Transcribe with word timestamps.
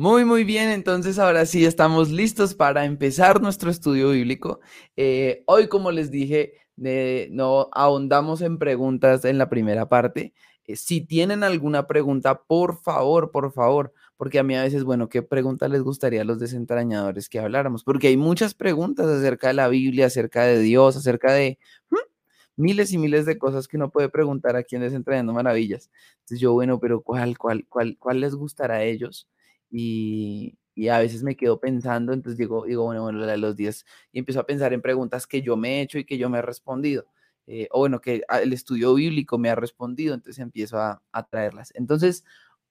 Muy, 0.00 0.24
muy 0.24 0.44
bien, 0.44 0.68
entonces 0.70 1.18
ahora 1.18 1.44
sí 1.44 1.64
estamos 1.64 2.08
listos 2.08 2.54
para 2.54 2.84
empezar 2.84 3.42
nuestro 3.42 3.68
estudio 3.68 4.10
bíblico. 4.10 4.60
Eh, 4.96 5.42
hoy, 5.46 5.66
como 5.66 5.90
les 5.90 6.12
dije, 6.12 6.52
no 6.76 7.68
ahondamos 7.72 8.40
en 8.40 8.58
preguntas 8.58 9.24
en 9.24 9.38
la 9.38 9.50
primera 9.50 9.88
parte. 9.88 10.34
Eh, 10.66 10.76
si 10.76 11.00
tienen 11.00 11.42
alguna 11.42 11.88
pregunta, 11.88 12.44
por 12.44 12.80
favor, 12.80 13.32
por 13.32 13.52
favor, 13.52 13.92
porque 14.16 14.38
a 14.38 14.44
mí 14.44 14.54
a 14.54 14.62
veces, 14.62 14.84
bueno, 14.84 15.08
¿qué 15.08 15.22
pregunta 15.22 15.66
les 15.66 15.82
gustaría 15.82 16.22
a 16.22 16.24
los 16.24 16.38
desentrañadores 16.38 17.28
que 17.28 17.40
habláramos? 17.40 17.82
Porque 17.82 18.06
hay 18.06 18.16
muchas 18.16 18.54
preguntas 18.54 19.08
acerca 19.08 19.48
de 19.48 19.54
la 19.54 19.66
Biblia, 19.66 20.06
acerca 20.06 20.44
de 20.44 20.60
Dios, 20.60 20.96
acerca 20.96 21.32
de 21.32 21.58
miles 22.54 22.92
y 22.92 22.98
miles 22.98 23.26
de 23.26 23.36
cosas 23.36 23.66
que 23.66 23.76
uno 23.76 23.90
puede 23.90 24.08
preguntar 24.10 24.54
aquí 24.54 24.76
en 24.76 24.82
Desentrañando 24.82 25.32
Maravillas. 25.32 25.90
Entonces 26.20 26.38
yo, 26.38 26.52
bueno, 26.52 26.78
pero 26.78 27.02
¿cuál, 27.02 27.36
cuál, 27.36 27.66
cuál, 27.68 27.96
cuál 27.98 28.20
les 28.20 28.36
gustará 28.36 28.76
a 28.76 28.84
ellos? 28.84 29.28
Y, 29.70 30.58
a 30.90 31.00
veces 31.00 31.24
me 31.24 31.36
quedo 31.36 31.58
pensando, 31.58 32.12
entonces 32.12 32.38
digo, 32.38 32.64
digo 32.64 32.84
bueno, 32.84 33.02
bueno, 33.02 33.18
la 33.18 33.32
de 33.32 33.38
los 33.38 33.56
10, 33.56 33.84
y 34.12 34.20
empiezo 34.20 34.40
a 34.40 34.46
pensar 34.46 34.72
en 34.72 34.80
preguntas 34.82 35.26
que 35.26 35.42
yo 35.42 35.56
me 35.56 35.78
he 35.78 35.82
hecho 35.82 35.98
y 35.98 36.04
que 36.04 36.18
yo 36.18 36.30
me 36.30 36.38
he 36.38 36.42
respondido, 36.42 37.06
eh, 37.46 37.68
o 37.72 37.80
bueno, 37.80 38.00
que 38.00 38.22
el 38.42 38.52
estudio 38.52 38.94
bíblico 38.94 39.38
me 39.38 39.50
ha 39.50 39.54
respondido, 39.56 40.14
entonces 40.14 40.40
empiezo 40.40 40.78
a, 40.78 41.02
a 41.12 41.26
traerlas. 41.26 41.72
Entonces, 41.74 42.24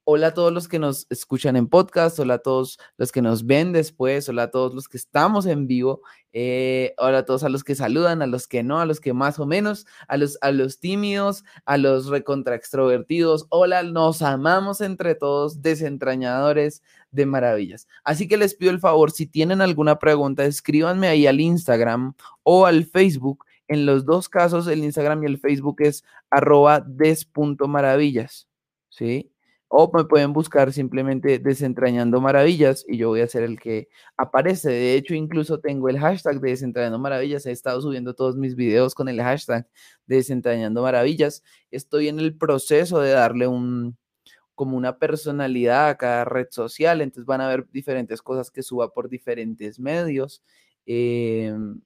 Hola 0.10 0.28
a 0.28 0.34
todos 0.34 0.54
los 0.54 0.70
que 0.70 0.80
nos 0.80 1.06
escuchan 1.10 1.58
en 1.58 1.68
podcast, 1.68 2.18
hola 2.18 2.36
a 2.36 2.38
todos 2.38 2.80
los 2.96 3.12
que 3.12 3.22
nos 3.22 3.46
ven 3.46 3.74
después, 3.74 4.30
hola 4.30 4.44
a 4.44 4.52
todos 4.52 4.74
los 4.74 4.88
que 4.88 4.96
estamos 4.96 5.46
en 5.46 5.68
vivo, 5.68 6.00
eh, 6.32 6.94
hola 6.98 7.18
a 7.18 7.26
todos 7.26 7.44
a 7.44 7.50
los 7.50 7.66
que 7.66 7.76
saludan, 7.76 8.22
a 8.22 8.26
los 8.26 8.48
que 8.48 8.64
no, 8.64 8.80
a 8.80 8.86
los 8.86 9.02
que 9.02 9.12
más 9.12 9.38
o 9.38 9.46
menos, 9.46 9.86
a 10.08 10.16
los, 10.16 10.38
a 10.40 10.54
los 10.54 10.80
tímidos, 10.80 11.44
a 11.66 11.76
los 11.76 12.08
recontra 12.08 12.56
extrovertidos, 12.56 13.48
hola, 13.50 13.84
nos 13.84 14.22
amamos 14.22 14.80
entre 14.80 15.14
todos, 15.14 15.62
desentrañadores 15.62 16.84
de 17.12 17.26
maravillas. 17.26 17.86
Así 18.06 18.30
que 18.30 18.38
les 18.38 18.56
pido 18.56 18.72
el 18.72 18.80
favor, 18.80 19.12
si 19.12 19.26
tienen 19.26 19.60
alguna 19.60 20.00
pregunta, 20.00 20.46
escríbanme 20.46 21.10
ahí 21.10 21.28
al 21.28 21.42
Instagram 21.42 22.14
o 22.44 22.66
al 22.66 22.86
Facebook. 22.86 23.44
En 23.68 23.86
los 23.86 24.06
dos 24.06 24.30
casos, 24.30 24.68
el 24.68 24.86
Instagram 24.86 25.24
y 25.24 25.26
el 25.26 25.38
Facebook 25.38 25.82
es 25.82 26.06
arroba 26.30 26.80
des.maravillas, 26.80 28.48
¿sí? 28.88 29.34
O 29.70 29.92
me 29.94 30.06
pueden 30.06 30.32
buscar 30.32 30.72
simplemente 30.72 31.40
desentrañando 31.40 32.22
maravillas 32.22 32.86
y 32.88 32.98
yo 32.98 33.10
voy 33.10 33.20
a 33.22 33.28
ser 33.28 33.44
el 33.44 33.60
que 33.60 33.90
aparece. 34.16 34.70
De 34.70 34.96
hecho, 34.96 35.14
incluso 35.14 35.60
tengo 35.60 35.90
el 35.90 36.00
hashtag 36.00 36.40
de 36.40 36.52
desentrañando 36.52 37.00
maravillas. 37.00 37.46
He 37.46 37.52
estado 37.52 37.82
subiendo 37.82 38.14
todos 38.14 38.38
mis 38.38 38.56
videos 38.56 38.96
con 38.96 39.10
el 39.10 39.22
hashtag 39.22 39.68
de 40.06 40.16
desentrañando 40.18 40.82
maravillas. 40.84 41.44
Estoy 41.70 42.08
en 42.08 42.20
el 42.20 42.38
proceso 42.38 43.02
de 43.02 43.12
darle 43.12 43.48
un 43.48 43.98
como 44.56 44.78
una 44.78 44.98
personalidad 45.00 45.90
a 45.90 45.98
cada 45.98 46.26
red 46.26 46.48
social. 46.52 47.02
Entonces 47.02 47.26
van 47.26 47.42
a 47.42 47.48
ver 47.50 47.68
diferentes 47.72 48.22
cosas 48.22 48.52
que 48.52 48.64
suba 48.64 48.94
por 48.94 49.10
diferentes 49.10 49.80
medios. 49.80 50.44
Em, 50.86 51.82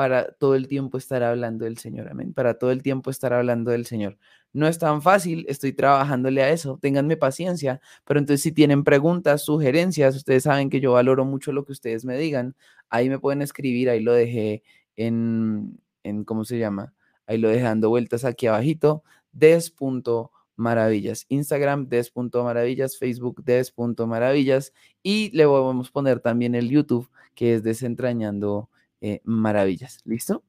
para 0.00 0.32
todo 0.32 0.54
el 0.54 0.66
tiempo 0.66 0.96
estar 0.96 1.22
hablando 1.22 1.66
del 1.66 1.76
Señor, 1.76 2.08
amén, 2.08 2.32
para 2.32 2.54
todo 2.54 2.70
el 2.70 2.82
tiempo 2.82 3.10
estar 3.10 3.34
hablando 3.34 3.70
del 3.70 3.84
Señor. 3.84 4.16
No 4.54 4.66
es 4.66 4.78
tan 4.78 5.02
fácil, 5.02 5.44
estoy 5.46 5.74
trabajándole 5.74 6.42
a 6.42 6.48
eso, 6.48 6.78
ténganme 6.80 7.18
paciencia, 7.18 7.82
pero 8.06 8.18
entonces 8.18 8.40
si 8.40 8.50
tienen 8.50 8.82
preguntas, 8.82 9.42
sugerencias, 9.42 10.16
ustedes 10.16 10.44
saben 10.44 10.70
que 10.70 10.80
yo 10.80 10.92
valoro 10.92 11.26
mucho 11.26 11.52
lo 11.52 11.66
que 11.66 11.72
ustedes 11.72 12.06
me 12.06 12.16
digan, 12.16 12.56
ahí 12.88 13.10
me 13.10 13.18
pueden 13.18 13.42
escribir, 13.42 13.90
ahí 13.90 14.00
lo 14.00 14.14
dejé 14.14 14.62
en, 14.96 15.78
en 16.02 16.24
¿cómo 16.24 16.46
se 16.46 16.58
llama? 16.58 16.94
Ahí 17.26 17.36
lo 17.36 17.50
dejé 17.50 17.64
dando 17.64 17.90
vueltas 17.90 18.24
aquí 18.24 18.46
abajito, 18.46 19.04
des.maravillas, 19.32 21.26
Instagram 21.28 21.90
des.maravillas, 21.90 22.96
Facebook 22.96 23.44
des.maravillas 23.44 24.72
y 25.02 25.30
le 25.36 25.44
vamos 25.44 25.90
a 25.90 25.92
poner 25.92 26.20
también 26.20 26.54
el 26.54 26.70
YouTube 26.70 27.10
que 27.34 27.56
es 27.56 27.62
desentrañando 27.62 28.70
eh, 29.00 29.20
maravillas. 29.24 30.00
¿Listo? 30.04 30.44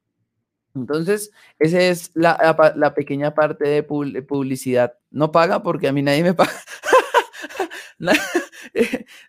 Entonces, 0.75 1.31
esa 1.59 1.81
es 1.81 2.11
la, 2.13 2.93
pequeña 2.95 3.33
parte 3.33 3.67
de 3.67 3.83
publicidad. 3.83 4.93
No 5.09 5.31
paga 5.31 5.63
porque 5.63 5.87
a 5.87 5.93
mí 5.93 6.01
nadie 6.01 6.23
me 6.23 6.33
paga. 6.35 6.51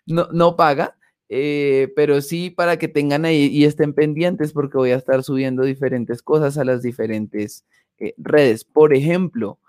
no, 0.05 0.27
no 0.31 0.55
paga, 0.55 0.97
eh, 1.29 1.91
pero 1.95 2.21
sí 2.21 2.49
para 2.49 2.77
que 2.77 2.87
tengan 2.87 3.25
ahí 3.25 3.47
y 3.47 3.65
estén 3.65 3.93
pendientes 3.93 4.53
porque 4.53 4.77
voy 4.77 4.91
a 4.91 4.97
estar 4.97 5.23
subiendo 5.23 5.63
diferentes 5.63 6.21
cosas 6.21 6.57
a 6.57 6.63
las 6.63 6.81
diferentes 6.81 7.65
eh, 7.99 8.13
redes. 8.17 8.63
Por 8.63 8.93
ejemplo, 8.93 9.59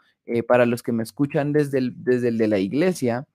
para 0.48 0.64
los 0.64 0.82
que 0.82 0.92
me 0.92 1.02
escuchan 1.02 1.52
desde 1.52 1.76
el, 1.78 2.02
desde 2.02 2.28
el 2.28 2.38
de 2.38 2.48
la 2.48 2.58
iglesia, 2.58 3.26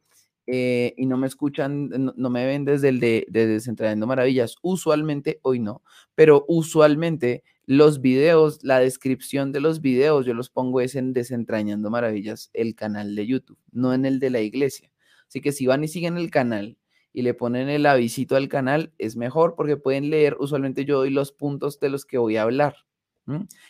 eh, 0.51 0.95
y 0.97 1.05
no 1.05 1.17
me 1.17 1.27
escuchan, 1.27 1.89
no, 1.89 2.29
me 2.31 2.45
ven 2.47 2.65
desde 2.65 2.89
el 2.89 2.99
de, 2.99 3.27
de 3.29 3.95
Maravillas, 4.07 4.55
usualmente, 4.63 5.39
hoy 5.43 5.59
no, 5.59 5.83
pero 6.15 6.43
usualmente 6.47 7.43
los 7.67 8.01
videos, 8.01 8.57
la 8.63 8.79
descripción 8.79 9.51
de 9.51 9.59
los 9.59 9.79
videos, 9.79 10.25
yo 10.25 10.33
los 10.33 10.49
pongo 10.49 10.81
es 10.81 10.95
en 10.95 11.13
Desentrañando 11.13 11.91
Maravillas, 11.91 12.49
el 12.53 12.73
canal 12.73 13.13
de 13.15 13.27
YouTube, 13.27 13.59
no 13.71 13.93
en 13.93 14.05
el 14.05 14.19
de 14.19 14.31
la 14.31 14.41
iglesia. 14.41 14.91
Así 15.27 15.39
que 15.39 15.51
si 15.51 15.67
van 15.67 15.83
y 15.83 15.87
siguen 15.87 16.17
el 16.17 16.31
canal 16.31 16.79
y 17.13 17.21
le 17.21 17.35
ponen 17.35 17.69
el 17.69 17.85
avisito 17.85 18.35
al 18.35 18.49
canal, 18.49 18.91
es 18.97 19.15
mejor 19.15 19.53
porque 19.55 19.77
pueden 19.77 20.09
leer, 20.09 20.35
usualmente 20.39 20.83
yo 20.83 20.97
doy 20.97 21.11
los 21.11 21.31
puntos 21.31 21.79
de 21.79 21.89
los 21.89 22.05
que 22.05 22.17
voy 22.17 22.37
a 22.37 22.41
hablar. 22.41 22.75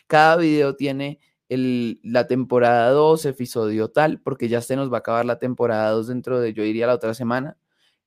Cada 0.07 0.37
video 0.37 0.77
tiene 0.77 1.19
la 1.57 2.27
temporada 2.27 2.91
2, 2.91 3.25
episodio 3.25 3.89
tal, 3.89 4.21
porque 4.21 4.47
ya 4.49 4.61
se 4.61 4.75
nos 4.75 4.91
va 4.91 4.97
a 4.97 4.99
acabar 4.99 5.25
la 5.25 5.39
temporada 5.39 5.89
2 5.91 6.07
dentro 6.07 6.39
de, 6.39 6.53
yo 6.53 6.63
iría 6.63 6.87
la 6.87 6.93
otra 6.93 7.13
semana, 7.13 7.57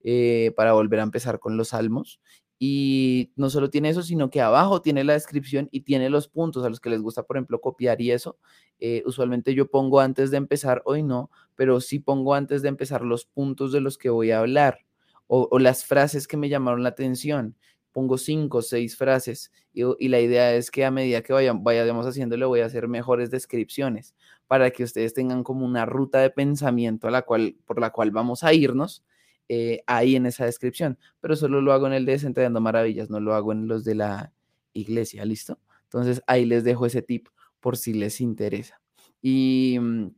eh, 0.04 0.52
para 0.56 0.72
volver 0.72 1.00
a 1.00 1.04
empezar 1.04 1.40
con 1.40 1.56
los 1.56 1.68
salmos. 1.68 2.20
Y 2.58 3.32
no 3.34 3.50
solo 3.50 3.70
tiene 3.70 3.88
eso, 3.88 4.02
sino 4.04 4.30
que 4.30 4.40
abajo 4.40 4.82
tiene 4.82 5.02
la 5.02 5.14
descripción 5.14 5.68
y 5.72 5.80
tiene 5.80 6.08
los 6.10 6.28
puntos 6.28 6.64
a 6.64 6.68
los 6.68 6.78
que 6.78 6.90
les 6.90 7.02
gusta, 7.02 7.24
por 7.24 7.36
ejemplo, 7.36 7.60
copiar 7.60 8.00
y 8.00 8.12
eso. 8.12 8.38
Eh, 8.78 9.02
usualmente 9.04 9.54
yo 9.54 9.68
pongo 9.68 9.98
antes 9.98 10.30
de 10.30 10.36
empezar, 10.36 10.80
hoy 10.84 11.02
no, 11.02 11.30
pero 11.56 11.80
sí 11.80 11.98
pongo 11.98 12.34
antes 12.34 12.62
de 12.62 12.68
empezar 12.68 13.02
los 13.02 13.24
puntos 13.24 13.72
de 13.72 13.80
los 13.80 13.98
que 13.98 14.10
voy 14.10 14.30
a 14.30 14.38
hablar 14.38 14.78
o, 15.26 15.48
o 15.50 15.58
las 15.58 15.84
frases 15.84 16.28
que 16.28 16.36
me 16.36 16.48
llamaron 16.48 16.84
la 16.84 16.90
atención 16.90 17.56
pongo 17.92 18.18
cinco 18.18 18.58
o 18.58 18.62
seis 18.62 18.96
frases 18.96 19.52
y, 19.72 20.08
la 20.08 20.20
idea 20.20 20.54
es 20.54 20.70
que 20.70 20.84
a 20.84 20.90
medida 20.90 21.22
que 21.22 21.32
vayan, 21.32 21.62
vayamos 21.62 22.06
haciéndolo 22.06 22.48
voy 22.48 22.60
a 22.60 22.66
hacer 22.66 22.88
mejores 22.88 23.30
descripciones 23.30 24.14
para 24.46 24.70
que 24.70 24.84
ustedes 24.84 25.14
tengan 25.14 25.44
como 25.44 25.64
una 25.64 25.86
ruta 25.86 26.18
de 26.18 26.30
pensamiento 26.30 27.08
a 27.08 27.10
la 27.10 27.22
cual, 27.22 27.56
por 27.64 27.80
la 27.80 27.90
cual 27.90 28.10
vamos 28.10 28.44
a 28.44 28.52
irnos 28.52 29.04
eh, 29.48 29.82
ahí 29.86 30.16
en 30.16 30.26
esa 30.26 30.44
descripción, 30.44 30.98
pero 31.20 31.36
solo 31.36 31.60
lo 31.60 31.72
hago 31.72 31.86
en 31.86 31.92
el 31.92 32.06
de 32.06 32.12
Desentrañando 32.12 32.60
Maravillas, 32.60 33.10
no 33.10 33.20
lo 33.20 33.34
hago 33.34 33.52
en 33.52 33.68
los 33.68 33.84
de 33.84 33.94
la 33.94 34.32
iglesia, 34.72 35.24
¿listo? 35.24 35.58
Entonces 35.84 36.22
ahí 36.26 36.44
les 36.44 36.64
dejo 36.64 36.86
ese 36.86 37.02
tip 37.02 37.28
por 37.60 37.76
si 37.76 37.92
les 37.92 38.20
interesa. 38.20 38.80
Y, 39.20 39.78
mm, 39.80 40.10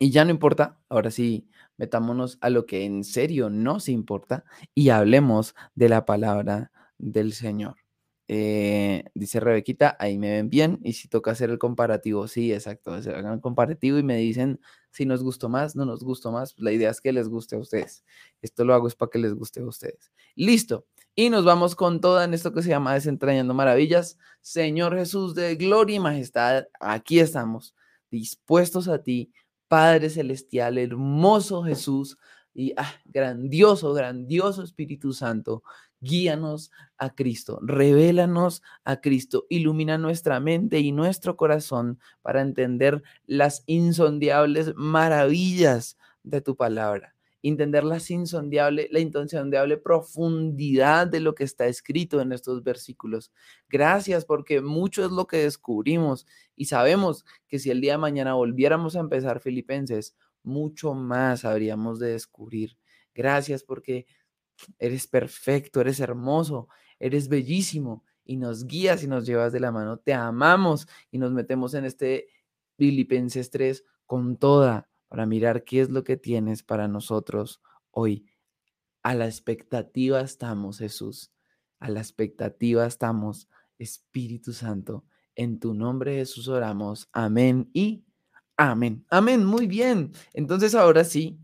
y 0.00 0.10
ya 0.10 0.24
no 0.24 0.30
importa, 0.30 0.78
ahora 0.88 1.10
sí, 1.10 1.48
metámonos 1.76 2.38
a 2.40 2.50
lo 2.50 2.66
que 2.66 2.84
en 2.84 3.04
serio 3.04 3.50
nos 3.50 3.88
importa 3.88 4.44
y 4.74 4.90
hablemos 4.90 5.54
de 5.74 5.88
la 5.88 6.04
palabra 6.04 6.72
del 6.98 7.32
Señor. 7.32 7.76
Eh, 8.26 9.04
dice 9.14 9.38
Rebequita, 9.38 9.96
ahí 9.98 10.18
me 10.18 10.30
ven 10.30 10.50
bien. 10.50 10.80
Y 10.82 10.94
si 10.94 11.08
toca 11.08 11.32
hacer 11.32 11.50
el 11.50 11.58
comparativo, 11.58 12.26
sí, 12.28 12.52
exacto. 12.52 12.92
Hagan 12.92 13.34
el 13.34 13.40
comparativo 13.40 13.98
y 13.98 14.02
me 14.02 14.16
dicen 14.16 14.60
si 14.90 15.04
nos 15.06 15.22
gustó 15.22 15.48
más, 15.48 15.76
no 15.76 15.84
nos 15.84 16.02
gustó 16.04 16.32
más. 16.32 16.54
La 16.58 16.72
idea 16.72 16.90
es 16.90 17.00
que 17.00 17.12
les 17.12 17.28
guste 17.28 17.56
a 17.56 17.58
ustedes. 17.58 18.04
Esto 18.40 18.64
lo 18.64 18.74
hago 18.74 18.88
es 18.88 18.94
para 18.94 19.10
que 19.10 19.18
les 19.18 19.34
guste 19.34 19.60
a 19.60 19.66
ustedes. 19.66 20.12
Listo. 20.36 20.86
Y 21.16 21.30
nos 21.30 21.44
vamos 21.44 21.76
con 21.76 22.00
toda 22.00 22.24
en 22.24 22.34
esto 22.34 22.52
que 22.52 22.62
se 22.62 22.70
llama 22.70 22.94
Desentrañando 22.94 23.54
Maravillas. 23.54 24.18
Señor 24.40 24.96
Jesús 24.96 25.34
de 25.34 25.54
gloria 25.56 25.96
y 25.96 26.00
majestad, 26.00 26.64
aquí 26.80 27.20
estamos, 27.20 27.74
dispuestos 28.10 28.88
a 28.88 29.02
ti, 29.02 29.32
Padre 29.68 30.10
Celestial, 30.10 30.76
hermoso 30.76 31.62
Jesús 31.62 32.18
y 32.52 32.72
ah, 32.76 32.92
grandioso, 33.04 33.92
grandioso 33.94 34.62
Espíritu 34.62 35.12
Santo 35.12 35.62
guíanos 36.04 36.70
a 36.98 37.14
Cristo, 37.14 37.58
revélanos 37.62 38.62
a 38.84 39.00
Cristo, 39.00 39.46
ilumina 39.48 39.98
nuestra 39.98 40.38
mente 40.38 40.78
y 40.78 40.92
nuestro 40.92 41.36
corazón 41.36 41.98
para 42.22 42.42
entender 42.42 43.02
las 43.26 43.64
insondiables 43.66 44.74
maravillas 44.76 45.98
de 46.22 46.40
tu 46.40 46.56
palabra, 46.56 47.14
entender 47.42 47.84
las 47.84 48.10
insondiable, 48.10 48.88
la 48.92 49.00
insondiable 49.00 49.76
profundidad 49.78 51.06
de 51.06 51.20
lo 51.20 51.34
que 51.34 51.44
está 51.44 51.66
escrito 51.66 52.20
en 52.20 52.32
estos 52.32 52.62
versículos. 52.62 53.32
Gracias 53.68 54.24
porque 54.24 54.60
mucho 54.60 55.04
es 55.04 55.10
lo 55.10 55.26
que 55.26 55.38
descubrimos 55.38 56.26
y 56.54 56.66
sabemos 56.66 57.24
que 57.48 57.58
si 57.58 57.70
el 57.70 57.80
día 57.80 57.92
de 57.92 57.98
mañana 57.98 58.34
volviéramos 58.34 58.94
a 58.94 59.00
empezar 59.00 59.40
Filipenses, 59.40 60.14
mucho 60.42 60.94
más 60.94 61.44
habríamos 61.44 61.98
de 61.98 62.12
descubrir. 62.12 62.76
Gracias 63.14 63.62
porque 63.62 64.06
Eres 64.78 65.06
perfecto, 65.06 65.80
eres 65.80 66.00
hermoso, 66.00 66.68
eres 66.98 67.28
bellísimo 67.28 68.04
y 68.24 68.36
nos 68.36 68.66
guías 68.66 69.02
y 69.02 69.06
nos 69.06 69.26
llevas 69.26 69.52
de 69.52 69.60
la 69.60 69.72
mano. 69.72 69.98
Te 69.98 70.14
amamos 70.14 70.86
y 71.10 71.18
nos 71.18 71.32
metemos 71.32 71.74
en 71.74 71.84
este 71.84 72.28
Filipenses 72.76 73.50
3 73.50 73.84
con 74.06 74.36
toda 74.36 74.88
para 75.08 75.26
mirar 75.26 75.64
qué 75.64 75.80
es 75.80 75.90
lo 75.90 76.04
que 76.04 76.16
tienes 76.16 76.62
para 76.62 76.88
nosotros 76.88 77.60
hoy. 77.90 78.26
A 79.02 79.14
la 79.14 79.26
expectativa 79.26 80.20
estamos, 80.20 80.78
Jesús. 80.78 81.30
A 81.78 81.90
la 81.90 82.00
expectativa 82.00 82.86
estamos, 82.86 83.48
Espíritu 83.78 84.52
Santo. 84.52 85.04
En 85.34 85.60
tu 85.60 85.74
nombre, 85.74 86.16
Jesús, 86.16 86.48
oramos. 86.48 87.08
Amén 87.12 87.68
y 87.72 88.04
amén. 88.56 89.04
Amén. 89.10 89.44
Muy 89.44 89.66
bien. 89.66 90.12
Entonces, 90.32 90.74
ahora 90.74 91.04
sí, 91.04 91.38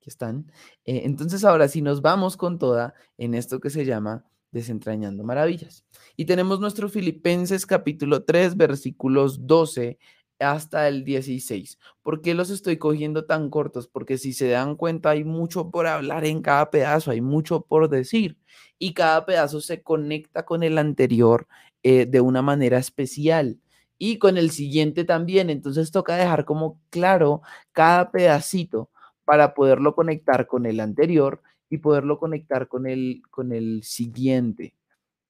aquí 0.00 0.08
están. 0.08 0.50
Eh, 0.84 1.02
entonces, 1.04 1.44
ahora 1.44 1.68
sí 1.68 1.82
nos 1.82 2.00
vamos 2.00 2.36
con 2.36 2.58
toda 2.58 2.94
en 3.18 3.34
esto 3.34 3.60
que 3.60 3.70
se 3.70 3.84
llama 3.84 4.24
desentrañando 4.50 5.22
maravillas. 5.24 5.84
Y 6.16 6.24
tenemos 6.24 6.58
nuestro 6.58 6.88
Filipenses 6.88 7.66
capítulo 7.66 8.24
3, 8.24 8.56
versículos 8.56 9.46
12 9.46 9.98
hasta 10.40 10.88
el 10.88 11.04
16. 11.04 11.78
¿Por 12.02 12.22
qué 12.22 12.34
los 12.34 12.50
estoy 12.50 12.78
cogiendo 12.78 13.26
tan 13.26 13.50
cortos? 13.50 13.88
Porque 13.88 14.16
si 14.16 14.32
se 14.32 14.48
dan 14.48 14.74
cuenta, 14.74 15.10
hay 15.10 15.22
mucho 15.22 15.70
por 15.70 15.86
hablar 15.86 16.24
en 16.24 16.40
cada 16.42 16.70
pedazo, 16.70 17.10
hay 17.10 17.20
mucho 17.20 17.60
por 17.60 17.88
decir. 17.90 18.38
Y 18.78 18.94
cada 18.94 19.26
pedazo 19.26 19.60
se 19.60 19.82
conecta 19.82 20.44
con 20.46 20.62
el 20.62 20.78
anterior 20.78 21.46
eh, 21.82 22.06
de 22.06 22.20
una 22.22 22.40
manera 22.42 22.78
especial. 22.78 23.60
Y 23.98 24.18
con 24.18 24.38
el 24.38 24.50
siguiente 24.50 25.04
también. 25.04 25.50
Entonces 25.50 25.90
toca 25.90 26.16
dejar 26.16 26.46
como 26.46 26.80
claro 26.88 27.42
cada 27.72 28.10
pedacito 28.10 28.90
para 29.30 29.54
poderlo 29.54 29.94
conectar 29.94 30.48
con 30.48 30.66
el 30.66 30.80
anterior 30.80 31.40
y 31.68 31.78
poderlo 31.78 32.18
conectar 32.18 32.66
con 32.66 32.88
el, 32.88 33.22
con 33.30 33.52
el 33.52 33.84
siguiente. 33.84 34.74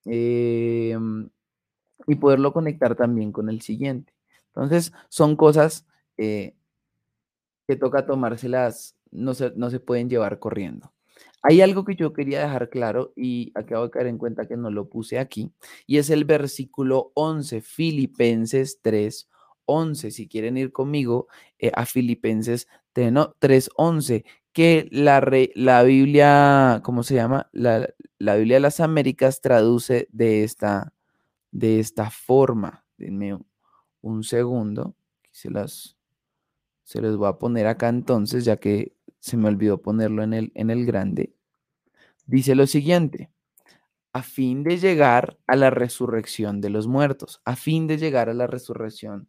Em, 0.06 1.29
y 2.06 2.14
poderlo 2.14 2.55
conectar 2.55 2.97
también 2.97 3.31
con 3.31 3.50
el 3.50 3.61
siguiente. 3.61 4.14
Entonces, 4.47 4.94
son 5.11 5.37
cosas 5.37 5.87
eh, 6.17 6.55
que 7.69 7.76
toca 7.76 8.06
tomárselas, 8.06 8.97
no 9.11 9.35
se, 9.35 9.52
no 9.55 9.69
se 9.69 9.81
pueden 9.81 10.08
llevar 10.08 10.38
corriendo. 10.38 10.94
Hay 11.43 11.61
algo 11.61 11.85
que 11.85 11.94
yo 11.94 12.14
quería 12.14 12.41
dejar 12.41 12.70
claro 12.70 13.12
y 13.14 13.53
acabo 13.55 13.85
de 13.85 13.91
caer 13.91 14.06
en 14.06 14.17
cuenta 14.17 14.49
que 14.49 14.56
no 14.56 14.70
lo 14.70 14.88
puse 14.88 15.19
aquí, 15.19 15.53
y 15.87 15.99
es 15.99 16.08
el 16.08 16.25
versículo 16.25 17.12
11, 17.17 17.61
Filipenses 17.61 18.81
3, 18.81 19.29
11. 19.70 20.11
Si 20.11 20.28
quieren 20.28 20.56
ir 20.56 20.72
conmigo 20.72 21.28
eh, 21.58 21.70
a 21.75 21.87
Filipenses 21.87 22.69
3, 22.93 23.70
11, 23.76 24.25
que 24.52 24.88
la, 24.90 25.22
la 25.55 25.82
Biblia, 25.82 26.81
¿cómo 26.84 27.02
se 27.02 27.14
llama? 27.14 27.49
La, 27.52 27.88
la, 28.19 28.37
Biblia 28.37 28.56
de 28.56 28.61
las 28.61 28.81
Américas 28.81 29.40
traduce 29.40 30.08
de 30.12 30.44
esta, 30.44 30.93
de 31.52 31.81
esta 31.81 32.11
forma. 32.11 32.84
Denme 32.96 33.38
un 34.02 34.25
segundo. 34.25 34.96
se 35.31 35.50
las, 35.50 35.96
se 36.84 37.00
les 37.00 37.17
voy 37.17 37.28
a 37.28 37.38
poner 37.38 37.67
acá 37.67 37.88
entonces, 37.88 38.44
ya 38.44 38.56
que 38.56 38.94
se 39.20 39.37
me 39.37 39.49
olvidó 39.49 39.81
ponerlo 39.81 40.22
en 40.22 40.34
el, 40.34 40.52
en 40.55 40.70
el 40.70 40.84
grande. 40.87 41.34
Dice 42.26 42.55
lo 42.55 42.67
siguiente, 42.67 43.31
a 44.12 44.22
fin 44.22 44.64
de 44.64 44.78
llegar 44.78 45.38
a 45.46 45.56
la 45.56 45.70
resurrección 45.70 46.61
de 46.61 46.70
los 46.70 46.87
muertos, 46.88 47.40
a 47.44 47.56
fin 47.56 47.87
de 47.87 47.99
llegar 47.99 48.28
a 48.28 48.34
la 48.34 48.46
resurrección 48.46 49.28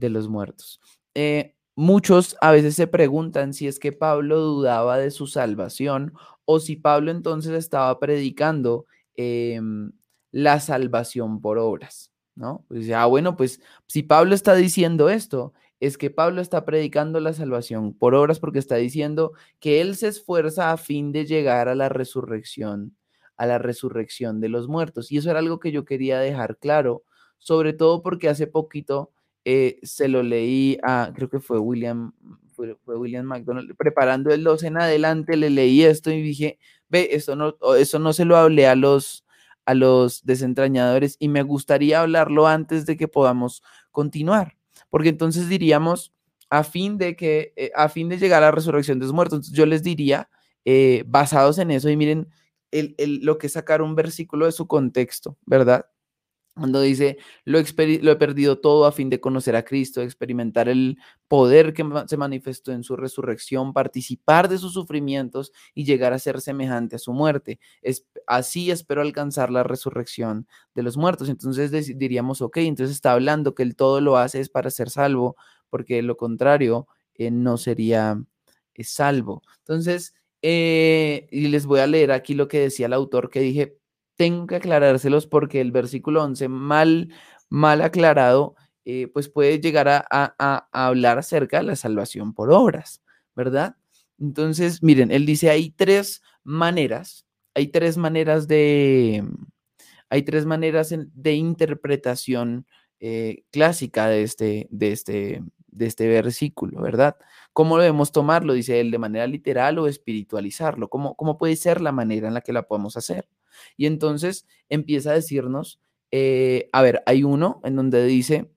de 0.00 0.10
los 0.10 0.28
muertos. 0.28 0.80
Eh, 1.14 1.54
Muchos 1.82 2.36
a 2.42 2.50
veces 2.50 2.74
se 2.74 2.86
preguntan 2.86 3.54
si 3.54 3.66
es 3.66 3.78
que 3.78 3.90
Pablo 3.90 4.38
dudaba 4.40 4.98
de 4.98 5.10
su 5.10 5.26
salvación 5.26 6.12
o 6.44 6.60
si 6.60 6.76
Pablo 6.76 7.10
entonces 7.10 7.52
estaba 7.52 7.98
predicando 7.98 8.84
em, 9.14 9.90
la 10.30 10.60
salvación 10.60 11.40
por 11.40 11.56
obras, 11.56 12.12
¿no? 12.34 12.66
Pues, 12.68 12.90
ah, 12.90 13.06
bueno, 13.06 13.34
pues 13.34 13.62
si 13.86 14.02
Pablo 14.02 14.34
está 14.34 14.54
diciendo 14.54 15.08
esto, 15.08 15.54
es 15.80 15.96
que 15.96 16.10
Pablo 16.10 16.42
está 16.42 16.66
predicando 16.66 17.18
la 17.18 17.32
salvación 17.32 17.94
por 17.94 18.14
obras 18.14 18.40
porque 18.40 18.58
está 18.58 18.76
diciendo 18.76 19.32
que 19.58 19.80
él 19.80 19.96
se 19.96 20.08
esfuerza 20.08 20.72
a 20.72 20.76
fin 20.76 21.12
de 21.12 21.24
llegar 21.24 21.68
a 21.68 21.74
la 21.74 21.88
resurrección, 21.88 22.94
a 23.38 23.46
la 23.46 23.56
resurrección 23.56 24.42
de 24.42 24.50
los 24.50 24.68
muertos. 24.68 25.10
Y 25.10 25.16
eso 25.16 25.30
era 25.30 25.38
algo 25.38 25.60
que 25.60 25.72
yo 25.72 25.86
quería 25.86 26.18
dejar 26.18 26.58
claro, 26.58 27.04
sobre 27.38 27.72
todo 27.72 28.02
porque 28.02 28.28
hace 28.28 28.46
poquito 28.46 29.12
eh, 29.44 29.78
se 29.82 30.08
lo 30.08 30.22
leí 30.22 30.78
a, 30.82 31.12
creo 31.14 31.28
que 31.30 31.40
fue 31.40 31.58
William, 31.58 32.12
fue, 32.54 32.76
William 32.86 33.24
McDonald, 33.24 33.74
preparando 33.76 34.30
el 34.32 34.44
12 34.44 34.66
en 34.68 34.78
adelante, 34.78 35.36
le 35.36 35.50
leí 35.50 35.82
esto 35.82 36.10
y 36.10 36.22
dije, 36.22 36.58
ve, 36.88 37.08
esto 37.12 37.36
no, 37.36 37.56
eso 37.78 37.98
no 37.98 38.12
se 38.12 38.24
lo 38.24 38.36
hablé 38.36 38.66
a 38.66 38.74
los, 38.74 39.24
a 39.64 39.74
los 39.74 40.24
desentrañadores 40.24 41.16
y 41.18 41.28
me 41.28 41.42
gustaría 41.42 42.00
hablarlo 42.00 42.46
antes 42.46 42.86
de 42.86 42.96
que 42.96 43.08
podamos 43.08 43.62
continuar, 43.90 44.56
porque 44.90 45.08
entonces 45.08 45.48
diríamos, 45.48 46.12
a 46.50 46.64
fin 46.64 46.98
de 46.98 47.16
que, 47.16 47.52
eh, 47.56 47.70
a 47.74 47.88
fin 47.88 48.08
de 48.08 48.18
llegar 48.18 48.42
a 48.42 48.46
la 48.46 48.52
resurrección 48.52 48.98
de 48.98 49.06
los 49.06 49.14
muertos, 49.14 49.50
yo 49.52 49.66
les 49.66 49.82
diría, 49.82 50.28
eh, 50.64 51.04
basados 51.06 51.58
en 51.58 51.70
eso, 51.70 51.88
y 51.88 51.96
miren 51.96 52.28
el, 52.72 52.94
lo 53.22 53.38
que 53.38 53.46
es 53.46 53.54
sacar 53.54 53.82
un 53.82 53.94
versículo 53.94 54.46
de 54.46 54.52
su 54.52 54.66
contexto, 54.66 55.36
¿verdad? 55.46 55.86
Cuando 56.54 56.80
dice, 56.80 57.16
lo, 57.44 57.58
he 57.58 58.16
perdido 58.16 58.58
todo 58.58 58.84
a 58.84 58.92
fin 58.92 59.08
de 59.08 59.20
conocer 59.20 59.56
a 59.56 59.64
Cristo, 59.64 60.02
experimentar 60.02 60.68
el 60.68 60.98
poder 61.28 61.72
que 61.72 61.84
se 62.06 62.16
manifestó 62.16 62.72
en 62.72 62.82
su 62.82 62.96
resurrección, 62.96 63.72
participar 63.72 64.48
de 64.48 64.58
sus 64.58 64.74
sufrimientos 64.74 65.52
y 65.74 65.84
llegar 65.84 66.12
a 66.12 66.18
ser 66.18 66.40
semejante 66.40 66.96
a 66.96 66.98
su 66.98 67.12
muerte. 67.12 67.60
Así 68.26 68.70
espero 68.70 69.00
alcanzar 69.00 69.50
la 69.50 69.62
resurrección 69.62 70.46
de 70.74 70.82
los 70.82 70.96
muertos. 70.96 71.28
Entonces 71.28 71.70
diríamos, 71.96 72.42
ok, 72.42 72.58
entonces 72.58 72.96
está 72.96 73.12
hablando 73.12 73.54
que 73.54 73.62
el 73.62 73.76
todo 73.76 74.00
lo 74.00 74.16
hace 74.18 74.40
es 74.40 74.48
para 74.48 74.70
ser 74.70 74.90
salvo, 74.90 75.36
porque 75.70 76.02
lo 76.02 76.16
contrario 76.16 76.88
eh, 77.14 77.30
no 77.30 77.56
sería 77.58 78.22
eh, 78.74 78.84
salvo. 78.84 79.42
Entonces, 79.58 80.14
eh, 80.42 81.28
y 81.30 81.48
les 81.48 81.66
voy 81.66 81.80
a 81.80 81.86
leer 81.86 82.12
aquí 82.12 82.34
lo 82.34 82.48
que 82.48 82.60
decía 82.60 82.86
el 82.86 82.92
autor 82.92 83.30
que 83.30 83.40
dije, 83.40 83.79
tengo 84.20 84.46
que 84.46 84.56
aclarárselos 84.56 85.26
porque 85.26 85.62
el 85.62 85.72
versículo 85.72 86.22
11 86.22 86.48
mal, 86.48 87.08
mal 87.48 87.80
aclarado, 87.80 88.54
eh, 88.84 89.08
pues 89.14 89.30
puede 89.30 89.58
llegar 89.60 89.88
a, 89.88 90.66
hablar 90.72 91.18
acerca 91.18 91.56
de 91.56 91.62
la 91.62 91.74
salvación 91.74 92.34
por 92.34 92.52
obras, 92.52 93.02
¿verdad? 93.34 93.76
Entonces, 94.18 94.82
miren, 94.82 95.10
él 95.10 95.24
dice, 95.24 95.48
hay 95.48 95.70
tres 95.70 96.20
maneras, 96.44 97.24
hay 97.54 97.68
tres 97.68 97.96
maneras 97.96 98.46
de, 98.46 99.24
hay 100.10 100.22
tres 100.22 100.44
maneras 100.44 100.94
de 100.94 101.32
interpretación 101.32 102.66
eh, 103.00 103.44
clásica 103.50 104.06
de 104.08 104.22
este, 104.22 104.68
de, 104.70 104.92
este, 104.92 105.42
de 105.68 105.86
este 105.86 106.08
versículo, 106.08 106.82
¿verdad? 106.82 107.16
¿Cómo 107.54 107.78
debemos 107.78 108.12
tomarlo? 108.12 108.52
Dice 108.52 108.80
él, 108.80 108.90
de 108.90 108.98
manera 108.98 109.26
literal 109.26 109.78
o 109.78 109.86
espiritualizarlo. 109.86 110.90
¿Cómo, 110.90 111.14
¿Cómo 111.14 111.38
puede 111.38 111.56
ser 111.56 111.80
la 111.80 111.92
manera 111.92 112.28
en 112.28 112.34
la 112.34 112.42
que 112.42 112.52
la 112.52 112.64
podemos 112.64 112.98
hacer? 112.98 113.26
Y 113.76 113.86
entonces 113.86 114.46
empieza 114.68 115.10
a 115.10 115.14
decirnos, 115.14 115.80
eh, 116.10 116.68
a 116.72 116.82
ver, 116.82 117.02
hay 117.06 117.24
uno 117.24 117.60
en 117.64 117.76
donde 117.76 118.04
dice, 118.06 118.50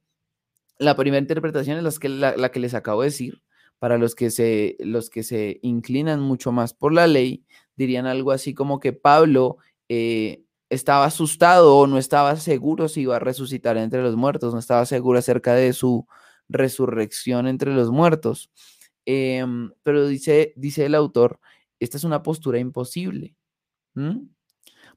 la 0.80 0.96
primera 0.96 1.22
interpretación 1.22 1.78
es 1.78 1.84
la 1.84 1.92
que, 2.00 2.10
la, 2.10 2.52
que 2.52 2.60
les 2.60 2.74
acabo 2.74 3.02
de 3.02 3.08
decir, 3.08 3.42
para 3.80 3.98
los 3.98 4.16
que, 4.16 4.32
se, 4.32 4.78
los 4.80 5.10
que 5.10 5.24
se 5.24 5.60
inclinan 5.62 6.22
mucho 6.22 6.52
más 6.52 6.74
por 6.74 6.94
la 6.94 7.08
ley, 7.08 7.46
dirían 7.76 8.06
algo 8.06 8.32
así 8.32 8.54
como 8.54 8.80
que 8.80 8.94
Pablo 8.94 9.58
eh, 9.90 10.44
estaba 10.70 11.06
asustado 11.06 11.76
o 11.78 11.88
no 11.88 11.98
estaba 11.98 12.36
seguro 12.38 12.88
si 12.88 13.02
iba 13.02 13.18
a 13.18 13.20
resucitar 13.20 13.78
entre 13.78 14.02
los 14.02 14.16
muertos, 14.16 14.54
no 14.54 14.60
estaba 14.60 14.86
seguro 14.86 15.20
acerca 15.20 15.54
de 15.54 15.74
su 15.74 16.08
resurrección 16.50 17.48
entre 17.48 17.74
los 17.74 17.92
muertos. 17.92 18.52
Em, 19.06 19.72
pero 19.84 20.08
dice, 20.08 20.54
dice 20.56 20.86
el 20.86 20.96
autor, 20.96 21.40
esta 21.80 21.98
es 21.98 22.04
una 22.04 22.24
postura 22.24 22.60
imposible. 22.60 23.36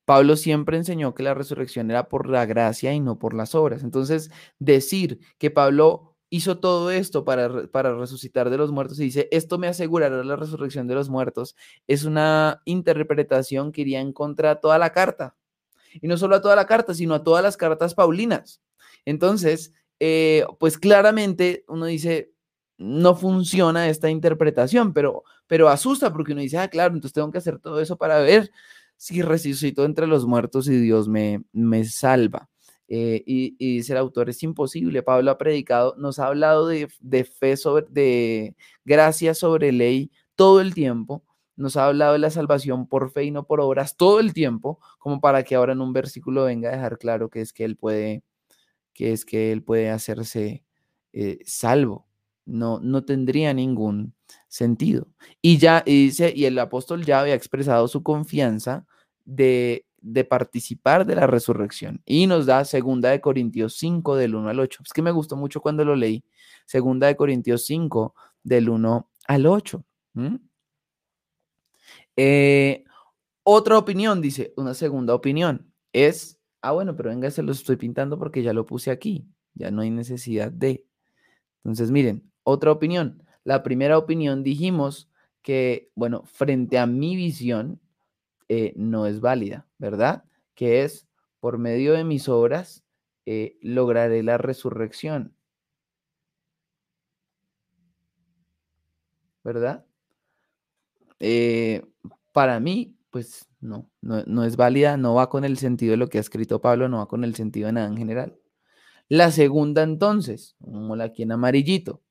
Pablo 0.07 0.37
siempre 0.37 0.77
enseñó 0.79 1.15
que 1.15 1.25
la 1.25 1.35
resurrección 1.35 1.91
era 1.91 2.09
por 2.09 2.31
la 2.31 2.47
gracia 2.47 2.95
y 2.95 3.01
no 3.01 3.19
por 3.19 3.35
las 3.35 3.55
obras. 3.55 3.83
Entonces, 3.83 4.31
decir 4.61 5.19
que 5.37 5.51
Pablo 5.51 6.17
hizo 6.31 6.59
todo 6.59 6.91
esto 6.93 7.25
para, 7.25 7.67
para 7.67 7.95
resucitar 7.95 8.49
de 8.49 8.57
los 8.57 8.71
muertos 8.71 9.01
y 9.01 9.05
dice, 9.05 9.29
esto 9.33 9.59
me 9.59 9.67
asegurará 9.67 10.23
la 10.23 10.37
resurrección 10.37 10.87
de 10.87 10.95
los 10.95 11.11
muertos, 11.11 11.57
es 11.89 12.05
una 12.05 12.63
interpretación 12.65 13.73
que 13.73 13.83
iría 13.83 14.01
en 14.01 14.13
contra 14.13 14.55
de 14.55 14.61
toda 14.61 14.79
la 14.79 14.93
carta. 14.93 15.37
Y 16.01 16.09
no 16.09 16.17
solo 16.17 16.37
a 16.37 16.41
toda 16.41 16.57
la 16.57 16.67
carta, 16.67 16.95
sino 16.95 17.15
a 17.15 17.25
todas 17.25 17.43
las 17.43 17.57
cartas 17.57 17.95
paulinas. 17.95 18.61
Entonces, 19.05 19.73
eh, 19.99 20.45
pues 20.61 20.79
claramente 20.79 21.65
uno 21.69 21.87
dice, 21.87 22.33
no 22.79 23.17
funciona 23.17 23.89
esta 23.89 24.09
interpretación, 24.09 24.93
pero, 24.93 25.25
pero 25.49 25.69
asusta 25.69 26.13
porque 26.13 26.33
uno 26.33 26.43
dice, 26.43 26.59
ah, 26.59 26.69
claro, 26.69 26.95
entonces 26.95 27.15
tengo 27.15 27.31
que 27.33 27.39
hacer 27.39 27.59
todo 27.59 27.81
eso 27.81 27.97
para 27.97 28.21
ver 28.21 28.53
si 28.97 29.23
resucito 29.23 29.85
entre 29.85 30.07
los 30.07 30.27
muertos 30.27 30.69
y 30.69 30.79
Dios 30.81 31.09
me, 31.09 31.45
me 31.53 31.85
salva. 31.85 32.49
Eh, 32.89 33.23
y, 33.27 33.57
dice 33.59 33.93
el 33.93 33.99
autor, 33.99 34.31
es 34.31 34.43
imposible. 34.43 35.03
Pablo 35.03 35.31
ha 35.31 35.39
predicado, 35.39 35.95
nos 35.99 36.19
ha 36.19 36.27
hablado 36.27 36.69
de, 36.69 36.89
fe 37.25 37.57
sobre, 37.57 37.87
de 37.91 38.57
gracia 38.85 39.35
sobre 39.35 39.73
ley 39.73 40.11
todo 40.35 40.61
el 40.61 40.75
tiempo. 40.75 41.25
Nos 41.57 41.77
ha 41.77 41.87
hablado 41.87 42.13
de 42.13 42.19
la 42.21 42.31
salvación 42.31 42.87
por 42.87 43.11
fe 43.11 43.25
y 43.25 43.31
no 43.31 43.47
por 43.47 43.61
obras 43.61 43.97
todo 43.97 44.21
el 44.21 44.35
tiempo, 44.35 44.79
como 44.99 45.21
para 45.21 45.43
que 45.43 45.55
ahora 45.55 45.73
en 45.73 45.81
un 45.81 45.93
versículo 45.93 46.45
venga 46.45 46.69
a 46.69 46.73
dejar 46.73 46.99
claro 46.99 47.31
que 47.31 47.41
es 47.41 47.53
que 47.53 47.65
él 47.65 47.77
puede, 47.77 48.23
que 48.95 49.13
es 49.13 49.25
que 49.25 49.53
él 49.53 49.63
puede 49.63 49.91
hacerse 49.91 50.65
eh, 51.13 51.39
salvo. 51.47 52.07
No, 52.47 52.81
no 52.81 53.05
tendría 53.05 53.55
ningún, 53.55 54.15
sentido. 54.49 55.09
Y 55.43 55.59
ya 55.59 55.83
dice, 55.85 56.33
y 56.35 56.45
el 56.45 56.59
apóstol 56.59 57.05
ya 57.05 57.21
había 57.21 57.35
expresado 57.35 57.89
su 57.89 58.03
confianza 58.03 58.87
de, 59.25 59.87
de 60.01 60.25
participar 60.25 61.07
de 61.07 61.17
la 61.17 61.27
resurrección. 61.27 62.03
Y 62.05 62.27
nos 62.27 62.47
da 62.47 62.65
segunda 62.65 63.11
de 63.11 63.21
Corintios 63.21 63.77
5 63.77 64.17
del 64.17 64.35
1 64.35 64.49
al 64.49 64.61
8. 64.61 64.83
Es 64.85 64.93
que 64.93 65.03
me 65.03 65.11
gustó 65.11 65.37
mucho 65.37 65.61
cuando 65.61 65.85
lo 65.85 65.97
leí. 65.97 66.25
Segunda 66.65 67.07
de 67.07 67.17
Corintios 67.17 67.65
5 67.67 68.15
del 68.43 68.69
1 68.69 69.11
al 69.27 69.47
8. 69.47 69.85
Eh, 72.17 72.85
otra 73.43 73.79
opinión, 73.79 74.21
dice, 74.21 74.53
una 74.57 74.75
segunda 74.75 75.15
opinión 75.15 75.73
es, 75.93 76.39
ah, 76.63 76.73
bueno, 76.73 76.97
pero 76.97 77.11
venga, 77.11 77.31
se 77.31 77.43
lo 77.43 77.53
estoy 77.53 77.77
pintando 77.77 78.19
porque 78.19 78.43
ya 78.43 78.53
lo 78.53 78.67
puse 78.67 78.91
aquí, 78.91 79.27
ya 79.55 79.71
no 79.71 79.83
hay 79.83 79.91
necesidad 79.91 80.51
de. 80.51 80.87
Entonces, 81.65 81.91
miren, 81.91 82.31
otra 82.43 82.73
opinión. 82.73 83.23
La 83.47 83.63
primera 83.63 83.97
opinión 83.97 84.43
dijimos 84.43 85.09
que, 85.41 85.93
bueno, 85.95 86.25
frente 86.25 86.79
a 86.81 86.87
mi 86.87 87.15
visión, 87.15 87.81
eh, 88.49 88.73
no 88.75 89.07
es 89.07 89.21
válida, 89.21 89.69
¿verdad? 89.79 90.25
Que 90.57 90.83
es, 90.83 91.07
por 91.39 91.57
medio 91.57 91.93
de 91.93 92.03
mis 92.03 92.29
obras, 92.29 92.83
eh, 93.25 93.57
lograré 93.63 94.25
la 94.25 94.37
resurrección. 94.37 95.33
¿Verdad? 99.45 99.87
Eh, 101.21 101.87
para 102.33 102.59
mí, 102.59 102.97
pues 103.11 103.49
no, 103.61 103.89
no, 104.01 104.25
no, 104.27 104.43
es 104.45 104.57
válida, 104.57 104.97
no 104.97 105.15
va 105.15 105.29
con 105.29 105.45
el 105.45 105.57
sentido 105.57 105.93
de 105.93 105.99
lo 105.99 106.09
que 106.09 106.19
ha 106.19 106.21
escrito 106.21 106.61
Pablo, 106.61 106.89
no 106.89 106.99
va 106.99 107.07
con 107.07 107.23
el 107.23 107.37
sentido 107.37 107.69
de 107.69 107.75
nada 107.75 107.87
en 107.87 107.97
general. 107.97 108.41
La 109.09 109.31
segunda 109.31 109.85
entonces, 109.85 110.57
como 110.61 110.95
aquí 111.01 111.23
en 111.23 111.31
amarillito, 111.31 112.03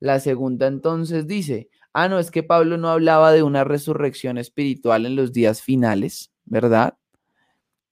la 0.00 0.18
segunda 0.18 0.66
entonces 0.66 1.26
dice, 1.26 1.68
ah, 1.92 2.08
no, 2.08 2.18
es 2.18 2.30
que 2.30 2.42
Pablo 2.42 2.78
no 2.78 2.88
hablaba 2.88 3.32
de 3.32 3.42
una 3.42 3.64
resurrección 3.64 4.38
espiritual 4.38 5.06
en 5.06 5.14
los 5.16 5.32
días 5.32 5.62
finales, 5.62 6.32
¿verdad? 6.44 6.96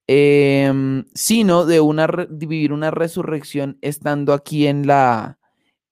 Em, 0.07 1.05
sino 1.15 1.67
de, 1.67 1.81
una, 1.81 2.07
vivir 2.31 2.73
una 2.73 2.91
resurrección 2.91 3.79
estando 3.83 4.33
aquí 4.33 4.67
en 4.67 4.87
la, 4.87 5.39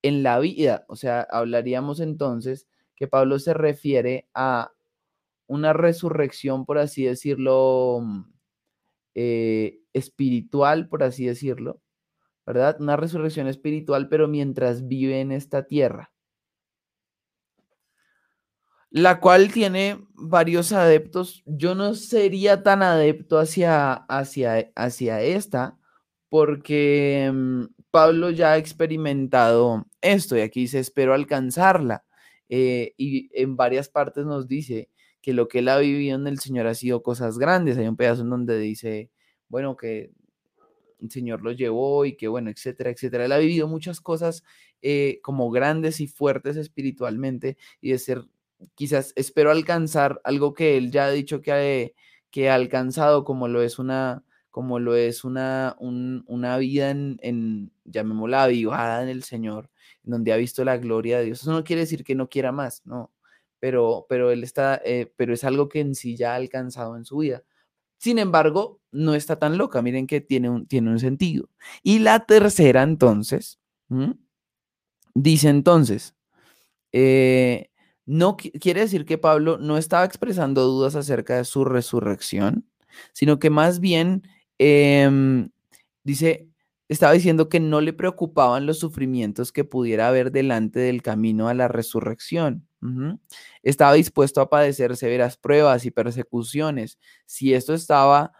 en 0.02 0.22
la 0.22 0.38
vida. 0.38 0.86
O 0.88 0.96
sea, 0.96 1.26
hablaríamos 1.30 2.00
entonces 2.00 2.66
que 2.96 3.08
Pablo 3.08 3.38
se 3.38 3.52
refiere 3.52 4.26
a 4.32 4.72
una 5.46 5.74
resurrección, 5.74 6.64
por 6.64 6.78
así 6.78 7.04
decirlo, 7.04 8.00
mm, 8.02 8.22
eh, 9.14 9.80
espiritual, 9.92 10.88
por 10.88 11.02
así 11.02 11.26
decirlo, 11.26 11.82
¿verdad? 12.46 12.76
Una 12.80 12.96
resurrección 12.96 13.48
espiritual, 13.48 14.08
pero 14.08 14.28
mientras 14.28 14.86
vive 14.86 15.20
en 15.20 15.32
esta 15.32 15.66
tierra. 15.66 16.12
La 18.90 19.20
cual 19.20 19.52
tiene 19.52 19.98
varios 20.14 20.72
adeptos. 20.72 21.42
Yo 21.44 21.74
no 21.74 21.94
sería 21.94 22.62
tan 22.62 22.82
adepto 22.82 23.38
hacia, 23.38 23.92
hacia, 23.92 24.70
hacia 24.76 25.22
esta, 25.22 25.76
porque 26.28 27.30
mm, 27.32 27.64
Pablo 27.90 28.30
ya 28.30 28.52
ha 28.52 28.58
experimentado 28.58 29.86
esto 30.00 30.36
y 30.36 30.40
aquí 30.40 30.60
dice, 30.60 30.78
espero 30.78 31.14
alcanzarla. 31.14 32.04
Eh, 32.48 32.94
y 32.96 33.28
en 33.32 33.56
varias 33.56 33.88
partes 33.88 34.24
nos 34.24 34.46
dice 34.46 34.88
que 35.20 35.32
lo 35.32 35.48
que 35.48 35.58
él 35.58 35.68
ha 35.68 35.78
vivido 35.78 36.16
en 36.16 36.26
el 36.28 36.38
Señor 36.38 36.68
ha 36.68 36.74
sido 36.74 37.02
cosas 37.02 37.38
grandes. 37.38 37.76
Hay 37.78 37.88
un 37.88 37.96
pedazo 37.96 38.22
en 38.22 38.30
donde 38.30 38.58
dice, 38.58 39.10
bueno, 39.48 39.76
que 39.76 40.12
Señor 41.08 41.42
lo 41.42 41.52
llevó 41.52 42.04
y 42.04 42.16
que 42.16 42.28
bueno, 42.28 42.50
etcétera, 42.50 42.90
etcétera. 42.90 43.24
Él 43.24 43.32
ha 43.32 43.38
vivido 43.38 43.68
muchas 43.68 44.00
cosas 44.00 44.44
eh, 44.82 45.20
como 45.22 45.50
grandes 45.50 46.00
y 46.00 46.06
fuertes 46.06 46.56
espiritualmente 46.56 47.56
y 47.80 47.92
de 47.92 47.98
ser, 47.98 48.24
quizás 48.74 49.12
espero 49.16 49.50
alcanzar 49.50 50.20
algo 50.24 50.54
que 50.54 50.76
él 50.76 50.90
ya 50.90 51.06
ha 51.06 51.10
dicho 51.10 51.40
que, 51.42 51.94
que 52.30 52.50
ha 52.50 52.54
alcanzado, 52.54 53.24
como 53.24 53.48
lo 53.48 53.62
es 53.62 53.78
una, 53.78 54.24
como 54.50 54.78
lo 54.78 54.96
es 54.96 55.24
una, 55.24 55.76
una 55.78 56.58
vida 56.58 56.90
en, 56.90 57.18
en, 57.22 57.72
llamémosla, 57.84 58.44
avivada 58.44 59.02
en 59.02 59.08
el 59.10 59.22
Señor, 59.22 59.70
donde 60.02 60.32
ha 60.32 60.36
visto 60.36 60.64
la 60.64 60.78
gloria 60.78 61.18
de 61.18 61.26
Dios. 61.26 61.42
Eso 61.42 61.52
no 61.52 61.64
quiere 61.64 61.82
decir 61.82 62.04
que 62.04 62.14
no 62.14 62.28
quiera 62.28 62.52
más, 62.52 62.82
no, 62.86 63.12
pero, 63.58 64.06
pero 64.08 64.30
él 64.30 64.44
está, 64.44 64.80
eh, 64.84 65.12
pero 65.16 65.34
es 65.34 65.44
algo 65.44 65.68
que 65.68 65.80
en 65.80 65.94
sí 65.94 66.16
ya 66.16 66.32
ha 66.32 66.36
alcanzado 66.36 66.96
en 66.96 67.04
su 67.04 67.18
vida. 67.18 67.42
Sin 67.98 68.18
embargo, 68.18 68.80
no 68.92 69.14
está 69.14 69.38
tan 69.38 69.58
loca. 69.58 69.82
Miren 69.82 70.06
que 70.06 70.20
tiene 70.20 70.50
un, 70.50 70.66
tiene 70.66 70.90
un 70.90 70.98
sentido. 70.98 71.48
Y 71.82 71.98
la 72.00 72.20
tercera, 72.26 72.82
entonces, 72.82 73.58
dice 75.14 75.48
entonces, 75.48 76.14
eh, 76.92 77.70
no 78.06 78.36
quiere 78.36 78.80
decir 78.82 79.04
que 79.04 79.18
Pablo 79.18 79.58
no 79.58 79.76
estaba 79.78 80.04
expresando 80.04 80.64
dudas 80.64 80.94
acerca 80.94 81.36
de 81.36 81.44
su 81.44 81.64
resurrección, 81.64 82.66
sino 83.12 83.38
que 83.38 83.50
más 83.50 83.80
bien 83.80 84.22
em, 84.58 85.50
dice, 86.04 86.48
estaba 86.88 87.12
diciendo 87.12 87.48
que 87.48 87.60
no 87.60 87.80
le 87.80 87.92
preocupaban 87.92 88.66
los 88.66 88.78
sufrimientos 88.78 89.52
que 89.52 89.64
pudiera 89.64 90.08
haber 90.08 90.30
delante 90.32 90.78
del 90.80 91.02
camino 91.02 91.48
a 91.48 91.54
la 91.54 91.68
resurrección. 91.68 92.68
Estaba 93.62 93.94
dispuesto 93.94 94.40
a 94.40 94.50
padecer 94.50 94.96
severas 94.96 95.36
pruebas 95.36 95.84
y 95.86 95.90
persecuciones. 95.90 96.98
Si 97.24 97.54
esto 97.54 97.74
estaba, 97.74 98.32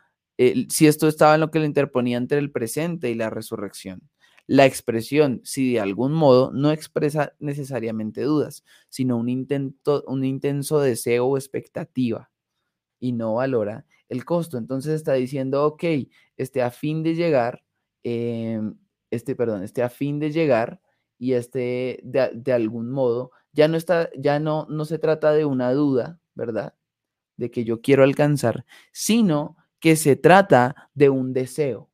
si 0.69 0.87
esto 0.87 1.09
estaba 1.09 1.35
en 1.35 1.41
lo 1.41 1.51
que 1.51 1.61
le 1.61 1.67
interponía 1.67 2.19
entre 2.19 2.39
el 2.39 2.51
presente 2.51 3.11
y 3.11 3.15
la 3.15 3.31
resurrección. 3.31 4.09
La 4.49 4.65
expresión, 4.65 5.41
si 5.43 5.73
de 5.73 5.81
algún 5.81 6.13
modo, 6.13 6.53
no 6.53 6.71
expresa 6.71 7.35
necesariamente 7.41 8.23
dudas, 8.23 8.65
sino 8.89 9.17
un, 9.17 9.29
intento, 9.29 10.05
un 10.07 10.25
intenso 10.25 10.81
deseo 10.81 11.27
o 11.27 11.37
expectativa 11.37 12.31
y 13.01 13.13
no 13.13 13.35
valora 13.35 13.87
el 14.09 14.25
costo. 14.25 14.57
Entonces 14.59 14.95
está 14.95 15.15
diciendo, 15.15 15.65
ok, 15.65 15.85
este 16.37 16.63
a 16.63 16.71
fin 16.71 17.03
de 17.03 17.15
llegar, 17.15 17.65
em, 18.05 18.77
este, 19.11 19.35
perdón, 19.35 19.65
este 19.65 19.83
a 19.83 19.89
fin 19.89 20.21
de 20.21 20.31
llegar 20.31 20.81
y 21.19 21.33
este 21.33 22.01
de, 22.05 22.31
de 22.35 22.53
algún 22.53 22.91
modo 22.91 23.33
ya 23.57 23.69
no 23.69 23.79
está, 23.79 24.11
ya 24.15 24.39
no, 24.39 24.67
no 24.69 24.85
se 24.85 24.99
trata 24.99 25.33
de 25.33 25.47
una 25.47 25.73
duda, 25.73 26.21
¿verdad? 26.35 26.75
De 27.39 27.51
que 27.51 27.65
yo 27.65 27.81
quiero 27.81 28.05
alcanzar, 28.05 28.67
sino 28.93 29.57
que 29.81 29.97
se 29.97 30.15
trata 30.15 30.91
de 30.95 31.09
un 31.09 31.33
deseo. 31.33 31.91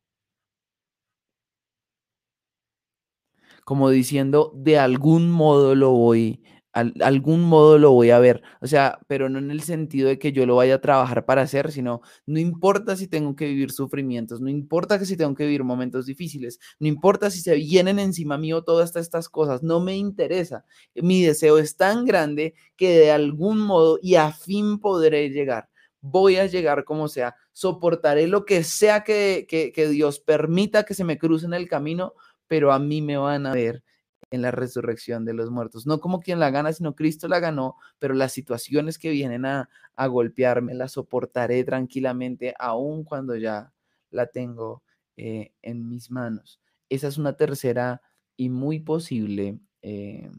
Como 3.63 3.89
diciendo, 3.89 4.51
de 4.53 4.77
algún 4.77 5.31
modo 5.31 5.73
lo 5.73 5.91
voy 5.91 6.43
algún 6.73 7.41
modo 7.41 7.77
lo 7.77 7.91
voy 7.91 8.09
a 8.09 8.19
ver. 8.19 8.41
O 8.61 8.67
sea, 8.67 8.99
pero 9.07 9.29
no 9.29 9.39
en 9.39 9.51
el 9.51 9.61
sentido 9.61 10.09
de 10.09 10.19
que 10.19 10.31
yo 10.31 10.45
lo 10.45 10.55
vaya 10.55 10.75
a 10.75 10.81
trabajar 10.81 11.25
para 11.25 11.43
hacer, 11.43 11.71
sino 11.71 12.01
no 12.25 12.39
importa 12.39 12.95
si 12.95 13.07
tengo 13.07 13.35
que 13.35 13.45
vivir 13.45 13.71
sufrimientos, 13.71 14.41
no 14.41 14.49
importa 14.49 14.97
que 14.99 15.05
si 15.05 15.15
tengo 15.15 15.35
que 15.35 15.45
vivir 15.45 15.63
momentos 15.63 16.05
difíciles, 16.05 16.59
no 16.79 16.87
importa 16.87 17.29
si 17.29 17.41
se 17.41 17.55
vienen 17.55 17.99
encima 17.99 18.37
mío 18.37 18.63
todas 18.63 18.95
estas 18.95 19.29
cosas, 19.29 19.63
no 19.63 19.79
me 19.79 19.95
interesa. 19.95 20.65
Mi 20.95 21.21
deseo 21.23 21.57
es 21.57 21.77
tan 21.77 22.05
grande 22.05 22.55
que 22.75 22.97
de 22.97 23.11
algún 23.11 23.59
modo 23.59 23.99
y 24.01 24.15
a 24.15 24.31
fin 24.31 24.79
podré 24.79 25.29
llegar. 25.29 25.69
Voy 26.01 26.35
a 26.37 26.47
llegar 26.47 26.83
como 26.83 27.07
sea, 27.07 27.35
soportaré 27.53 28.27
lo 28.27 28.45
que 28.45 28.63
sea 28.63 29.03
que, 29.03 29.45
que, 29.47 29.71
que 29.71 29.87
Dios 29.87 30.19
permita 30.19 30.83
que 30.83 30.95
se 30.95 31.05
me 31.05 31.17
cruce 31.17 31.45
en 31.45 31.53
el 31.53 31.69
camino, 31.69 32.13
pero 32.47 32.73
a 32.73 32.79
mí 32.79 33.01
me 33.01 33.17
van 33.17 33.45
a 33.45 33.53
ver 33.53 33.83
en 34.31 34.41
la 34.41 34.51
resurrección 34.51 35.25
de 35.25 35.33
los 35.33 35.51
muertos. 35.51 35.85
No 35.85 35.99
como 35.99 36.19
quien 36.19 36.39
la 36.39 36.49
gana, 36.51 36.73
sino 36.73 36.95
Cristo 36.95 37.27
la 37.27 37.39
ganó, 37.39 37.77
pero 37.99 38.13
las 38.13 38.31
situaciones 38.33 38.97
que 38.97 39.11
vienen 39.11 39.45
a, 39.45 39.69
golpearme 40.07 40.73
las 40.73 40.93
soportaré 40.93 41.63
tranquilamente, 41.63 42.53
aun 42.59 43.03
cuando 43.03 43.35
ya 43.35 43.71
la 44.09 44.27
tengo 44.27 44.83
eh, 45.17 45.53
en 45.61 45.87
mis 45.87 46.09
manos. 46.11 46.59
Esa 46.89 47.07
es 47.07 47.17
una 47.17 47.33
tercera 47.37 48.01
y 48.35 48.49
muy 48.49 48.79
posible, 48.79 49.59
eh, 49.81 50.31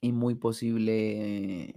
y 0.00 0.12
muy 0.12 0.34
posible, 0.36 1.74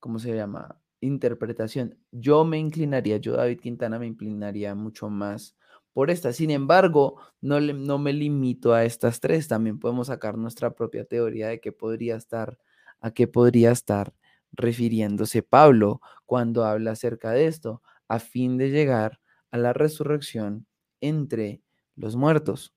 ¿cómo 0.00 0.18
se 0.18 0.34
llama? 0.34 0.80
Interpretación. 1.00 1.98
Yo 2.12 2.44
me 2.44 2.58
inclinaría, 2.58 3.18
yo 3.18 3.34
David 3.34 3.60
Quintana 3.60 3.98
me 3.98 4.06
inclinaría 4.06 4.74
mucho 4.74 5.08
más 5.08 5.57
por 5.98 6.12
esta. 6.12 6.32
Sin 6.32 6.52
embargo, 6.52 7.16
no, 7.40 7.58
me 7.98 8.12
limito 8.12 8.72
a 8.72 8.84
estas 8.84 9.18
tres, 9.18 9.48
también 9.48 9.80
podemos 9.80 10.06
sacar 10.06 10.38
nuestra 10.38 10.72
propia 10.72 11.04
teoría 11.04 11.48
de 11.48 11.60
qué 11.60 11.72
podría 11.72 12.14
estar, 12.14 12.56
a 13.00 13.10
qué 13.10 13.26
podría 13.26 13.72
estar 13.72 14.14
refiriéndose 14.52 15.42
Pablo 15.42 16.00
cuando 16.24 16.64
habla 16.64 16.92
acerca 16.92 17.32
de 17.32 17.48
esto, 17.48 17.82
a 18.06 18.20
fin 18.20 18.58
de 18.58 18.70
llegar 18.70 19.18
a 19.50 19.58
la 19.58 19.72
resurrección 19.72 20.68
entre 21.00 21.62
los 21.96 22.14
muertos. 22.14 22.72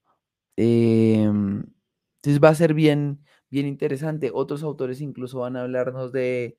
Em, 0.58 1.64
entonces 2.16 2.44
va 2.44 2.50
a 2.50 2.56
ser 2.56 2.74
bien, 2.74 3.24
bien 3.52 3.68
interesante. 3.68 4.32
Otros 4.34 4.64
autores 4.64 5.00
incluso 5.00 5.42
van 5.42 5.58
a 5.58 5.62
hablarnos 5.62 6.12
de 6.12 6.58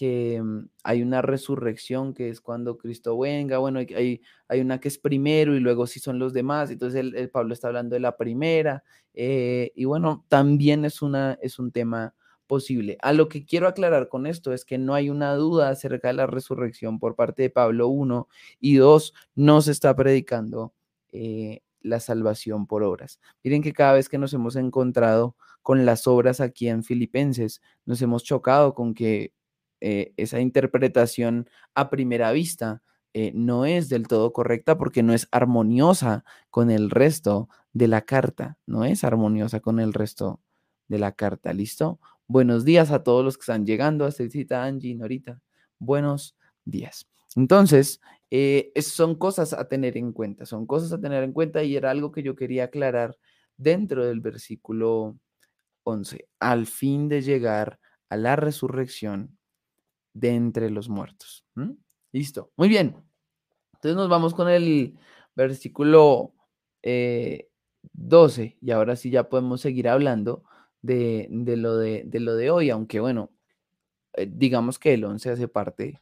que 0.00 0.40
mm, 0.42 0.68
hay 0.82 1.02
una 1.02 1.20
resurrección 1.20 2.14
que 2.14 2.30
es 2.30 2.40
cuando 2.40 2.78
Cristo 2.78 3.18
venga, 3.18 3.58
bueno, 3.58 3.80
hay, 3.80 4.22
hay 4.48 4.60
una 4.62 4.80
que 4.80 4.88
es 4.88 4.96
primero 4.96 5.54
y 5.54 5.60
luego 5.60 5.86
sí 5.86 6.00
son 6.00 6.18
los 6.18 6.32
demás, 6.32 6.70
entonces 6.70 7.12
el, 7.14 7.28
Pablo 7.28 7.52
está 7.52 7.68
hablando 7.68 7.92
de 7.96 8.00
la 8.00 8.16
primera, 8.16 8.82
eh, 9.12 9.72
y 9.74 9.84
bueno, 9.84 10.24
también 10.28 10.86
es, 10.86 11.02
una, 11.02 11.38
es 11.42 11.58
un 11.58 11.70
tema 11.70 12.14
posible. 12.46 12.96
A 13.02 13.12
lo 13.12 13.28
que 13.28 13.44
quiero 13.44 13.68
aclarar 13.68 14.08
con 14.08 14.26
esto 14.26 14.54
es 14.54 14.64
que 14.64 14.78
no 14.78 14.94
hay 14.94 15.10
una 15.10 15.34
duda 15.34 15.68
acerca 15.68 16.08
de 16.08 16.14
la 16.14 16.26
resurrección 16.26 16.98
por 16.98 17.14
parte 17.14 17.42
de 17.42 17.50
Pablo, 17.50 17.88
uno, 17.88 18.26
y 18.58 18.76
dos, 18.76 19.12
no 19.34 19.60
se 19.60 19.72
está 19.72 19.94
predicando 19.94 20.72
eh, 21.12 21.60
la 21.82 22.00
salvación 22.00 22.66
por 22.66 22.84
obras. 22.84 23.20
Miren 23.44 23.60
que 23.60 23.74
cada 23.74 23.92
vez 23.92 24.08
que 24.08 24.16
nos 24.16 24.32
hemos 24.32 24.56
encontrado 24.56 25.36
con 25.60 25.84
las 25.84 26.06
obras 26.06 26.40
aquí 26.40 26.68
en 26.68 26.84
Filipenses, 26.84 27.60
nos 27.84 28.00
hemos 28.00 28.24
chocado 28.24 28.74
con 28.74 28.94
que 28.94 29.34
eh, 29.80 30.12
esa 30.16 30.40
interpretación 30.40 31.48
a 31.74 31.90
primera 31.90 32.32
vista 32.32 32.82
eh, 33.12 33.32
no 33.34 33.64
es 33.64 33.88
del 33.88 34.06
todo 34.06 34.32
correcta 34.32 34.78
porque 34.78 35.02
no 35.02 35.14
es 35.14 35.26
armoniosa 35.32 36.24
con 36.50 36.70
el 36.70 36.90
resto 36.90 37.48
de 37.72 37.88
la 37.88 38.02
carta, 38.02 38.58
no 38.66 38.84
es 38.84 39.02
armoniosa 39.02 39.60
con 39.60 39.80
el 39.80 39.92
resto 39.92 40.40
de 40.86 40.98
la 40.98 41.12
carta, 41.12 41.52
¿listo? 41.52 41.98
Buenos 42.28 42.64
días 42.64 42.92
a 42.92 43.02
todos 43.02 43.24
los 43.24 43.36
que 43.36 43.42
están 43.42 43.66
llegando, 43.66 44.04
a 44.04 44.12
cita 44.12 44.64
Angie, 44.64 44.94
Norita, 44.94 45.40
buenos 45.80 46.36
días. 46.64 47.08
Entonces, 47.34 48.00
eh, 48.30 48.72
son 48.80 49.16
cosas 49.16 49.52
a 49.52 49.66
tener 49.66 49.96
en 49.96 50.12
cuenta, 50.12 50.46
son 50.46 50.66
cosas 50.66 50.92
a 50.92 51.00
tener 51.00 51.24
en 51.24 51.32
cuenta 51.32 51.64
y 51.64 51.76
era 51.76 51.90
algo 51.90 52.12
que 52.12 52.22
yo 52.22 52.36
quería 52.36 52.64
aclarar 52.64 53.16
dentro 53.56 54.06
del 54.06 54.20
versículo 54.20 55.18
11, 55.82 56.28
al 56.38 56.66
fin 56.66 57.08
de 57.08 57.22
llegar 57.22 57.80
a 58.08 58.16
la 58.16 58.36
resurrección 58.36 59.39
de 60.20 60.34
entre 60.34 60.70
los 60.70 60.88
muertos. 60.88 61.44
Listo, 62.12 62.52
muy 62.56 62.68
bien. 62.68 62.94
Entonces 63.74 63.96
nos 63.96 64.08
vamos 64.08 64.34
con 64.34 64.48
el 64.48 64.98
versículo 65.34 66.34
12 66.82 68.42
eh, 68.42 68.58
y 68.60 68.70
ahora 68.70 68.96
sí 68.96 69.10
ya 69.10 69.28
podemos 69.28 69.62
seguir 69.62 69.88
hablando 69.88 70.44
de, 70.82 71.28
lo, 71.30 71.78
de, 71.78 72.06
lo 72.12 72.34
de 72.36 72.50
hoy, 72.50 72.70
aunque 72.70 73.00
bueno, 73.00 73.30
eh, 74.14 74.28
digamos 74.30 74.78
que 74.78 74.94
el 74.94 75.04
11 75.04 75.30
hace 75.30 75.48
parte 75.48 76.00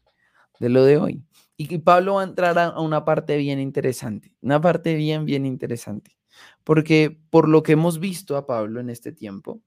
de 0.58 0.68
lo 0.68 0.84
de 0.84 0.98
hoy. 0.98 1.22
Y 1.56 1.78
Pablo 1.78 2.14
va 2.14 2.22
a 2.22 2.24
entrar 2.24 2.58
a 2.58 2.80
una 2.80 3.04
parte 3.04 3.36
bien 3.36 3.60
interesante, 3.60 4.36
una 4.40 4.60
parte 4.60 4.94
bien, 4.94 5.24
bien 5.24 5.46
interesante, 5.46 6.16
porque 6.64 7.20
por 7.30 7.48
lo 7.48 7.62
que 7.62 7.72
hemos 7.72 7.98
visto 7.98 8.36
a 8.36 8.46
Pablo 8.46 8.80
en 8.80 8.90
este 8.90 9.12
tiempo, 9.12 9.60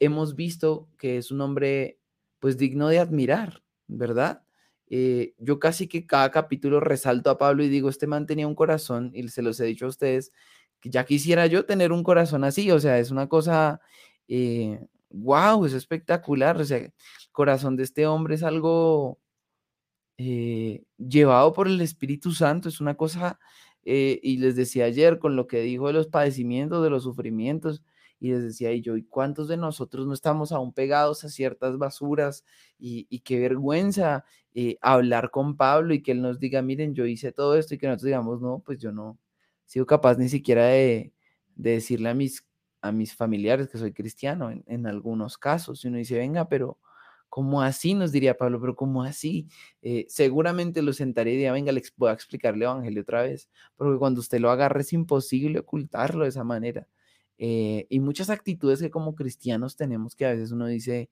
hemos 0.00 0.34
visto 0.34 0.88
que 0.98 1.18
es 1.18 1.30
un 1.30 1.40
hombre 1.40 1.98
pues 2.40 2.56
digno 2.56 2.88
de 2.88 2.98
admirar, 2.98 3.61
¿verdad? 3.86 4.42
Eh, 4.94 5.34
yo 5.38 5.58
casi 5.58 5.88
que 5.88 6.06
cada 6.06 6.30
capítulo 6.30 6.78
resalto 6.78 7.30
a 7.30 7.38
Pablo 7.38 7.64
y 7.64 7.68
digo, 7.70 7.88
este 7.88 8.06
man 8.06 8.26
tenía 8.26 8.46
un 8.46 8.54
corazón, 8.54 9.10
y 9.14 9.26
se 9.28 9.40
los 9.42 9.58
he 9.60 9.64
dicho 9.64 9.86
a 9.86 9.88
ustedes, 9.88 10.32
que 10.80 10.90
ya 10.90 11.04
quisiera 11.04 11.46
yo 11.46 11.64
tener 11.64 11.92
un 11.92 12.02
corazón 12.02 12.44
así, 12.44 12.70
o 12.70 12.78
sea, 12.78 12.98
es 12.98 13.10
una 13.10 13.28
cosa, 13.28 13.80
wow, 15.10 15.64
eh, 15.64 15.68
es 15.68 15.72
espectacular, 15.74 16.60
o 16.60 16.64
sea, 16.64 16.78
el 16.78 16.92
corazón 17.32 17.76
de 17.76 17.84
este 17.84 18.06
hombre 18.06 18.34
es 18.34 18.42
algo 18.42 19.18
eh, 20.18 20.84
llevado 20.98 21.52
por 21.54 21.68
el 21.68 21.80
Espíritu 21.80 22.32
Santo, 22.32 22.68
es 22.68 22.80
una 22.80 22.94
cosa, 22.96 23.38
y 23.84 24.36
les 24.38 24.56
decía 24.56 24.84
ayer 24.84 25.18
con 25.18 25.36
lo 25.36 25.46
que 25.46 25.60
dijo 25.60 25.86
de 25.88 25.94
los 25.94 26.06
padecimientos, 26.08 26.84
de 26.84 26.90
los 26.90 27.02
sufrimientos, 27.04 27.82
y 28.22 28.30
les 28.30 28.44
decía, 28.44 28.72
y 28.72 28.82
yo, 28.82 28.96
¿y 28.96 29.02
cuántos 29.02 29.48
de 29.48 29.56
nosotros 29.56 30.06
no 30.06 30.14
estamos 30.14 30.52
aún 30.52 30.72
pegados 30.72 31.24
a 31.24 31.28
ciertas 31.28 31.76
basuras? 31.76 32.44
Y, 32.78 33.18
qué 33.24 33.40
vergüenza 33.40 34.24
eh, 34.54 34.78
hablar 34.80 35.32
con 35.32 35.56
Pablo 35.56 35.92
y 35.92 36.04
que 36.04 36.12
él 36.12 36.22
nos 36.22 36.38
diga, 36.38 36.62
miren, 36.62 36.94
yo 36.94 37.04
hice 37.04 37.32
todo 37.32 37.56
esto 37.56 37.74
y 37.74 37.78
que 37.78 37.88
nosotros 37.88 38.06
digamos, 38.06 38.40
no, 38.40 38.62
pues 38.64 38.78
yo 38.78 38.92
no 38.92 39.18
sido 39.66 39.86
capaz 39.86 40.18
ni 40.18 40.28
siquiera 40.28 40.66
de, 40.66 41.12
decirle 41.56 42.10
a 42.10 42.14
mis, 42.14 42.46
a 42.80 42.92
mis 42.92 43.12
familiares 43.12 43.68
que 43.68 43.78
soy 43.78 43.92
cristiano 43.92 44.52
en, 44.66 44.86
algunos 44.86 45.36
casos. 45.36 45.84
Y 45.84 45.88
uno 45.88 45.98
dice, 45.98 46.16
venga, 46.16 46.48
pero 46.48 46.78
¿cómo 47.28 47.60
así? 47.60 47.94
Nos 47.94 48.12
diría 48.12 48.36
Pablo, 48.36 48.60
pero 48.60 48.76
¿cómo 48.76 49.02
así? 49.02 49.48
Eh, 49.82 50.06
seguramente 50.08 50.80
lo 50.80 50.92
sentaré 50.92 51.32
y 51.32 51.36
diría, 51.38 51.52
venga, 51.52 51.72
les 51.72 51.92
voy 51.96 52.10
a 52.10 52.12
explicarle 52.12 52.66
el 52.66 52.70
Evangelio 52.70 53.02
otra 53.02 53.22
vez, 53.22 53.48
porque 53.74 53.98
cuando 53.98 54.20
usted 54.20 54.38
lo 54.38 54.48
agarre 54.52 54.82
es 54.82 54.92
imposible 54.92 55.58
ocultarlo 55.58 56.22
de 56.22 56.28
esa 56.28 56.44
manera. 56.44 56.86
Eh, 57.38 57.86
y 57.88 58.00
muchas 58.00 58.30
actitudes 58.30 58.80
que 58.80 58.90
como 58.90 59.14
cristianos 59.14 59.76
tenemos 59.76 60.14
que 60.14 60.26
a 60.26 60.30
veces 60.32 60.52
uno 60.52 60.66
dice, 60.66 61.10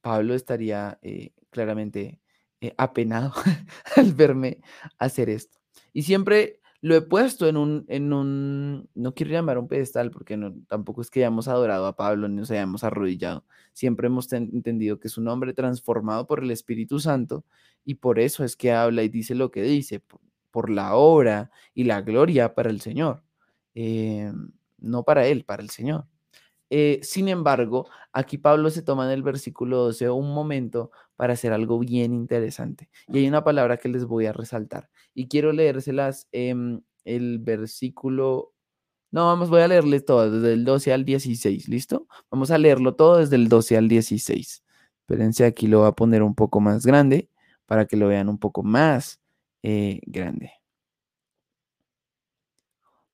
Pablo 0.00 0.34
estaría 0.34 0.98
eh, 1.02 1.32
claramente 1.50 2.20
eh, 2.60 2.74
apenado 2.78 3.32
al 3.96 4.14
verme 4.14 4.60
hacer 4.98 5.30
esto. 5.30 5.58
Y 5.92 6.02
siempre 6.02 6.60
lo 6.80 6.94
he 6.94 7.02
puesto 7.02 7.48
en 7.48 7.56
un, 7.56 7.84
en 7.88 8.12
un, 8.12 8.88
no 8.94 9.14
quiero 9.14 9.32
llamar 9.32 9.58
un 9.58 9.66
pedestal 9.68 10.10
porque 10.10 10.36
no, 10.36 10.54
tampoco 10.68 11.00
es 11.00 11.10
que 11.10 11.20
hayamos 11.20 11.48
adorado 11.48 11.86
a 11.86 11.96
Pablo 11.96 12.28
ni 12.28 12.36
nos 12.36 12.50
hayamos 12.50 12.84
arrodillado. 12.84 13.44
Siempre 13.72 14.06
hemos 14.06 14.32
entendido 14.32 15.00
que 15.00 15.08
es 15.08 15.18
un 15.18 15.28
hombre 15.28 15.52
transformado 15.52 16.26
por 16.26 16.42
el 16.42 16.50
Espíritu 16.50 17.00
Santo 17.00 17.44
y 17.84 17.96
por 17.96 18.20
eso 18.20 18.44
es 18.44 18.56
que 18.56 18.72
habla 18.72 19.02
y 19.02 19.08
dice 19.08 19.34
lo 19.34 19.50
que 19.50 19.62
dice, 19.62 20.00
por, 20.50 20.70
la 20.70 20.94
obra 20.94 21.50
y 21.74 21.84
la 21.84 22.00
gloria 22.00 22.54
para 22.54 22.70
el 22.70 22.80
Señor. 22.80 23.22
Em, 23.76 24.52
no 24.78 25.04
para 25.04 25.26
él, 25.26 25.44
para 25.44 25.62
el 25.62 25.68
Señor. 25.70 26.06
Eh, 26.70 26.98
sin 27.02 27.28
embargo, 27.28 27.88
aquí 28.12 28.38
Pablo 28.38 28.70
se 28.70 28.82
toma 28.82 29.04
en 29.06 29.12
el 29.12 29.22
versículo 29.22 29.78
12 29.84 30.10
un 30.10 30.34
momento 30.34 30.90
para 31.16 31.34
hacer 31.34 31.52
algo 31.52 31.78
bien 31.78 32.14
interesante. 32.14 32.88
Y 33.08 33.18
hay 33.18 33.28
una 33.28 33.44
palabra 33.44 33.76
que 33.76 33.90
les 33.90 34.06
voy 34.06 34.26
a 34.26 34.32
resaltar. 34.32 34.90
Y 35.14 35.28
quiero 35.28 35.52
leérselas 35.52 36.28
en 36.32 36.84
el 37.04 37.38
versículo... 37.38 38.54
No, 39.12 39.26
vamos, 39.26 39.50
voy 39.50 39.60
a 39.62 39.68
leerles 39.68 40.04
todo, 40.06 40.30
desde 40.30 40.54
el 40.54 40.64
12 40.64 40.92
al 40.92 41.04
16, 41.04 41.68
¿listo? 41.68 42.08
Vamos 42.30 42.50
a 42.50 42.58
leerlo 42.58 42.96
todo 42.96 43.18
desde 43.18 43.36
el 43.36 43.48
12 43.48 43.76
al 43.76 43.88
16. 43.88 44.64
Espérense, 45.00 45.44
aquí 45.44 45.68
lo 45.68 45.80
voy 45.80 45.88
a 45.88 45.92
poner 45.92 46.22
un 46.22 46.34
poco 46.34 46.60
más 46.60 46.84
grande 46.86 47.30
para 47.66 47.86
que 47.86 47.96
lo 47.96 48.08
vean 48.08 48.28
un 48.28 48.38
poco 48.38 48.62
más 48.62 49.20
eh, 49.62 50.00
grande. 50.06 50.52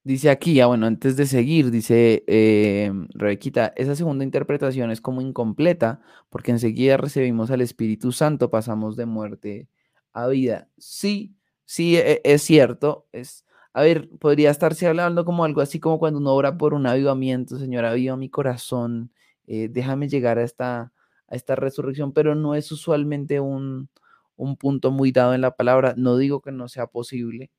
Dice 0.05 0.31
aquí, 0.31 0.61
ah, 0.61 0.67
bueno, 0.67 0.87
antes 0.87 1.17
de 1.17 1.27
seguir, 1.27 1.71
dice 1.71 2.25
eh, 2.27 2.91
Rebequita, 3.15 3.73
esa 3.77 3.95
segunda 3.95 4.25
interpretación 4.25 4.91
es 4.91 5.01
como 5.01 5.21
incompleta, 5.21 6.01
porque 6.29 6.51
enseguida 6.51 6.97
recibimos 6.97 7.53
al 7.53 7.61
Espíritu 7.61 8.11
Santo, 8.11 8.51
pasamos 8.51 8.97
de 8.97 9.07
muerte 9.07 9.69
a 10.13 10.27
vida. 10.27 10.69
Sí, 10.77 11.37
sí, 11.67 11.97
e, 11.97 12.21
es 12.25 12.43
cierto. 12.43 13.07
Es, 13.13 13.45
a 13.73 13.83
ver, 13.83 14.09
podría 14.19 14.51
estarse 14.51 14.89
hablando 14.89 15.25
como 15.25 15.45
algo 15.45 15.61
así 15.61 15.79
como 15.79 16.01
cuando 16.01 16.19
uno 16.19 16.35
ora 16.35 16.59
por 16.59 16.75
un 16.75 16.87
avivamiento, 16.87 17.57
Señor, 17.59 17.85
aviva 17.85 18.17
mi 18.17 18.29
corazón, 18.29 19.13
eh, 19.47 19.69
déjame 19.71 20.09
llegar 20.09 20.37
a 20.39 20.43
esta, 20.43 20.93
a 21.29 21.37
esta 21.37 21.55
resurrección, 21.55 22.13
pero 22.13 22.35
no 22.35 22.57
es 22.57 22.73
usualmente 22.73 23.39
un, 23.39 23.89
un 24.37 24.57
punto 24.57 24.91
muy 24.91 25.13
dado 25.13 25.33
en 25.35 25.43
la 25.43 25.55
palabra. 25.55 25.95
No 25.97 26.17
digo 26.17 26.43
que 26.43 26.51
no 26.51 26.67
sea 26.69 26.89
posible. 26.89 27.53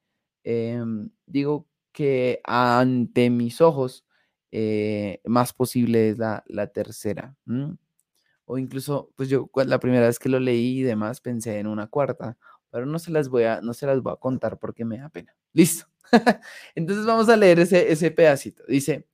Em, 0.44 1.10
digo 1.26 1.68
que 1.94 2.42
ante 2.44 3.30
mis 3.30 3.62
ojos 3.62 4.06
eh, 4.52 5.22
más 5.26 5.54
posible 5.54 6.10
es 6.10 6.18
la, 6.18 6.44
tercera. 6.74 7.36
O 8.46 8.58
incluso, 8.58 9.12
pues 9.16 9.30
yo 9.30 9.50
la 9.66 9.80
primera 9.80 10.08
vez 10.08 10.20
que 10.20 10.30
lo 10.30 10.40
leí 10.40 10.80
y 10.80 10.84
demás 10.84 11.22
pensé 11.22 11.60
en 11.60 11.68
una 11.68 11.88
cuarta, 11.88 12.38
pero 12.70 12.86
no 12.86 13.00
se 13.00 13.12
las 13.12 13.30
voy 13.30 13.44
a, 13.44 13.62
no 13.62 13.74
se 13.74 13.86
las 13.88 14.02
voy 14.02 14.14
a 14.14 14.18
contar 14.18 14.60
porque 14.60 14.86
me 14.86 14.98
da 14.98 15.10
pena. 15.10 15.36
Listo. 15.54 15.88
Entonces 16.76 17.06
vamos 17.06 17.30
a 17.30 17.38
leer 17.38 17.60
ese, 17.60 17.92
ese 17.92 18.12
pedacito. 18.12 18.64
Dice, 18.68 19.08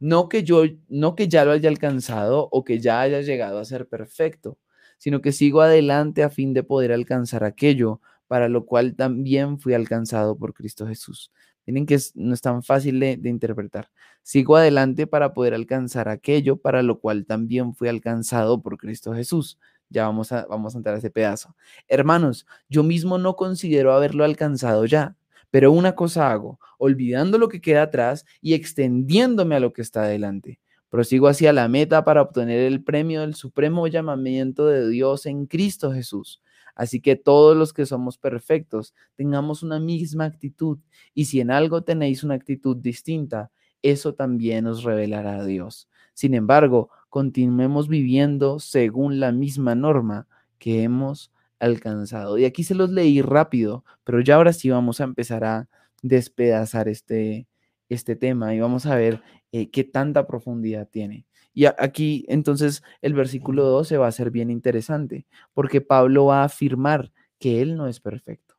no 0.00 0.28
que 0.28 0.42
yo, 0.44 0.64
no 0.88 1.14
que 1.14 1.28
ya 1.28 1.44
lo 1.44 1.52
haya 1.52 1.68
alcanzado 1.68 2.48
o 2.50 2.64
que 2.64 2.80
ya 2.80 3.00
haya 3.00 3.20
llegado 3.22 3.58
a 3.60 3.64
ser 3.64 3.88
perfecto, 3.88 4.58
sino 4.98 5.22
que 5.22 5.32
sigo 5.32 5.60
adelante 5.62 6.22
a 6.22 6.30
fin 6.30 6.54
de 6.54 6.64
poder 6.64 6.92
alcanzar 6.92 7.44
aquello 7.44 8.00
para 8.26 8.48
lo 8.48 8.66
cual 8.66 8.96
también 8.96 9.60
fui 9.60 9.74
alcanzado 9.74 10.36
por 10.38 10.54
Cristo 10.54 10.86
Jesús. 10.86 11.30
Miren 11.66 11.86
que 11.86 11.98
no 12.14 12.34
es 12.34 12.40
tan 12.40 12.62
fácil 12.62 12.98
de, 12.98 13.20
interpretar. 13.24 13.88
Sigo 14.22 14.56
adelante 14.56 15.06
para 15.06 15.32
poder 15.32 15.54
alcanzar 15.54 16.08
aquello 16.08 16.56
para 16.56 16.82
lo 16.82 16.98
cual 16.98 17.24
también 17.24 17.74
fui 17.74 17.88
alcanzado 17.88 18.62
por 18.62 18.78
Cristo 18.78 19.14
Jesús. 19.14 19.58
Ya 19.88 20.06
vamos 20.06 20.32
a, 20.32 20.46
vamos 20.46 20.74
a 20.74 20.78
entrar 20.78 20.94
a 20.94 20.98
ese 20.98 21.10
pedazo. 21.10 21.54
Hermanos, 21.86 22.46
yo 22.68 22.82
mismo 22.82 23.18
no 23.18 23.36
considero 23.36 23.92
haberlo 23.92 24.24
alcanzado 24.24 24.86
ya, 24.86 25.16
pero 25.50 25.70
una 25.70 25.94
cosa 25.94 26.32
hago, 26.32 26.58
olvidando 26.78 27.38
lo 27.38 27.48
que 27.48 27.60
queda 27.60 27.82
atrás 27.82 28.24
y 28.40 28.54
extendiéndome 28.54 29.54
a 29.54 29.60
lo 29.60 29.72
que 29.72 29.82
está 29.82 30.04
adelante. 30.04 30.60
Prosigo 30.88 31.28
hacia 31.28 31.52
la 31.52 31.68
meta 31.68 32.04
para 32.04 32.22
obtener 32.22 32.60
el 32.60 32.82
premio 32.82 33.22
del 33.22 33.34
supremo 33.34 33.86
llamamiento 33.86 34.66
de 34.66 34.88
Dios 34.88 35.26
en 35.26 35.46
Cristo 35.46 35.92
Jesús. 35.92 36.42
Así 36.74 37.00
que 37.00 37.16
todos 37.16 37.56
los 37.56 37.72
que 37.72 37.86
somos 37.86 38.18
perfectos 38.18 38.94
tengamos 39.16 39.62
una 39.62 39.78
misma 39.78 40.24
actitud 40.24 40.78
y 41.14 41.26
si 41.26 41.40
en 41.40 41.50
algo 41.50 41.82
tenéis 41.82 42.24
una 42.24 42.34
actitud 42.34 42.76
distinta, 42.76 43.50
eso 43.82 44.14
también 44.14 44.66
os 44.66 44.84
revelará 44.84 45.38
a 45.38 45.44
Dios. 45.44 45.88
Sin 46.14 46.34
embargo, 46.34 46.90
continuemos 47.08 47.88
viviendo 47.88 48.58
según 48.58 49.20
la 49.20 49.32
misma 49.32 49.74
norma 49.74 50.26
que 50.58 50.82
hemos 50.82 51.32
alcanzado. 51.58 52.38
Y 52.38 52.44
aquí 52.44 52.64
se 52.64 52.74
los 52.74 52.90
leí 52.90 53.22
rápido, 53.22 53.84
pero 54.04 54.20
ya 54.20 54.36
ahora 54.36 54.52
sí 54.52 54.70
vamos 54.70 55.00
a 55.00 55.04
empezar 55.04 55.44
a 55.44 55.68
despedazar 56.02 56.88
este, 56.88 57.46
este 57.88 58.16
tema 58.16 58.54
y 58.54 58.60
vamos 58.60 58.86
a 58.86 58.96
ver 58.96 59.22
eh, 59.52 59.70
qué 59.70 59.84
tanta 59.84 60.26
profundidad 60.26 60.88
tiene. 60.88 61.26
Y 61.54 61.66
aquí 61.66 62.24
entonces 62.28 62.82
el 63.02 63.14
versículo 63.14 63.64
12 63.64 63.98
va 63.98 64.06
a 64.06 64.12
ser 64.12 64.30
bien 64.30 64.50
interesante, 64.50 65.26
porque 65.54 65.80
Pablo 65.80 66.26
va 66.26 66.42
a 66.42 66.44
afirmar 66.44 67.12
que 67.38 67.60
él 67.60 67.76
no 67.76 67.88
es 67.88 68.00
perfecto. 68.00 68.54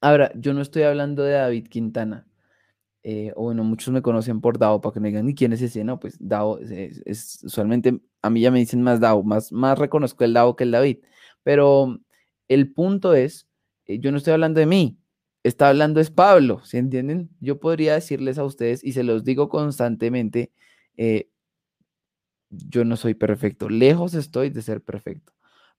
Ahora, 0.00 0.30
yo 0.36 0.54
no 0.54 0.62
estoy 0.62 0.82
hablando 0.84 1.22
de 1.24 1.32
David 1.32 1.68
Quintana, 1.68 2.26
eh, 3.02 3.32
o 3.36 3.44
bueno, 3.44 3.64
muchos 3.64 3.92
me 3.92 4.02
conocen 4.02 4.40
por 4.40 4.58
Dao, 4.58 4.80
para 4.80 4.94
que 4.94 5.00
me 5.00 5.08
digan, 5.08 5.28
¿y 5.28 5.34
quién 5.34 5.52
es 5.52 5.62
ese? 5.62 5.84
No, 5.84 5.98
pues 6.00 6.16
Dao 6.20 6.58
es, 6.60 7.42
usualmente, 7.44 8.00
a 8.22 8.30
mí 8.30 8.40
ya 8.40 8.50
me 8.50 8.60
dicen 8.60 8.82
más 8.82 9.00
Dao, 9.00 9.22
más, 9.22 9.52
más 9.52 9.78
reconozco 9.78 10.24
el 10.24 10.34
Dao 10.34 10.56
que 10.56 10.64
el 10.64 10.72
David, 10.72 10.98
pero 11.42 11.98
el 12.48 12.72
punto 12.72 13.14
es, 13.14 13.48
eh, 13.86 13.98
yo 13.98 14.12
no 14.12 14.18
estoy 14.18 14.34
hablando 14.34 14.60
de 14.60 14.66
mí, 14.66 14.98
está 15.42 15.68
hablando 15.68 16.00
es 16.00 16.10
Pablo, 16.10 16.64
¿se 16.64 16.78
entienden? 16.78 17.30
Yo 17.40 17.58
podría 17.60 17.94
decirles 17.94 18.38
a 18.38 18.44
ustedes, 18.44 18.84
y 18.84 18.92
se 18.92 19.02
los 19.04 19.24
digo 19.24 19.48
constantemente, 19.48 20.52
eh, 20.98 21.30
yo 22.50 22.84
no 22.84 22.96
soy 22.96 23.14
perfecto, 23.14 23.68
lejos 23.70 24.14
estoy 24.14 24.50
de 24.50 24.62
ser 24.62 24.82
perfecto. 24.82 25.32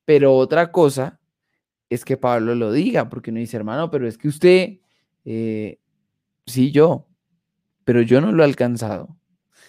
Pero 0.06 0.36
otra 0.36 0.72
cosa 0.72 1.20
es 1.90 2.06
que 2.06 2.18
Pablo 2.18 2.56
lo 2.56 2.72
diga, 2.72 3.10
porque 3.10 3.32
no 3.32 3.40
dice, 3.40 3.58
hermano, 3.58 3.92
pero 3.92 4.08
es 4.08 4.18
que 4.18 4.28
usted, 4.28 4.80
eh, 5.26 5.80
sí, 6.46 6.72
yo, 6.72 7.08
pero 7.84 8.02
yo 8.02 8.22
no 8.22 8.32
lo 8.32 8.44
he 8.44 8.46
alcanzado. 8.46 9.18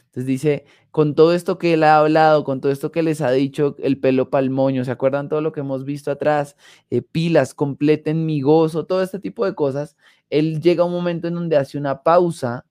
Entonces 0.06 0.26
dice, 0.26 0.64
con 0.90 1.14
todo 1.14 1.34
esto 1.34 1.58
que 1.58 1.74
él 1.74 1.84
ha 1.84 1.98
hablado, 1.98 2.44
con 2.44 2.60
todo 2.60 2.72
esto 2.72 2.90
que 2.92 3.02
les 3.02 3.20
ha 3.20 3.30
dicho, 3.30 3.76
el 3.78 3.98
pelo 4.00 4.30
palmoño, 4.30 4.84
¿se 4.84 4.90
acuerdan 4.90 5.28
todo 5.28 5.40
lo 5.40 5.52
que 5.52 5.60
hemos 5.60 5.84
visto 5.84 6.10
atrás? 6.10 6.56
Eh, 6.90 7.02
pilas, 7.02 7.54
completen 7.54 8.26
mi 8.26 8.40
gozo, 8.40 8.86
todo 8.86 9.02
este 9.02 9.20
tipo 9.20 9.44
de 9.46 9.54
cosas. 9.54 9.96
Él 10.30 10.60
llega 10.60 10.82
a 10.82 10.86
un 10.86 10.92
momento 10.92 11.28
en 11.28 11.34
donde 11.34 11.56
hace 11.56 11.78
una 11.78 12.02
pausa, 12.02 12.66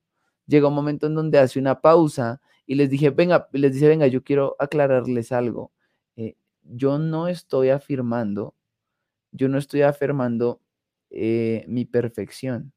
llega 0.46 0.68
un 0.68 0.74
momento 0.74 1.06
en 1.06 1.14
donde 1.14 1.38
hace 1.38 1.58
una 1.58 1.80
pausa 1.80 2.40
y 2.70 2.76
les 2.76 2.88
dije, 2.88 3.10
venga, 3.10 3.48
les 3.52 3.72
dice, 3.74 3.88
venga, 3.88 4.06
yo 4.06 4.22
quiero 4.22 4.54
aclararles 4.60 5.32
algo. 5.32 5.72
Eh, 6.14 6.36
yo 6.62 6.98
no 7.00 7.26
estoy 7.26 7.70
afirmando, 7.70 8.54
yo 9.32 9.48
no 9.48 9.58
estoy 9.58 9.82
afirmando 9.82 10.60
eh, 11.10 11.64
mi 11.66 11.84
perfección. 11.84 12.72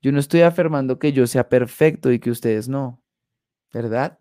Yo 0.00 0.12
no 0.12 0.20
estoy 0.20 0.42
afirmando 0.42 1.00
que 1.00 1.12
yo 1.12 1.26
sea 1.26 1.48
perfecto 1.48 2.12
y 2.12 2.20
que 2.20 2.30
ustedes 2.30 2.68
no, 2.68 3.02
¿verdad? 3.72 4.20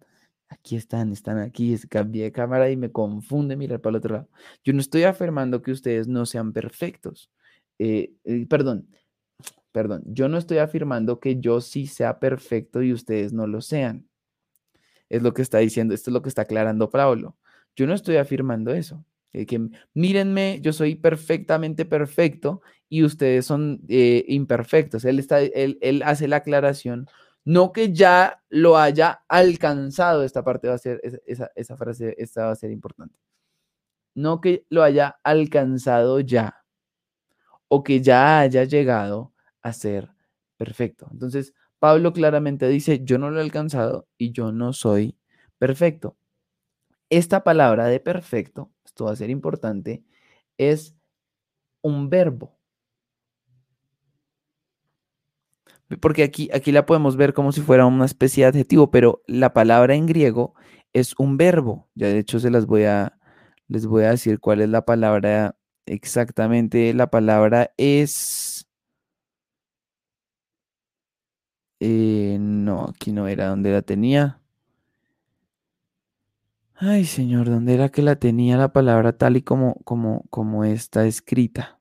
Aquí 0.50 0.76
están, 0.76 1.12
están 1.14 1.38
aquí, 1.40 1.78
cambié 1.90 2.24
de 2.26 2.32
cámara 2.32 2.72
y 2.72 2.78
me 2.78 2.92
confunde 2.92 3.58
mirar 3.58 3.82
para 3.82 3.92
el 3.92 3.98
otro 3.98 4.16
lado. 4.16 4.30
Yo 4.64 4.74
no 4.74 4.82
estoy 4.82 5.04
afirmando 5.04 5.62
que 5.62 5.72
ustedes 5.72 6.08
no 6.08 6.26
sean 6.26 6.54
perfectos. 6.54 7.32
Eh, 7.80 8.14
eh, 8.26 8.48
perdón, 8.48 8.90
perdón, 9.80 10.04
yo 10.08 10.28
no 10.28 10.38
estoy 10.38 10.58
afirmando 10.58 11.22
que 11.22 11.39
yo 11.39 11.62
sí 11.62 11.88
sea 11.88 12.20
perfecto 12.20 12.82
y 12.82 12.92
ustedes 12.92 13.32
no 13.32 13.48
lo 13.48 13.62
sean. 13.62 14.10
Es 15.08 15.24
lo 15.24 15.34
que 15.34 15.42
está 15.42 15.60
diciendo, 15.60 15.94
esto 15.94 16.10
es 16.10 16.13
lo 16.13 16.22
que 16.22 16.28
está 16.28 16.42
aclarando 16.42 16.89
Pablo. 16.89 17.38
Yo 17.78 17.88
no 17.88 17.94
estoy 17.94 18.18
afirmando 18.18 18.74
eso. 18.74 19.06
Mírenme, 19.94 20.60
yo 20.62 20.74
soy 20.74 20.96
perfectamente 20.96 21.86
perfecto 21.86 22.62
y 22.89 23.06
ustedes 23.06 23.46
son 23.46 23.80
eh, 23.88 24.26
imperfectos. 24.28 25.06
Él, 25.06 25.18
está, 25.18 25.39
él, 25.39 26.02
hace 26.04 26.28
la 26.28 26.38
aclaración, 26.38 27.08
no 27.46 27.72
que 27.72 27.94
ya 27.94 28.44
lo 28.50 28.78
haya 28.78 29.24
alcanzado, 29.30 30.26
esta 30.26 30.44
parte 30.44 30.68
va 30.68 30.74
a 30.74 30.78
ser, 30.78 31.00
esa, 31.26 31.52
esa 31.56 31.78
frase, 31.78 32.15
esta 32.18 32.48
va 32.48 32.52
a 32.52 32.56
ser 32.58 32.72
importante. 32.72 33.18
No 34.13 34.42
que 34.42 34.65
lo 34.70 34.84
haya 34.84 35.22
alcanzado 35.24 36.20
ya 36.20 36.65
o 37.70 37.82
que 37.82 38.02
ya 38.02 38.42
haya 38.42 38.65
llegado 38.65 39.32
a 39.62 39.74
ser 39.74 40.10
perfecto. 40.58 41.08
Entonces, 41.12 41.54
Pablo 41.80 42.13
claramente 42.13 42.67
dice, 42.67 43.02
yo 43.04 43.17
no 43.17 43.32
lo 43.32 43.39
he 43.39 43.43
alcanzado 43.43 44.08
y 44.17 44.32
yo 44.32 44.52
no 44.52 44.74
soy 44.74 45.17
perfecto. 45.58 46.17
Esta 47.10 47.43
palabra 47.43 47.88
de 47.88 48.00
perfecto, 48.00 48.72
esto 48.86 49.06
va 49.06 49.12
a 49.13 49.15
ser 49.15 49.30
importante, 49.30 50.04
es 50.58 50.95
un 51.82 52.10
verbo. 52.10 52.60
Porque 56.02 56.24
aquí, 56.24 56.50
aquí 56.54 56.72
la 56.72 56.86
podemos 56.86 57.15
ver 57.15 57.34
como 57.34 57.52
si 57.52 57.62
fuera 57.62 57.86
una 57.88 58.06
especie 58.06 58.43
de 58.43 58.50
adjetivo, 58.50 58.91
pero 58.91 59.24
la 59.26 59.54
palabra 59.54 59.95
en 59.95 60.06
griego 60.06 60.54
es 60.93 61.15
un 61.17 61.38
verbo. 61.38 61.89
Ya 61.95 62.08
de 62.08 62.19
hecho 62.19 62.39
se 62.39 62.52
las 62.52 62.67
voy 62.67 62.84
a, 62.84 63.17
les 63.67 63.88
voy 63.88 64.04
a 64.04 64.12
decir 64.12 64.39
cuál 64.39 64.62
es 64.62 64.69
la 64.69 64.86
palabra 64.86 65.58
exactamente. 65.88 66.93
La 66.93 67.10
palabra 67.10 67.74
es... 67.78 68.38
Eh, 71.80 72.38
no, 72.39 72.86
aquí 72.86 73.12
no 73.12 73.28
era 73.28 73.48
donde 73.50 73.72
la 73.72 73.82
tenía. 73.82 74.42
Ay, 76.76 77.06
Señor, 77.06 77.50
¿dónde 77.50 77.74
era 77.74 77.89
que 77.89 78.02
la 78.02 78.15
tenía 78.18 78.58
la 78.58 78.72
palabra 78.74 79.18
tal 79.18 79.38
y 79.38 79.42
como, 79.42 79.76
como, 79.84 80.24
como 80.30 80.63
está 80.63 81.06
escrita? 81.06 81.80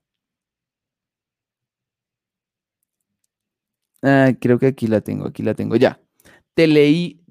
Ah, 4.01 4.31
creo 4.39 4.59
que 4.59 4.67
aquí 4.67 4.87
la 4.87 5.01
tengo, 5.01 5.27
aquí 5.27 5.43
la 5.43 5.53
tengo 5.53 5.75
ya. 5.75 6.01
Teleí, 6.53 7.21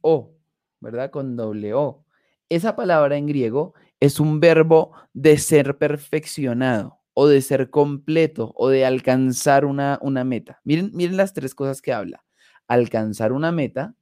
o, 0.00 0.32
¿verdad? 0.80 1.10
Con 1.10 1.36
doble 1.36 1.74
O. 1.74 2.04
Esa 2.48 2.76
palabra 2.76 3.16
en 3.16 3.26
griego 3.26 3.74
es 4.00 4.20
un 4.20 4.40
verbo 4.40 4.92
de 5.12 5.38
ser 5.38 5.78
perfeccionado 5.78 6.95
o 7.18 7.28
de 7.28 7.40
ser 7.42 7.70
completo 7.70 8.52
o 8.56 8.68
de 8.68 8.84
alcanzar 8.84 9.64
una, 9.64 9.98
una 10.02 10.24
meta. 10.24 10.60
Miren, 10.64 10.90
miren 10.94 11.16
las 11.16 11.32
tres 11.32 11.54
cosas 11.54 11.80
que 11.82 11.92
habla. 11.94 12.24
Alcanzar 12.68 13.32
una 13.32 13.52
meta, 13.52 13.94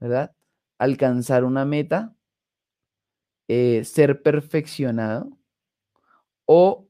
¿verdad? 0.00 0.32
alcanzar 0.78 1.44
una 1.44 1.64
meta, 1.64 2.14
eh, 3.48 3.84
ser 3.84 4.22
perfeccionado 4.22 5.38
o, 6.46 6.88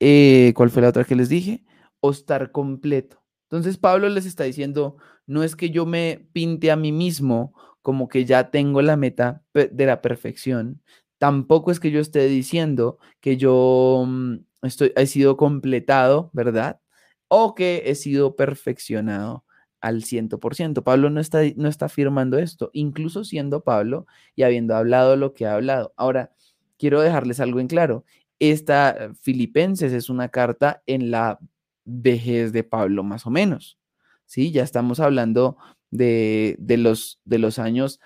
eh, 0.00 0.52
¿cuál 0.56 0.70
fue 0.70 0.82
la 0.82 0.88
otra 0.88 1.04
que 1.04 1.16
les 1.16 1.28
dije? 1.28 1.64
O 2.00 2.10
estar 2.10 2.52
completo. 2.52 3.22
Entonces 3.44 3.78
Pablo 3.78 4.08
les 4.08 4.26
está 4.26 4.44
diciendo, 4.44 4.96
no 5.26 5.42
es 5.42 5.56
que 5.56 5.70
yo 5.70 5.86
me 5.86 6.28
pinte 6.32 6.70
a 6.70 6.76
mí 6.76 6.92
mismo 6.92 7.54
como 7.82 8.08
que 8.08 8.24
ya 8.24 8.50
tengo 8.50 8.82
la 8.82 8.96
meta 8.96 9.42
de 9.54 9.86
la 9.86 10.02
perfección, 10.02 10.82
tampoco 11.18 11.70
es 11.70 11.80
que 11.80 11.90
yo 11.90 12.00
esté 12.00 12.26
diciendo 12.28 12.98
que 13.20 13.36
yo 13.36 14.04
mm, 14.06 14.36
estoy, 14.62 14.92
he 14.96 15.06
sido 15.06 15.36
completado, 15.36 16.30
¿verdad? 16.32 16.80
O 17.28 17.54
que 17.54 17.84
he 17.86 17.94
sido 17.94 18.36
perfeccionado 18.36 19.44
al 19.80 20.02
100%. 20.02 20.82
Pablo 20.82 21.10
no 21.10 21.20
está, 21.20 21.40
no 21.56 21.68
está 21.68 21.86
afirmando 21.86 22.38
esto, 22.38 22.70
incluso 22.72 23.24
siendo 23.24 23.62
Pablo 23.62 24.06
y 24.34 24.42
habiendo 24.42 24.74
hablado 24.76 25.16
lo 25.16 25.34
que 25.34 25.46
ha 25.46 25.54
hablado. 25.54 25.92
Ahora, 25.96 26.32
quiero 26.78 27.00
dejarles 27.00 27.40
algo 27.40 27.60
en 27.60 27.68
claro. 27.68 28.04
Esta 28.38 29.12
Filipenses 29.20 29.92
es 29.92 30.08
una 30.10 30.28
carta 30.28 30.82
en 30.86 31.10
la 31.10 31.38
vejez 31.84 32.52
de 32.52 32.64
Pablo, 32.64 33.02
más 33.02 33.26
o 33.26 33.30
menos. 33.30 33.78
Sí, 34.26 34.52
ya 34.52 34.62
estamos 34.62 35.00
hablando 35.00 35.56
de, 35.90 36.56
los, 36.78 37.20
de 37.24 37.38
los 37.38 37.58
años 37.58 38.00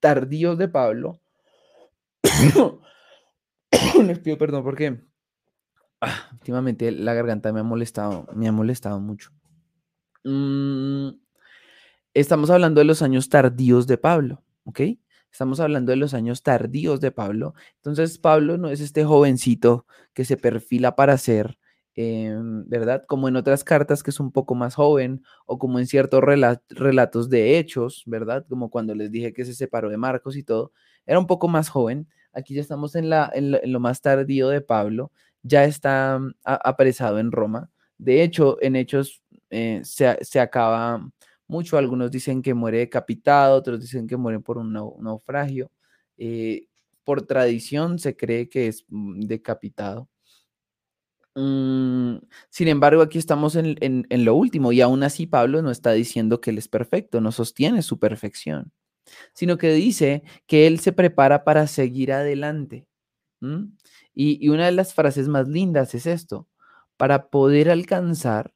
tardíos 0.00 0.58
de 0.58 0.68
Pablo. 0.68 1.20
Les 4.02 4.18
pido 4.18 4.38
perdón 4.38 4.64
porque 4.64 5.00
ah, 6.06 6.28
últimamente 6.32 6.90
la 6.92 7.14
garganta 7.14 7.52
me 7.52 7.60
ha 7.60 7.64
molestado, 7.64 8.26
me 8.34 8.48
ha 8.48 8.52
molestado 8.52 9.00
mucho. 9.00 9.30
Mm, 10.24 11.10
estamos 12.14 12.50
hablando 12.50 12.80
de 12.80 12.84
los 12.86 13.02
años 13.02 13.28
tardíos 13.28 13.86
de 13.86 13.98
Pablo, 13.98 14.42
¿ok? 14.64 14.80
Estamos 15.36 15.60
hablando 15.60 15.90
de 15.90 15.96
los 15.96 16.14
años 16.14 16.42
tardíos 16.42 17.00
de 17.00 17.10
Pablo. 17.10 17.54
Entonces, 17.76 18.18
Pablo 18.18 18.56
no 18.56 18.70
es 18.70 18.80
este 18.80 19.04
jovencito 19.04 19.86
que 20.14 20.24
se 20.24 20.38
perfila 20.38 20.96
para 20.96 21.18
ser, 21.18 21.58
em, 21.94 22.66
¿verdad? 22.68 23.04
Como 23.06 23.28
en 23.28 23.36
otras 23.36 23.62
cartas 23.62 24.02
que 24.02 24.10
es 24.10 24.18
un 24.18 24.32
poco 24.32 24.54
más 24.54 24.74
joven 24.74 25.22
o 25.44 25.58
como 25.58 25.78
en 25.78 25.86
ciertos 25.86 26.22
relatos 26.22 27.28
de 27.28 27.58
hechos, 27.58 28.02
¿verdad? 28.06 28.46
Como 28.48 28.70
cuando 28.70 28.94
les 28.94 29.10
dije 29.12 29.34
que 29.34 29.44
se 29.44 29.52
separó 29.54 29.90
de 29.90 29.98
Marcos 29.98 30.36
y 30.36 30.42
todo. 30.42 30.72
Era 31.04 31.18
un 31.18 31.26
poco 31.26 31.48
más 31.48 31.68
joven. 31.68 32.08
Aquí 32.32 32.54
ya 32.54 32.62
estamos 32.62 32.94
en, 32.96 33.10
la, 33.10 33.30
en, 33.34 33.72
lo, 33.72 33.80
más 33.80 34.00
tardío 34.00 34.48
de 34.48 34.62
Pablo. 34.62 35.12
Ya 35.46 35.64
está 35.64 36.18
mm, 36.18 36.34
apresado 36.44 37.18
en 37.18 37.32
Roma. 37.32 37.70
De 37.98 38.22
hecho, 38.22 38.58
en 38.60 38.76
Hechos 38.76 39.22
eh, 39.50 39.80
se, 39.84 40.40
acaba 40.40 41.08
mucho. 41.46 41.78
Algunos 41.78 42.10
dicen 42.10 42.42
que 42.42 42.54
muere 42.54 42.78
decapitado, 42.78 43.56
otros 43.56 43.80
dicen 43.80 44.06
que 44.06 44.16
muere 44.16 44.40
por 44.40 44.58
un 44.58 44.72
naufragio. 44.72 45.70
Eh, 46.18 46.66
por 47.04 47.22
tradición 47.22 47.98
se 47.98 48.16
cree 48.16 48.48
que 48.48 48.68
es 48.68 48.84
mm, 48.88 49.20
decapitado. 49.22 50.08
Mm, 51.36 52.16
sin 52.48 52.68
embargo, 52.68 53.02
aquí 53.02 53.18
estamos 53.18 53.56
en, 53.56 53.76
en, 53.80 54.24
lo 54.24 54.34
último 54.34 54.72
y 54.72 54.80
aún 54.80 55.02
así 55.02 55.26
Pablo 55.26 55.60
no 55.60 55.70
está 55.70 55.92
diciendo 55.92 56.40
que 56.40 56.48
él 56.50 56.56
es 56.56 56.66
perfecto, 56.66 57.20
no 57.20 57.30
sostiene 57.30 57.82
su 57.82 57.98
perfección, 57.98 58.72
sino 59.34 59.58
que 59.58 59.72
dice 59.74 60.22
que 60.46 60.66
él 60.66 60.80
se 60.80 60.92
prepara 60.92 61.44
para 61.44 61.66
seguir 61.66 62.12
adelante. 62.12 62.86
Y, 64.16 64.48
una 64.48 64.66
de 64.66 64.72
las 64.72 64.94
frases 64.94 65.28
más 65.28 65.46
lindas 65.46 65.94
es 65.94 66.06
esto, 66.06 66.48
para 66.96 67.28
poder 67.28 67.70
alcanzar 67.70 68.54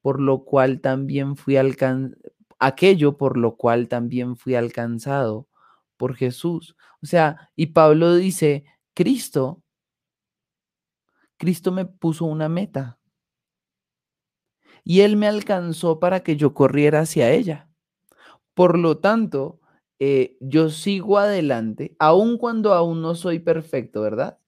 por 0.00 0.20
lo 0.20 0.44
cual 0.44 0.80
también 0.80 1.36
fui 1.36 1.56
aquello 2.58 3.16
por 3.18 3.36
lo 3.36 3.56
cual 3.56 3.88
también 3.88 4.36
fui 4.36 4.54
alcanzado 4.54 5.48
por 5.96 6.14
Jesús. 6.16 6.76
O 7.02 7.06
sea, 7.06 7.50
y 7.56 7.66
Pablo 7.68 8.14
dice, 8.14 8.64
Cristo, 8.94 9.62
Cristo 11.36 11.72
me 11.72 11.84
puso 11.84 12.24
una 12.24 12.48
meta 12.48 12.98
y 14.84 15.00
Él 15.00 15.16
me 15.16 15.26
alcanzó 15.26 16.00
para 16.00 16.20
que 16.20 16.36
yo 16.36 16.54
corriera 16.54 17.00
hacia 17.00 17.32
ella. 17.32 17.68
Por 18.54 18.78
lo 18.78 18.98
tanto, 18.98 19.60
eh, 19.98 20.36
yo 20.40 20.70
sigo 20.70 21.18
adelante, 21.18 21.96
aun 21.98 22.38
cuando 22.38 22.72
aún 22.72 23.02
no 23.02 23.14
soy 23.14 23.40
perfecto, 23.40 24.00
¿verdad? 24.00 24.38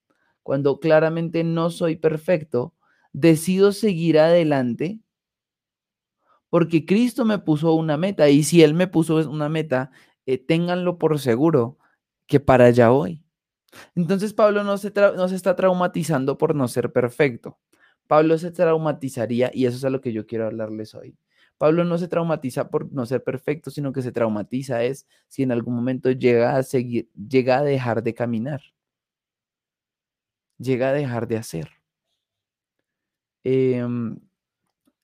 Cuando 0.43 0.81
claramente 0.81 1.45
no 1.45 1.71
soy 1.71 1.97
perfecto, 1.97 2.75
decido 3.13 3.73
seguir 3.73 4.19
adelante 4.19 5.01
porque 6.51 6.87
Cristo 6.87 7.25
me 7.25 7.39
puso 7.39 7.75
una 7.75 7.97
meta 7.97 8.29
y 8.29 8.43
si 8.43 8.63
Él 8.63 8.75
me 8.75 8.87
puso 8.87 9.17
una 9.31 9.49
meta, 9.49 9.91
eh, 10.27 10.39
ténganlo 10.39 10.99
por 10.99 11.19
seguro 11.19 11.79
que 12.27 12.41
para 12.41 12.67
allá 12.67 12.91
voy. 12.91 13.23
Entonces 13.95 14.35
Pablo 14.35 14.65
no 14.65 14.79
se, 14.79 14.93
no 15.17 15.29
se 15.29 15.37
está 15.37 15.57
traumatizando 15.57 16.39
por 16.39 16.55
no 16.55 16.69
ser 16.69 16.93
perfecto. 16.93 17.59
Pablo 18.07 18.39
se 18.39 18.51
traumatizaría, 18.51 19.51
y 19.53 19.67
eso 19.67 19.77
es 19.77 19.85
a 19.85 19.91
lo 19.91 20.01
que 20.01 20.13
yo 20.13 20.27
quiero 20.27 20.47
hablarles 20.47 20.95
hoy. 20.95 21.19
Pablo 21.59 21.85
no 21.85 21.99
se 21.99 22.09
traumatiza 22.09 22.71
por 22.71 22.91
no 22.93 23.05
ser 23.05 23.23
perfecto, 23.25 23.71
sino 23.71 23.93
que 23.93 24.03
se 24.03 24.13
traumatiza 24.13 24.85
es 24.85 25.07
si 25.27 25.43
en 25.43 25.53
algún 25.53 25.75
momento 25.75 26.11
llega 26.13 26.57
a 26.57 26.63
seguir, 26.63 27.11
llega 27.15 27.59
a 27.59 27.65
dejar 27.65 28.03
de 28.03 28.15
caminar, 28.15 28.63
llega 30.59 30.91
a 30.91 30.93
dejar 30.93 31.29
de 31.29 31.37
hacer. 31.37 31.69
Em, 33.45 34.19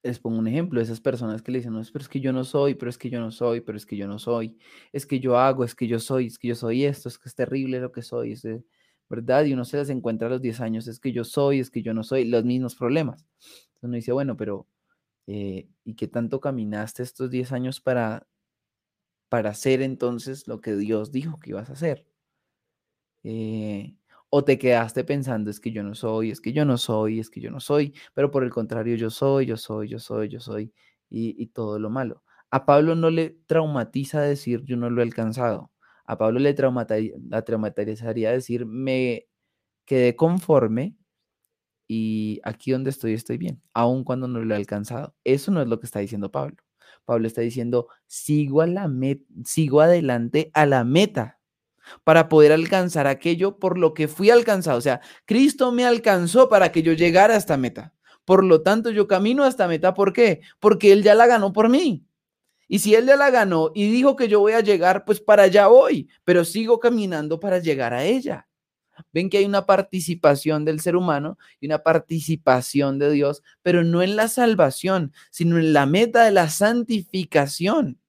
les 0.02 0.18
pongo 0.20 0.38
un 0.38 0.46
ejemplo, 0.48 0.80
esas 0.80 1.00
personas 1.00 1.42
que 1.42 1.50
le 1.52 1.58
dicen, 1.58 1.72
no, 1.72 1.82
pero 1.92 2.02
es 2.02 2.08
que 2.08 2.20
yo 2.20 2.32
no 2.32 2.44
soy, 2.44 2.74
pero 2.74 2.90
es 2.90 2.98
que 2.98 3.10
yo 3.10 3.20
no 3.20 3.30
soy, 3.30 3.60
pero 3.62 3.78
es 3.78 3.86
que 3.86 3.96
yo 3.96 4.06
no 4.06 4.18
soy, 4.18 4.58
es 4.92 5.06
que 5.06 5.18
yo 5.20 5.38
hago, 5.38 5.64
es 5.64 5.74
que 5.74 5.86
yo 5.88 5.98
soy, 5.98 6.26
es 6.26 6.38
que 6.38 6.48
yo 6.48 6.54
soy 6.54 6.84
esto, 6.84 7.08
es 7.08 7.18
que 7.18 7.28
es 7.28 7.34
terrible 7.34 7.80
lo 7.80 7.90
que 7.92 8.02
soy, 8.02 8.32
es, 8.32 8.46
¿verdad? 9.08 9.44
Y 9.46 9.54
uno 9.54 9.64
se 9.64 9.78
las 9.78 9.90
encuentra 9.90 10.26
a 10.28 10.30
los 10.30 10.42
10 10.42 10.60
años, 10.60 10.88
es 10.88 11.00
que 11.00 11.12
yo 11.12 11.24
soy, 11.24 11.60
es 11.60 11.70
que 11.70 11.82
yo 11.82 11.94
no 11.94 12.02
soy, 12.04 12.26
los 12.26 12.44
mismos 12.44 12.74
problemas. 12.74 13.26
Entonces 13.40 13.82
uno 13.82 13.96
dice, 13.96 14.12
bueno, 14.12 14.36
pero 14.36 14.66
eh, 15.26 15.68
¿y 15.84 15.94
qué 15.94 16.08
tanto 16.08 16.40
caminaste 16.40 17.02
estos 17.02 17.30
10 17.30 17.52
años 17.52 17.80
para, 17.80 18.26
para 19.30 19.50
hacer 19.50 19.82
entonces 19.82 20.46
lo 20.48 20.60
que 20.60 20.76
Dios 20.76 21.12
dijo 21.12 21.38
que 21.40 21.50
ibas 21.50 21.70
a 21.70 21.74
hacer? 21.74 22.06
Eh, 23.22 23.94
o 24.36 24.42
te 24.44 24.58
quedaste 24.58 25.04
pensando, 25.04 25.48
es 25.48 25.60
que 25.60 25.70
yo 25.70 25.84
no 25.84 25.94
soy, 25.94 26.32
es 26.32 26.40
que 26.40 26.52
yo 26.52 26.64
no 26.64 26.76
soy, 26.76 27.20
es 27.20 27.30
que 27.30 27.40
yo 27.40 27.52
no 27.52 27.60
soy, 27.60 27.94
pero 28.14 28.32
por 28.32 28.42
el 28.42 28.50
contrario, 28.50 28.96
yo 28.96 29.08
soy, 29.08 29.46
yo 29.46 29.56
soy, 29.56 29.88
yo 29.88 30.00
soy, 30.00 30.28
yo 30.28 30.40
soy, 30.40 30.72
y, 31.08 31.40
y 31.40 31.46
todo 31.46 31.78
lo 31.78 31.88
malo. 31.88 32.24
A 32.50 32.66
Pablo 32.66 32.96
no 32.96 33.10
le 33.10 33.38
traumatiza 33.46 34.20
decir, 34.22 34.64
yo 34.64 34.76
no 34.76 34.90
lo 34.90 35.02
he 35.02 35.04
alcanzado. 35.04 35.70
A 36.04 36.18
Pablo 36.18 36.40
le 36.40 36.52
traumatizaría 36.52 38.32
decir, 38.32 38.66
me 38.66 39.28
quedé 39.84 40.16
conforme 40.16 40.96
y 41.86 42.40
aquí 42.42 42.72
donde 42.72 42.90
estoy 42.90 43.12
estoy 43.14 43.38
bien, 43.38 43.62
aun 43.72 44.02
cuando 44.02 44.26
no 44.26 44.40
lo 44.40 44.52
he 44.52 44.56
alcanzado. 44.56 45.14
Eso 45.22 45.52
no 45.52 45.62
es 45.62 45.68
lo 45.68 45.78
que 45.78 45.86
está 45.86 46.00
diciendo 46.00 46.32
Pablo. 46.32 46.56
Pablo 47.04 47.28
está 47.28 47.40
diciendo, 47.40 47.86
sigo, 48.08 48.62
a 48.62 48.66
la 48.66 48.90
sigo 49.44 49.80
adelante 49.80 50.50
a 50.54 50.66
la 50.66 50.82
meta 50.82 51.38
para 52.04 52.28
poder 52.28 52.52
alcanzar 52.52 53.06
aquello 53.06 53.58
por 53.58 53.78
lo 53.78 53.94
que 53.94 54.08
fui 54.08 54.30
alcanzado. 54.30 54.78
O 54.78 54.82
sea, 54.82 55.00
Cristo 55.26 55.72
me 55.72 55.84
alcanzó 55.84 56.48
para 56.48 56.72
que 56.72 56.82
yo 56.82 56.92
llegara 56.92 57.34
a 57.34 57.38
esta 57.38 57.56
meta. 57.56 57.94
Por 58.24 58.44
lo 58.44 58.62
tanto, 58.62 58.90
yo 58.90 59.06
camino 59.06 59.44
a 59.44 59.48
esta 59.48 59.68
meta. 59.68 59.94
¿Por 59.94 60.12
qué? 60.12 60.40
Porque 60.60 60.92
Él 60.92 61.02
ya 61.02 61.14
la 61.14 61.26
ganó 61.26 61.52
por 61.52 61.68
mí. 61.68 62.06
Y 62.68 62.78
si 62.78 62.94
Él 62.94 63.06
ya 63.06 63.16
la 63.16 63.30
ganó 63.30 63.70
y 63.74 63.90
dijo 63.90 64.16
que 64.16 64.28
yo 64.28 64.40
voy 64.40 64.52
a 64.52 64.60
llegar, 64.60 65.04
pues 65.04 65.20
para 65.20 65.44
allá 65.44 65.66
voy, 65.66 66.08
pero 66.24 66.44
sigo 66.44 66.80
caminando 66.80 67.38
para 67.38 67.58
llegar 67.58 67.92
a 67.92 68.04
ella. 68.04 68.48
Ven 69.12 69.28
que 69.28 69.38
hay 69.38 69.44
una 69.44 69.66
participación 69.66 70.64
del 70.64 70.80
ser 70.80 70.96
humano 70.96 71.36
y 71.60 71.66
una 71.66 71.82
participación 71.82 72.98
de 72.98 73.10
Dios, 73.10 73.42
pero 73.62 73.84
no 73.84 74.02
en 74.02 74.16
la 74.16 74.28
salvación, 74.28 75.12
sino 75.30 75.58
en 75.58 75.72
la 75.72 75.86
meta 75.86 76.24
de 76.24 76.30
la 76.30 76.48
santificación, 76.48 78.00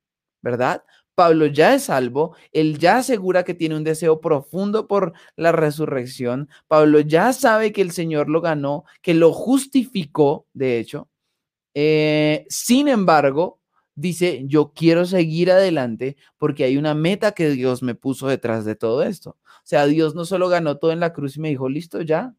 ¿verdad? 0.41 0.83
Pablo 1.15 1.45
ya 1.47 1.73
es 1.75 1.86
salvo, 1.86 2.36
él 2.51 2.78
ya 2.78 2.97
asegura 2.97 3.43
que 3.43 3.54
tiene 3.54 3.75
un 3.75 3.84
deseo 3.84 4.19
profundo 4.21 4.88
por 4.88 5.13
la 5.38 5.51
resurrección, 5.54 6.49
Pablo 6.67 6.99
ya 6.99 7.34
sabe 7.34 7.71
que 7.71 7.82
el 7.82 7.91
Señor 7.91 8.30
lo 8.30 8.41
ganó, 8.41 8.84
que 9.01 9.13
lo 9.13 9.34
justificó, 9.34 10.45
de 10.54 10.80
hecho. 10.80 11.10
Eh, 11.73 12.45
sin 12.49 12.88
embargo, 12.88 13.60
dice, 13.95 14.43
yo 14.45 14.73
quiero 14.73 15.06
seguir 15.06 15.51
adelante 15.51 16.17
porque 16.38 16.65
hay 16.65 16.78
una 16.78 16.93
meta 16.93 17.32
que 17.34 17.49
Dios 17.49 17.84
me 17.84 17.95
puso 17.95 18.28
detrás 18.28 18.65
de 18.65 18.75
todo 18.75 19.04
esto. 19.04 19.32
O 19.41 19.67
sea, 19.67 19.86
Dios 19.88 20.15
no 20.15 20.25
solo 20.25 20.49
ganó 20.49 20.78
todo 20.78 20.91
en 20.91 20.99
la 20.99 21.13
cruz 21.13 21.38
y 21.38 21.39
me 21.41 21.49
dijo, 21.49 21.69
listo, 21.69 22.01
ya, 22.01 22.36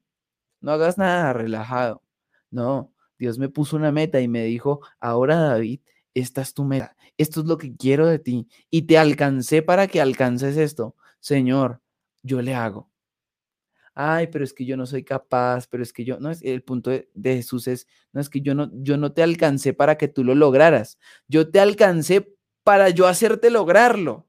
no 0.61 0.73
hagas 0.73 0.99
nada, 0.99 1.33
relajado. 1.33 2.03
No, 2.51 2.93
Dios 3.19 3.39
me 3.39 3.49
puso 3.49 3.77
una 3.77 3.93
meta 3.93 4.21
y 4.21 4.29
me 4.29 4.45
dijo, 4.45 4.81
ahora 5.01 5.37
David, 5.37 5.81
esta 6.21 6.43
es 6.43 6.55
tu 6.55 6.65
meta, 6.65 6.97
esto 7.19 7.41
es 7.41 7.47
lo 7.47 7.59
que 7.59 7.77
quiero 7.77 8.07
de 8.07 8.19
ti 8.19 8.49
y 8.71 8.83
te 8.83 8.99
alcancé 8.99 9.63
para 9.63 9.87
que 9.87 10.01
alcances 10.01 10.57
esto. 10.57 10.97
Señor, 11.21 11.83
yo 12.23 12.43
le 12.43 12.55
hago 12.55 12.91
ay, 13.97 14.27
pero 14.29 14.45
es 14.45 14.53
que 14.53 14.67
yo 14.67 14.77
no 14.77 14.87
soy 14.87 15.03
capaz, 15.05 15.67
pero 15.69 15.83
es 15.83 15.93
que 15.93 16.05
yo, 16.05 16.21
no 16.21 16.31
es 16.31 16.43
el 16.43 16.63
punto 16.63 16.91
de, 16.91 17.09
Jesús 17.35 17.67
es, 17.67 17.89
no 18.13 18.21
es 18.21 18.29
que 18.29 18.43
yo 18.43 18.55
no, 18.55 18.71
yo 18.75 18.99
no 18.99 19.13
te 19.13 19.23
alcancé 19.23 19.73
para 19.73 19.97
que 19.97 20.07
tú 20.07 20.23
lo 20.23 20.35
lograras, 20.35 20.99
yo 21.29 21.51
te 21.51 21.61
alcancé 21.61 22.37
para 22.63 22.91
yo 22.91 23.07
hacerte 23.07 23.51
lograrlo. 23.51 24.29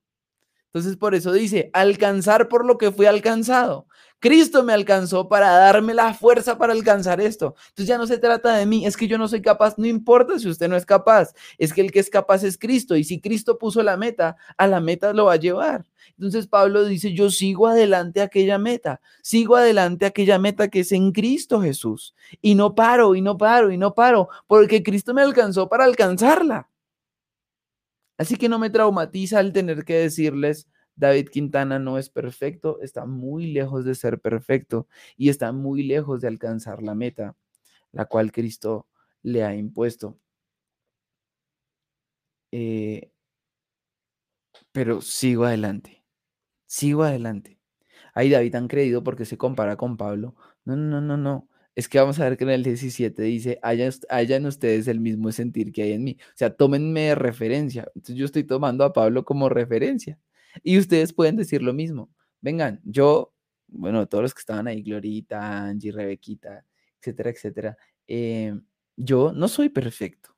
Entonces 0.67 0.95
por 0.95 1.15
eso 1.15 1.34
dice, 1.34 1.69
alcanzar 1.73 2.47
por 2.47 2.65
lo 2.65 2.78
que 2.78 2.91
fui 2.91 3.08
alcanzado. 3.08 3.87
Cristo 4.20 4.64
me 4.64 4.74
alcanzó 4.74 5.28
para 5.28 5.52
darme 5.52 5.94
la 5.94 6.14
fuerza 6.14 6.58
para 6.58 6.74
alcanzar 6.74 7.22
esto. 7.22 7.56
Entonces 7.70 7.88
ya 7.88 7.98
no 7.98 8.08
se 8.08 8.18
trata 8.18 8.56
de 8.56 8.66
mí, 8.66 8.86
es 8.86 8.98
que 8.98 9.08
yo 9.08 9.18
no 9.18 9.28
soy 9.28 9.42
capaz, 9.42 9.78
no 9.78 9.86
importa 9.86 10.40
si 10.40 10.50
usted 10.50 10.68
no 10.68 10.76
es 10.76 10.86
capaz, 10.86 11.34
es 11.58 11.72
que 11.74 11.82
el 11.82 11.92
que 11.92 12.00
es 12.00 12.10
capaz 12.10 12.44
es 12.44 12.58
Cristo 12.58 12.96
y 12.96 13.04
si 13.04 13.22
Cristo 13.22 13.58
puso 13.58 13.84
la 13.84 13.98
meta, 13.98 14.36
a 14.58 14.68
la 14.68 14.80
meta 14.80 15.14
lo 15.14 15.26
va 15.26 15.34
a 15.34 15.38
llevar. 15.38 15.86
Entonces 16.18 16.48
Pablo 16.48 16.86
dice, 16.86 17.14
yo 17.14 17.30
sigo 17.30 17.68
adelante 17.68 18.22
aquella 18.22 18.58
meta, 18.58 19.02
sigo 19.22 19.56
adelante 19.56 20.06
aquella 20.06 20.40
meta 20.40 20.68
que 20.70 20.80
es 20.80 20.92
en 20.92 21.12
Cristo 21.12 21.62
Jesús. 21.62 22.16
Y 22.42 22.56
no 22.56 22.74
paro, 22.74 23.14
y 23.14 23.22
no 23.22 23.38
paro, 23.38 23.72
y 23.72 23.78
no 23.78 23.94
paro, 23.94 24.30
porque 24.48 24.82
Cristo 24.82 25.14
me 25.14 25.22
alcanzó 25.22 25.70
para 25.70 25.84
alcanzarla. 25.84 26.70
Así 28.18 28.36
que 28.36 28.50
no 28.50 28.58
me 28.58 28.72
traumatiza 28.72 29.40
el 29.40 29.54
tener 29.54 29.86
que 29.86 29.94
decirles, 29.94 30.68
David 30.98 31.30
Quintana 31.30 31.80
no 31.80 31.98
es 31.98 32.10
perfecto, 32.10 32.82
está 32.82 33.06
muy 33.06 33.48
lejos 33.54 33.86
de 33.86 33.96
ser 33.96 34.20
perfecto 34.20 34.88
y 35.18 35.30
está 35.30 35.52
muy 35.54 35.84
lejos 35.84 36.22
de 36.22 36.28
alcanzar 36.28 36.84
la 36.84 36.96
meta, 36.96 37.36
la 37.94 38.06
cual 38.06 38.32
Cristo 38.32 38.88
le 39.24 39.44
ha 39.46 39.56
impuesto. 39.56 40.20
Eh, 42.52 43.12
pero 44.72 45.02
sigo 45.02 45.46
adelante 45.46 45.98
sigo 46.68 47.04
adelante. 47.04 47.60
Ay, 48.14 48.30
David 48.30 48.56
han 48.56 48.68
creído 48.68 49.04
porque 49.04 49.26
se 49.26 49.38
compara 49.38 49.78
con 49.78 49.98
Pablo. 49.98 50.36
No, 50.66 50.76
no, 50.78 51.02
no, 51.02 51.18
no. 51.18 51.50
Es 51.76 51.90
que 51.90 52.00
vamos 52.00 52.20
a 52.20 52.26
ver 52.30 52.38
que 52.38 52.44
en 52.46 52.52
el 52.52 52.64
17 52.64 53.22
dice, 53.24 53.60
hayan, 53.64 54.46
ustedes 54.48 54.88
el 54.88 55.00
mismo 55.00 55.32
sentir 55.32 55.72
que 55.72 55.84
hay 55.84 55.94
en 55.94 56.04
mí. 56.04 56.18
O 56.22 56.38
sea, 56.38 56.56
tómenme 56.56 57.02
de 57.10 57.16
referencia. 57.16 57.88
Entonces 57.96 58.16
yo 58.18 58.26
estoy 58.26 58.44
tomando 58.46 58.84
a 58.86 58.94
Pablo 58.94 59.26
como 59.26 59.50
referencia. 59.50 60.20
Y 60.63 60.78
ustedes 60.78 61.13
pueden 61.13 61.36
decir 61.36 61.62
lo 61.62 61.74
mismo. 61.74 62.10
Vengan, 62.41 62.82
yo, 62.84 63.34
bueno, 63.67 64.08
todos 64.08 64.24
los 64.24 64.34
que 64.34 64.39
estaban 64.39 64.67
ahí, 64.67 64.82
Glorita, 64.84 65.65
Angie, 65.65 65.91
Rebequita, 65.91 66.65
etcétera, 67.00 67.30
etcétera, 67.30 67.78
eh, 68.08 68.60
yo 68.96 69.32
no 69.34 69.48
soy 69.48 69.70
perfecto. 69.70 70.36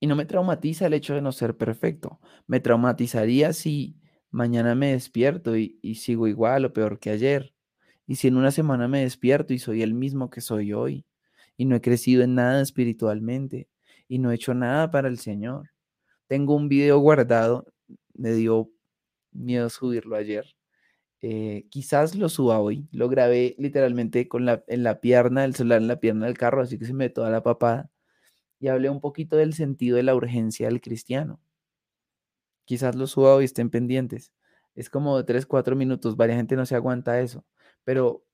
Y 0.00 0.06
no 0.06 0.14
me 0.16 0.26
traumatiza 0.26 0.86
el 0.86 0.94
hecho 0.94 1.14
de 1.14 1.22
no 1.22 1.32
ser 1.32 1.56
perfecto. 1.56 2.20
Me 2.46 2.60
traumatizaría 2.60 3.52
si 3.52 3.96
mañana 4.30 4.74
me 4.74 4.92
despierto 4.92 5.56
y, 5.56 5.78
sigo 5.96 6.28
igual 6.28 6.64
o 6.64 6.72
peor 6.72 6.98
que 6.98 7.10
ayer. 7.10 7.54
Y 8.06 8.16
si 8.16 8.28
en 8.28 8.36
una 8.36 8.50
semana 8.50 8.88
me 8.88 9.02
despierto 9.02 9.52
y 9.54 9.58
soy 9.58 9.82
el 9.82 9.94
mismo 9.94 10.30
que 10.30 10.40
soy 10.40 10.72
hoy 10.72 11.04
y 11.56 11.64
no 11.64 11.76
he 11.76 11.80
crecido 11.80 12.22
en 12.22 12.34
nada 12.34 12.62
espiritualmente 12.62 13.68
y 14.06 14.18
no 14.18 14.30
he 14.30 14.36
hecho 14.36 14.54
nada 14.54 14.90
para 14.90 15.08
el 15.08 15.18
Señor. 15.18 15.70
Tengo 16.28 16.54
un 16.54 16.68
video 16.68 16.98
guardado, 17.00 17.66
me 18.18 18.32
dio 18.32 18.70
miedo 19.32 19.70
subirlo 19.70 20.16
ayer. 20.16 20.46
Eh, 21.22 21.66
quizás 21.70 22.14
lo 22.16 22.28
suba 22.28 22.60
hoy. 22.60 22.88
Lo 22.92 23.08
grabé 23.08 23.56
literalmente 23.58 24.28
con 24.28 24.44
la, 24.46 24.64
en 24.68 24.84
la 24.84 25.00
pierna, 25.00 25.44
el 25.44 25.54
celular 25.54 25.80
en 25.80 25.88
la 25.88 26.00
pierna 26.00 26.26
del 26.26 26.38
carro, 26.38 26.62
así 26.62 26.78
que 26.78 26.84
se 26.86 26.94
me 26.94 27.10
toda 27.10 27.30
la 27.30 27.42
papada. 27.42 27.90
Y 28.60 28.68
hablé 28.68 28.90
un 28.90 29.00
poquito 29.00 29.36
del 29.36 29.54
sentido 29.54 29.96
de 29.96 30.04
la 30.04 30.14
urgencia 30.14 30.68
del 30.68 30.80
cristiano. 30.80 31.40
Quizás 32.64 32.94
lo 32.94 33.06
suba 33.06 33.40
y 33.40 33.46
estén 33.46 33.70
pendientes. 33.70 34.32
Es 34.74 34.90
como 34.90 35.16
de 35.16 35.24
3, 35.24 35.46
4 35.46 35.74
minutos. 35.76 36.16
Varia 36.16 36.36
gente 36.36 36.56
no 36.56 36.66
se 36.66 36.74
aguanta 36.76 37.20
eso. 37.20 37.44
Pero 37.84 38.24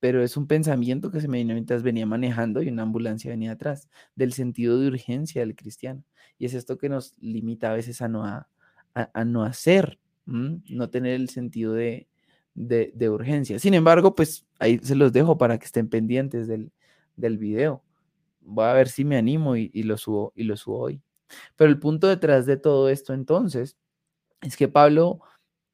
pero 0.00 0.22
es 0.22 0.36
un 0.36 0.46
pensamiento 0.46 1.10
que 1.10 1.20
se 1.20 1.28
me 1.28 1.38
vino 1.38 1.54
mientras 1.54 1.82
venía 1.82 2.06
manejando 2.06 2.62
y 2.62 2.68
una 2.68 2.82
ambulancia 2.82 3.30
venía 3.30 3.52
atrás, 3.52 3.88
del 4.14 4.32
sentido 4.32 4.78
de 4.78 4.88
urgencia 4.88 5.40
del 5.40 5.56
cristiano. 5.56 6.04
Y 6.38 6.46
es 6.46 6.54
esto 6.54 6.78
que 6.78 6.88
nos 6.88 7.16
limita 7.18 7.70
a 7.70 7.74
veces 7.74 8.02
a 8.02 8.08
no, 8.08 8.24
a, 8.24 8.48
no 9.24 9.44
hacer, 9.44 9.98
no 10.24 10.90
tener 10.90 11.14
el 11.14 11.28
sentido 11.28 11.72
de, 11.74 12.08
de, 12.54 13.10
urgencia. 13.10 13.58
Sin 13.58 13.74
embargo, 13.74 14.14
pues 14.14 14.46
ahí 14.58 14.78
se 14.82 14.96
los 14.96 15.12
dejo 15.12 15.38
para 15.38 15.58
que 15.58 15.66
estén 15.66 15.88
pendientes 15.88 16.48
del, 16.48 16.72
del 17.16 17.38
video. 17.38 17.82
Voy 18.40 18.64
a 18.64 18.72
ver 18.72 18.88
si 18.88 19.04
me 19.04 19.16
animo 19.16 19.56
y, 19.56 19.70
y, 19.74 19.82
lo 19.82 19.96
subo, 19.96 20.32
y 20.36 20.44
lo 20.44 20.56
subo 20.56 20.78
hoy. 20.78 21.02
Pero 21.56 21.70
el 21.70 21.78
punto 21.78 22.06
detrás 22.08 22.46
de 22.46 22.56
todo 22.56 22.88
esto 22.88 23.12
entonces 23.12 23.76
es 24.42 24.56
que 24.56 24.68
Pablo 24.68 25.20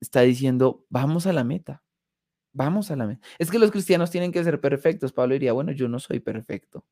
está 0.01 0.23
diciendo, 0.23 0.85
vamos 0.89 1.27
a 1.27 1.33
la 1.33 1.45
meta, 1.45 1.83
vamos 2.53 2.91
a 2.91 2.97
la 2.97 3.07
meta. 3.07 3.27
Es 3.39 3.51
que 3.51 3.59
los 3.59 3.71
cristianos 3.71 4.11
tienen 4.11 4.33
que 4.33 4.43
ser 4.45 4.61
perfectos. 4.61 5.13
Pablo 5.13 5.35
diría, 5.35 5.53
bueno, 5.53 5.73
yo 5.73 5.89
no 5.89 6.01
soy 6.01 6.21
perfecto, 6.21 6.85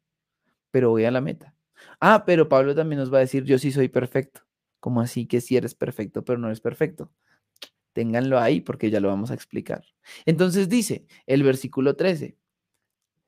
pero 0.71 0.91
voy 0.91 1.05
a 1.05 1.11
la 1.11 1.21
meta. 1.21 1.55
Ah, 2.01 2.25
pero 2.27 2.49
Pablo 2.49 2.75
también 2.75 3.01
nos 3.01 3.13
va 3.13 3.19
a 3.19 3.21
decir, 3.23 3.45
yo 3.45 3.59
sí 3.59 3.73
soy 3.73 3.89
perfecto. 3.89 4.43
Como 4.81 5.01
así 5.01 5.27
que 5.27 5.41
si 5.41 5.57
eres 5.57 5.75
perfecto, 5.75 6.25
pero 6.25 6.39
no 6.39 6.49
eres 6.49 6.61
perfecto? 6.61 7.11
Ténganlo 7.93 8.39
ahí 8.39 8.61
porque 8.61 8.91
ya 8.91 9.01
lo 9.01 9.09
vamos 9.09 9.31
a 9.31 9.35
explicar. 9.35 9.85
Entonces 10.27 10.69
dice 10.69 11.07
el 11.27 11.43
versículo 11.43 11.97
13, 11.97 12.37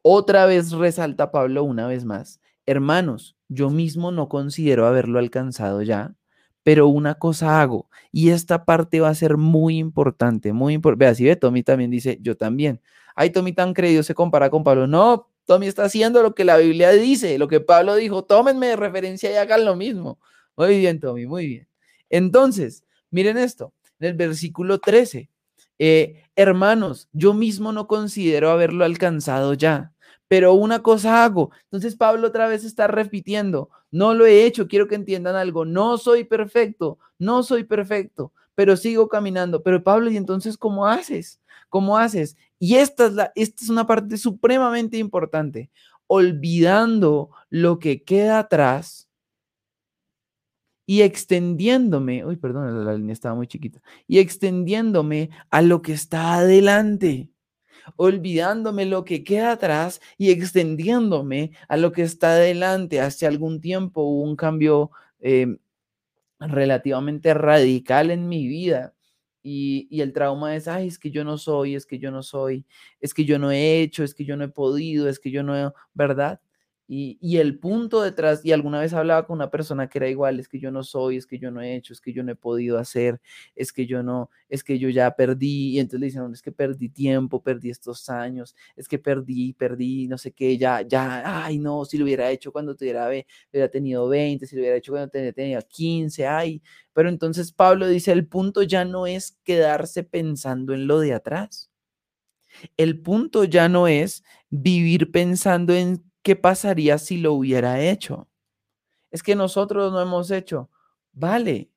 otra 0.02 0.46
vez 0.46 0.72
resalta 0.72 1.30
Pablo 1.30 1.62
una 1.64 1.86
vez 1.86 2.04
más, 2.04 2.40
hermanos, 2.66 3.36
yo 3.48 3.70
mismo 3.70 4.10
no 4.10 4.28
considero 4.28 4.86
haberlo 4.86 5.18
alcanzado 5.18 5.82
ya, 5.82 6.16
pero 6.62 6.88
una 6.88 7.14
cosa 7.14 7.60
hago, 7.60 7.88
y 8.12 8.30
esta 8.30 8.64
parte 8.64 9.00
va 9.00 9.08
a 9.08 9.14
ser 9.14 9.36
muy 9.36 9.78
importante, 9.78 10.52
muy 10.52 10.74
importante. 10.74 11.04
Vea, 11.04 11.14
si 11.14 11.24
ve, 11.24 11.36
Tommy 11.36 11.62
también 11.62 11.90
dice, 11.90 12.18
yo 12.20 12.36
también. 12.36 12.80
Ay, 13.14 13.30
Tommy 13.30 13.52
tan 13.52 13.74
creído 13.74 14.02
se 14.02 14.14
compara 14.14 14.48
con 14.48 14.64
Pablo. 14.64 14.86
No, 14.86 15.28
Tommy 15.44 15.66
está 15.66 15.84
haciendo 15.84 16.22
lo 16.22 16.34
que 16.34 16.44
la 16.44 16.56
Biblia 16.56 16.90
dice, 16.90 17.38
lo 17.38 17.48
que 17.48 17.60
Pablo 17.60 17.96
dijo, 17.96 18.24
tómenme 18.24 18.68
de 18.68 18.76
referencia 18.76 19.30
y 19.30 19.34
hagan 19.36 19.64
lo 19.64 19.76
mismo. 19.76 20.18
Muy 20.56 20.78
bien, 20.78 21.00
Tommy, 21.00 21.26
muy 21.26 21.46
bien. 21.46 21.68
Entonces, 22.10 22.84
miren 23.10 23.38
esto, 23.38 23.72
en 23.98 24.08
el 24.08 24.14
versículo 24.14 24.78
13, 24.78 25.30
eh, 25.78 26.22
hermanos, 26.36 27.08
yo 27.12 27.34
mismo 27.34 27.72
no 27.72 27.86
considero 27.86 28.50
haberlo 28.50 28.84
alcanzado 28.84 29.54
ya, 29.54 29.92
pero 30.28 30.52
una 30.54 30.82
cosa 30.82 31.24
hago. 31.24 31.50
Entonces 31.64 31.96
Pablo 31.96 32.28
otra 32.28 32.46
vez 32.48 32.64
está 32.64 32.86
repitiendo, 32.86 33.70
no 33.90 34.14
lo 34.14 34.26
he 34.26 34.44
hecho, 34.44 34.68
quiero 34.68 34.88
que 34.88 34.94
entiendan 34.94 35.36
algo, 35.36 35.64
no 35.64 35.98
soy 35.98 36.24
perfecto, 36.24 36.98
no 37.18 37.42
soy 37.42 37.64
perfecto, 37.64 38.32
pero 38.54 38.76
sigo 38.76 39.08
caminando. 39.08 39.62
Pero 39.62 39.82
Pablo, 39.82 40.10
¿y 40.10 40.16
entonces 40.16 40.56
cómo 40.56 40.86
haces? 40.86 41.40
¿Cómo 41.68 41.98
haces? 41.98 42.36
Y 42.58 42.76
esta 42.76 43.06
es, 43.06 43.12
la, 43.14 43.32
esta 43.34 43.64
es 43.64 43.70
una 43.70 43.86
parte 43.86 44.16
supremamente 44.18 44.98
importante, 44.98 45.70
olvidando 46.06 47.30
lo 47.50 47.78
que 47.78 48.02
queda 48.04 48.38
atrás 48.38 49.08
y 50.86 51.02
extendiéndome, 51.02 52.24
uy, 52.24 52.36
perdón, 52.36 52.84
la 52.84 52.94
línea 52.94 53.12
estaba 53.12 53.34
muy 53.34 53.46
chiquita, 53.46 53.80
y 54.06 54.18
extendiéndome 54.18 55.30
a 55.50 55.62
lo 55.62 55.82
que 55.82 55.92
está 55.92 56.34
adelante, 56.34 57.30
olvidándome 57.96 58.86
lo 58.86 59.04
que 59.04 59.24
queda 59.24 59.52
atrás 59.52 60.00
y 60.18 60.30
extendiéndome 60.30 61.52
a 61.68 61.76
lo 61.76 61.92
que 61.92 62.02
está 62.02 62.32
adelante. 62.32 63.00
Hace 63.00 63.26
algún 63.26 63.60
tiempo 63.60 64.02
hubo 64.02 64.22
un 64.22 64.36
cambio 64.36 64.90
em, 65.20 65.58
relativamente 66.40 67.34
radical 67.34 68.10
en 68.10 68.28
mi 68.28 68.46
vida. 68.48 68.94
Y, 69.44 69.88
y, 69.90 70.02
el 70.02 70.12
trauma 70.12 70.54
es, 70.54 70.68
ay, 70.68 70.86
es 70.86 70.98
que 70.98 71.10
yo 71.10 71.24
no 71.24 71.36
soy, 71.36 71.74
es 71.74 71.84
que 71.86 71.98
yo 71.98 72.12
no 72.12 72.22
soy, 72.22 72.64
es 73.00 73.12
que 73.12 73.24
yo 73.24 73.40
no 73.40 73.50
he 73.50 73.80
hecho, 73.80 74.04
es 74.04 74.14
que 74.14 74.24
yo 74.24 74.36
no 74.36 74.44
he 74.44 74.48
podido, 74.48 75.08
es 75.08 75.18
que 75.18 75.32
yo 75.32 75.42
no 75.42 75.56
he, 75.56 75.72
¿verdad? 75.94 76.40
Y, 76.94 77.38
el 77.38 77.58
punto 77.58 78.02
detrás, 78.02 78.44
y 78.44 78.52
alguna 78.52 78.78
vez 78.78 78.92
hablaba 78.92 79.26
con 79.26 79.36
una 79.36 79.50
persona 79.50 79.88
que 79.88 79.96
era 79.96 80.10
igual, 80.10 80.38
es 80.38 80.46
que 80.46 80.60
yo 80.60 80.70
no 80.70 80.84
soy, 80.84 81.16
es 81.16 81.24
que 81.24 81.38
yo 81.38 81.50
no 81.50 81.62
he 81.62 81.74
hecho, 81.74 81.94
es 81.94 82.02
que 82.02 82.12
yo 82.12 82.22
no 82.22 82.32
he 82.32 82.36
podido 82.36 82.78
hacer, 82.78 83.18
es 83.56 83.72
que 83.72 83.86
yo 83.86 84.02
no, 84.02 84.28
es 84.50 84.62
que 84.62 84.78
yo 84.78 84.90
ya 84.90 85.10
perdí, 85.16 85.70
y 85.70 85.78
entonces 85.78 86.00
le 86.00 86.06
dicen, 86.06 86.30
es 86.34 86.42
que 86.42 86.52
perdí 86.52 86.90
tiempo, 86.90 87.42
perdí 87.42 87.70
estos 87.70 88.10
años, 88.10 88.54
es 88.76 88.88
que 88.88 88.98
perdí, 88.98 89.54
perdí, 89.54 90.06
no 90.06 90.18
sé 90.18 90.32
qué, 90.32 90.58
ya, 90.58 90.82
ya, 90.82 91.44
ay, 91.46 91.58
no, 91.58 91.86
si 91.86 91.96
lo 91.96 92.04
hubiera 92.04 92.30
hecho 92.30 92.52
cuando 92.52 92.76
tuviera, 92.76 93.08
hubiera 93.08 93.68
tenido 93.70 94.06
20, 94.08 94.46
si 94.46 94.54
lo 94.54 94.60
hubiera 94.60 94.76
hecho 94.76 94.92
cuando 94.92 95.10
tenía 95.32 95.62
15, 95.62 96.26
ay, 96.26 96.62
pero 96.92 97.08
entonces 97.08 97.52
Pablo 97.52 97.88
dice, 97.88 98.12
el 98.12 98.26
punto 98.26 98.62
ya 98.64 98.84
no 98.84 99.06
es 99.06 99.38
quedarse 99.44 100.04
pensando 100.04 100.74
en 100.74 100.86
lo 100.86 101.00
de 101.00 101.14
atrás. 101.14 101.70
El 102.76 103.00
punto 103.00 103.44
ya 103.44 103.70
no 103.70 103.88
es 103.88 104.22
vivir 104.50 105.10
pensando 105.10 105.72
en 105.74 106.11
¿qué 106.22 106.36
pasaría 106.36 106.98
si 106.98 107.18
lo 107.18 107.34
hubiera 107.34 107.80
hecho? 107.80 108.28
Es 109.10 109.22
que 109.22 109.36
nosotros 109.36 109.92
no 109.92 110.00
hemos 110.02 110.30
hecho. 110.32 110.70
Vale, 111.12 111.70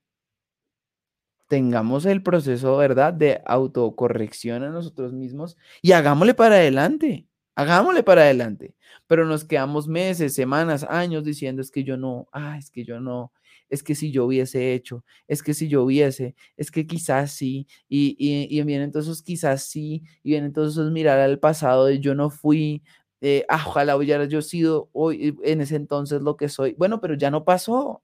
tengamos 1.48 2.06
el 2.06 2.24
proceso, 2.24 2.78
¿verdad?, 2.78 3.14
de 3.14 3.42
autocorrección 3.46 4.64
a 4.64 4.70
nosotros 4.70 5.14
mismos 5.14 5.58
y 5.82 5.92
hagámosle 5.92 6.34
para 6.34 6.56
adelante, 6.56 7.28
hagámosle 7.56 8.04
para 8.04 8.24
adelante. 8.24 8.76
Pero 9.08 9.26
nos 9.26 9.46
quedamos 9.46 9.88
meses, 9.88 10.34
semanas, 10.36 10.86
años 10.90 11.24
diciendo 11.24 11.62
es 11.62 11.72
que 11.72 11.84
yo 11.84 11.98
no, 11.98 12.28
ah, 12.32 12.58
es 12.58 12.72
que 12.72 12.84
yo 12.84 13.00
no, 13.00 13.32
es 13.70 13.84
que 13.84 13.94
si 13.96 14.12
yo 14.12 14.26
hubiese 14.26 14.74
hecho, 14.74 15.04
es 15.28 15.44
que 15.44 15.54
si 15.54 15.68
yo 15.68 15.84
hubiese, 15.84 16.36
es 16.58 16.72
que 16.72 16.88
quizás 16.88 17.32
sí, 17.32 17.68
y, 17.88 18.16
y, 18.20 18.48
y 18.60 18.64
vienen 18.64 18.86
entonces 18.86 19.22
quizás 19.22 19.64
sí, 19.64 20.04
y 20.24 20.32
vienen 20.32 20.48
entonces 20.48 20.90
mirar 20.92 21.20
al 21.20 21.40
pasado 21.40 21.86
de 21.86 22.00
yo 22.00 22.16
no 22.16 22.30
fui, 22.32 22.82
eh, 23.22 23.46
ah, 23.50 23.64
ojalá 23.68 23.98
hubiera 23.98 24.26
yo 24.26 24.42
sido 24.42 24.90
hoy 24.94 25.36
en 25.44 25.62
ese 25.62 25.76
entonces 25.76 26.22
lo 26.22 26.38
que 26.38 26.50
soy. 26.50 26.74
Bueno, 26.78 27.02
pero 27.02 27.16
ya 27.16 27.32
no 27.32 27.46
pasó. 27.46 28.02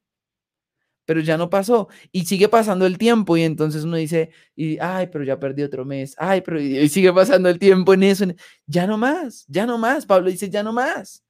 Pero 1.06 1.20
ya 1.22 1.38
no 1.38 1.50
pasó. 1.50 1.90
Y 2.12 2.26
sigue 2.26 2.48
pasando 2.48 2.86
el 2.86 2.98
tiempo 2.98 3.36
y 3.36 3.44
entonces 3.44 3.84
uno 3.84 3.98
dice, 3.98 4.32
ay, 4.80 5.08
pero 5.12 5.24
ya 5.24 5.40
perdí 5.40 5.64
otro 5.64 5.84
mes. 5.84 6.16
Ay, 6.18 6.42
pero 6.42 6.62
y 6.62 6.88
sigue 6.90 7.12
pasando 7.12 7.50
el 7.50 7.60
tiempo 7.60 7.94
en 7.94 8.04
eso. 8.04 8.26
Ya 8.68 8.88
no 8.88 8.98
más, 8.98 9.46
ya 9.48 9.66
no 9.66 9.78
más. 9.78 10.06
Pablo 10.06 10.30
dice, 10.30 10.50
ya 10.50 10.64
no 10.64 10.74
más. 10.74 11.24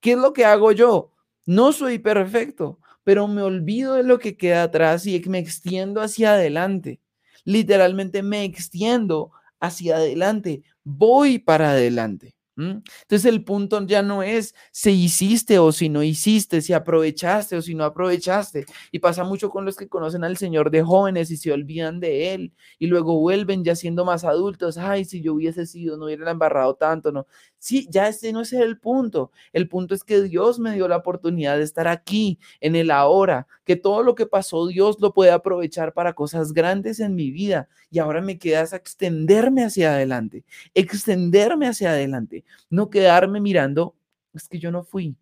¿Qué 0.00 0.12
es 0.12 0.18
lo 0.18 0.32
que 0.32 0.44
hago 0.44 0.72
yo? 0.72 1.12
No 1.44 1.72
soy 1.72 1.98
perfecto, 1.98 2.80
pero 3.04 3.28
me 3.28 3.42
olvido 3.42 3.94
de 3.94 4.04
lo 4.04 4.18
que 4.18 4.36
queda 4.36 4.64
atrás 4.64 5.06
y 5.06 5.20
me 5.28 5.38
extiendo 5.38 6.00
hacia 6.00 6.34
adelante. 6.34 7.00
Literalmente 7.44 8.22
me 8.22 8.44
extiendo 8.44 9.32
hacia 9.60 9.96
adelante. 9.96 10.62
Voy 10.84 11.38
para 11.38 11.70
adelante. 11.72 12.35
Entonces 12.56 13.26
el 13.26 13.44
punto 13.44 13.84
ya 13.86 14.02
no 14.02 14.22
es 14.22 14.54
si 14.72 14.90
hiciste 14.92 15.58
o 15.58 15.72
si 15.72 15.88
no 15.90 16.02
hiciste, 16.02 16.62
si 16.62 16.72
aprovechaste 16.72 17.56
o 17.56 17.62
si 17.62 17.74
no 17.74 17.84
aprovechaste. 17.84 18.64
Y 18.92 18.98
pasa 18.98 19.24
mucho 19.24 19.50
con 19.50 19.64
los 19.64 19.76
que 19.76 19.88
conocen 19.88 20.24
al 20.24 20.36
Señor 20.38 20.70
de 20.70 20.82
jóvenes 20.82 21.30
y 21.30 21.36
se 21.36 21.52
olvidan 21.52 22.00
de 22.00 22.32
Él 22.34 22.52
y 22.78 22.86
luego 22.86 23.18
vuelven 23.20 23.62
ya 23.64 23.76
siendo 23.76 24.04
más 24.04 24.24
adultos. 24.24 24.78
Ay, 24.78 25.04
si 25.04 25.20
yo 25.20 25.34
hubiese 25.34 25.66
sido, 25.66 25.96
no 25.98 26.06
hubiera 26.06 26.30
embarrado 26.30 26.74
tanto, 26.74 27.12
no. 27.12 27.26
Sí, 27.58 27.86
ya 27.90 28.08
ese 28.08 28.32
no 28.32 28.42
es 28.42 28.52
el 28.52 28.78
punto. 28.78 29.32
El 29.52 29.68
punto 29.68 29.94
es 29.94 30.04
que 30.04 30.22
Dios 30.22 30.58
me 30.58 30.72
dio 30.74 30.88
la 30.88 30.96
oportunidad 30.98 31.56
de 31.58 31.64
estar 31.64 31.88
aquí, 31.88 32.38
en 32.60 32.76
el 32.76 32.90
ahora, 32.90 33.46
que 33.64 33.76
todo 33.76 34.02
lo 34.02 34.14
que 34.14 34.26
pasó 34.26 34.66
Dios 34.68 34.96
lo 35.00 35.12
puede 35.12 35.32
aprovechar 35.32 35.92
para 35.92 36.12
cosas 36.14 36.52
grandes 36.52 37.00
en 37.00 37.14
mi 37.14 37.30
vida. 37.30 37.68
Y 37.90 37.98
ahora 37.98 38.20
me 38.20 38.38
quedas 38.38 38.72
a 38.72 38.76
extenderme 38.76 39.64
hacia 39.64 39.94
adelante, 39.94 40.44
extenderme 40.74 41.66
hacia 41.66 41.90
adelante, 41.90 42.44
no 42.70 42.90
quedarme 42.90 43.40
mirando, 43.40 43.96
es 44.34 44.48
que 44.48 44.58
yo 44.58 44.70
no 44.70 44.82
fui, 44.84 45.16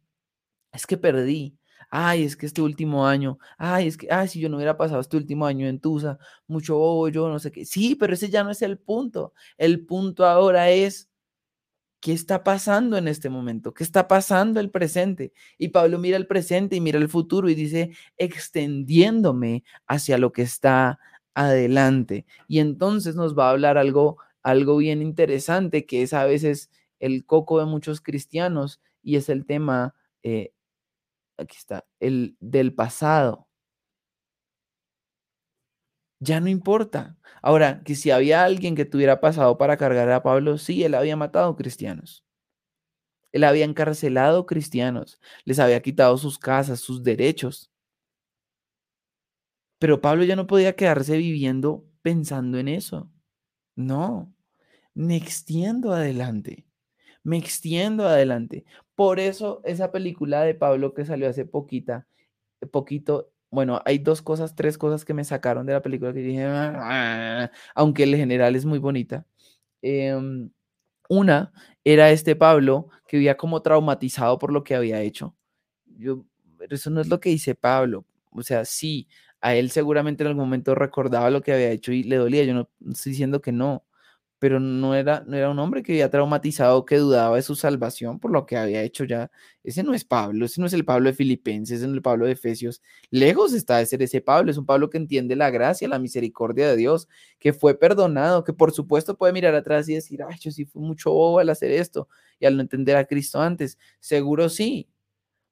es 0.72 0.86
que 0.86 0.96
perdí, 0.96 1.56
ay, 1.90 2.24
es 2.24 2.36
que 2.36 2.46
este 2.46 2.62
último 2.62 3.06
año, 3.06 3.38
ay, 3.58 3.88
es 3.88 3.96
que, 3.96 4.08
ay, 4.10 4.28
si 4.28 4.40
yo 4.40 4.48
no 4.48 4.56
hubiera 4.56 4.76
pasado 4.76 5.00
este 5.00 5.16
último 5.16 5.46
año 5.46 5.66
en 5.66 5.80
Tusa, 5.80 6.18
mucho 6.46 6.76
bobo, 6.76 7.08
yo 7.08 7.28
no 7.28 7.38
sé 7.38 7.52
qué. 7.52 7.64
Sí, 7.64 7.94
pero 7.94 8.14
ese 8.14 8.30
ya 8.30 8.44
no 8.44 8.50
es 8.50 8.62
el 8.62 8.78
punto. 8.78 9.32
El 9.58 9.84
punto 9.86 10.26
ahora 10.26 10.70
es 10.70 11.08
¿Qué 12.04 12.12
está 12.12 12.44
pasando 12.44 12.98
en 12.98 13.08
este 13.08 13.30
momento? 13.30 13.72
¿Qué 13.72 13.82
está 13.82 14.08
pasando 14.08 14.60
el 14.60 14.70
presente? 14.70 15.32
Y 15.56 15.68
Pablo 15.68 15.98
mira 15.98 16.18
el 16.18 16.26
presente 16.26 16.76
y 16.76 16.80
mira 16.82 16.98
el 16.98 17.08
futuro 17.08 17.48
y 17.48 17.54
dice, 17.54 17.92
extendiéndome 18.18 19.64
hacia 19.86 20.18
lo 20.18 20.30
que 20.30 20.42
está 20.42 20.98
adelante. 21.32 22.26
Y 22.46 22.58
entonces 22.58 23.16
nos 23.16 23.34
va 23.34 23.48
a 23.48 23.52
hablar 23.52 23.78
algo, 23.78 24.18
algo 24.42 24.76
bien 24.76 25.00
interesante, 25.00 25.86
que 25.86 26.02
es 26.02 26.12
a 26.12 26.26
veces 26.26 26.70
el 27.00 27.26
coco 27.26 27.58
de 27.60 27.66
muchos 27.66 28.00
cristianos 28.00 28.80
y 29.02 29.16
es 29.16 29.28
el 29.28 29.46
tema, 29.46 29.94
eh, 30.22 30.52
aquí 31.38 31.56
está, 31.56 31.86
el 32.00 32.36
del 32.40 32.74
pasado 32.74 33.48
ya 36.24 36.40
no 36.40 36.48
importa. 36.48 37.16
Ahora, 37.42 37.82
que 37.84 37.94
si 37.94 38.10
había 38.10 38.44
alguien 38.44 38.74
que 38.74 38.84
tuviera 38.84 39.20
pasado 39.20 39.58
para 39.58 39.76
cargar 39.76 40.10
a 40.10 40.22
Pablo, 40.22 40.58
sí, 40.58 40.82
él 40.84 40.94
había 40.94 41.16
matado 41.16 41.54
cristianos. 41.56 42.24
Él 43.32 43.44
había 43.44 43.66
encarcelado 43.66 44.46
cristianos, 44.46 45.20
les 45.44 45.58
había 45.58 45.82
quitado 45.82 46.16
sus 46.16 46.38
casas, 46.38 46.80
sus 46.80 47.02
derechos. 47.02 47.70
Pero 49.78 50.00
Pablo 50.00 50.24
ya 50.24 50.36
no 50.36 50.46
podía 50.46 50.74
quedarse 50.76 51.16
viviendo 51.16 51.84
pensando 52.02 52.58
en 52.58 52.68
eso. 52.68 53.10
No, 53.76 54.34
me 54.94 55.16
extiendo 55.16 55.92
adelante. 55.92 56.66
Me 57.24 57.38
extiendo 57.38 58.06
adelante. 58.08 58.64
Por 58.96 59.20
eso 59.20 59.62
esa 59.64 59.92
película 59.92 60.42
de 60.44 60.54
Pablo 60.54 60.94
que 60.94 61.04
salió 61.06 61.28
hace 61.28 61.44
poquita, 61.46 62.06
poquito, 62.72 63.30
bueno, 63.50 63.80
hay 63.86 63.98
dos 63.98 64.22
cosas, 64.22 64.54
tres 64.56 64.78
cosas 64.78 65.04
que 65.04 65.14
me 65.14 65.24
sacaron 65.24 65.66
de 65.66 65.72
la 65.74 65.82
película 65.82 66.12
que 66.14 66.20
dije, 66.20 66.44
"Ah", 66.46 67.50
aunque 67.74 68.04
el 68.04 68.16
general 68.16 68.56
es 68.56 68.64
muy 68.66 68.78
bonita. 68.78 69.26
Em, 69.82 70.50
una 71.08 71.52
era 71.84 72.10
este 72.10 72.36
Pablo 72.36 72.88
que 73.08 73.18
había 73.18 73.36
como 73.36 73.62
traumatizado 73.62 74.38
por 74.38 74.52
lo 74.52 74.64
que 74.64 74.74
había 74.76 75.00
hecho. 75.02 75.36
Yo, 75.86 76.24
eso 76.70 76.90
no 76.90 77.00
es 77.00 77.08
lo 77.08 77.20
que 77.20 77.30
dice 77.30 77.54
Pablo. 77.54 78.04
O 78.32 78.42
sea, 78.42 78.64
sí, 78.64 79.08
a 79.40 79.54
él 79.56 79.70
seguramente 79.70 80.22
en 80.24 80.28
algún 80.28 80.44
momento 80.46 80.74
recordaba 80.74 81.30
lo 81.30 81.42
que 81.42 81.52
había 81.52 81.70
hecho 81.70 81.92
y 81.92 82.02
le 82.04 82.16
dolía. 82.16 82.44
Yo 82.44 82.54
no 82.54 82.68
estoy 82.92 83.12
diciendo 83.12 83.40
que 83.42 83.52
no, 83.52 83.84
pero 84.38 84.60
no 84.60 84.94
era, 84.94 85.24
no 85.26 85.36
era 85.36 85.50
un 85.50 85.58
hombre 85.58 85.82
que 85.82 85.92
había 85.92 86.10
traumatizado, 86.10 86.84
que 86.84 86.98
dudaba 86.98 87.36
de 87.36 87.42
su 87.42 87.54
salvación 87.54 88.18
por 88.20 88.30
lo 88.30 88.44
que 88.46 88.56
había 88.56 88.82
hecho 88.82 89.04
ya. 89.04 89.30
Ese 89.62 89.82
no 89.82 89.94
es 89.94 90.04
Pablo, 90.04 90.44
ese 90.46 90.60
no 90.60 90.66
es 90.66 90.72
el 90.74 90.84
Pablo 90.84 91.08
de 91.08 91.14
Filipenses, 91.14 91.78
ese 91.78 91.86
no 91.86 91.92
es 91.94 91.96
el 91.96 92.02
Pablo 92.02 92.26
de 92.26 92.32
Efesios. 92.32 92.82
Lejos 93.10 93.54
está 93.54 93.78
de 93.78 93.86
ser 93.86 94.02
ese 94.02 94.20
Pablo, 94.20 94.50
es 94.50 94.58
un 94.58 94.66
Pablo 94.66 94.90
que 94.90 94.98
entiende 94.98 95.36
la 95.36 95.50
gracia, 95.50 95.88
la 95.88 95.98
misericordia 95.98 96.68
de 96.68 96.76
Dios, 96.76 97.08
que 97.38 97.52
fue 97.52 97.78
perdonado, 97.78 98.44
que 98.44 98.52
por 98.52 98.72
supuesto 98.72 99.16
puede 99.16 99.32
mirar 99.32 99.54
atrás 99.54 99.88
y 99.88 99.94
decir, 99.94 100.22
ay, 100.22 100.36
yo 100.40 100.50
sí 100.50 100.64
fui 100.66 100.82
mucho 100.82 101.10
bobo 101.12 101.38
al 101.38 101.48
hacer 101.48 101.70
esto 101.70 102.08
y 102.38 102.46
al 102.46 102.56
no 102.56 102.62
entender 102.62 102.96
a 102.96 103.06
Cristo 103.06 103.40
antes. 103.40 103.78
Seguro 104.00 104.48
sí, 104.48 104.88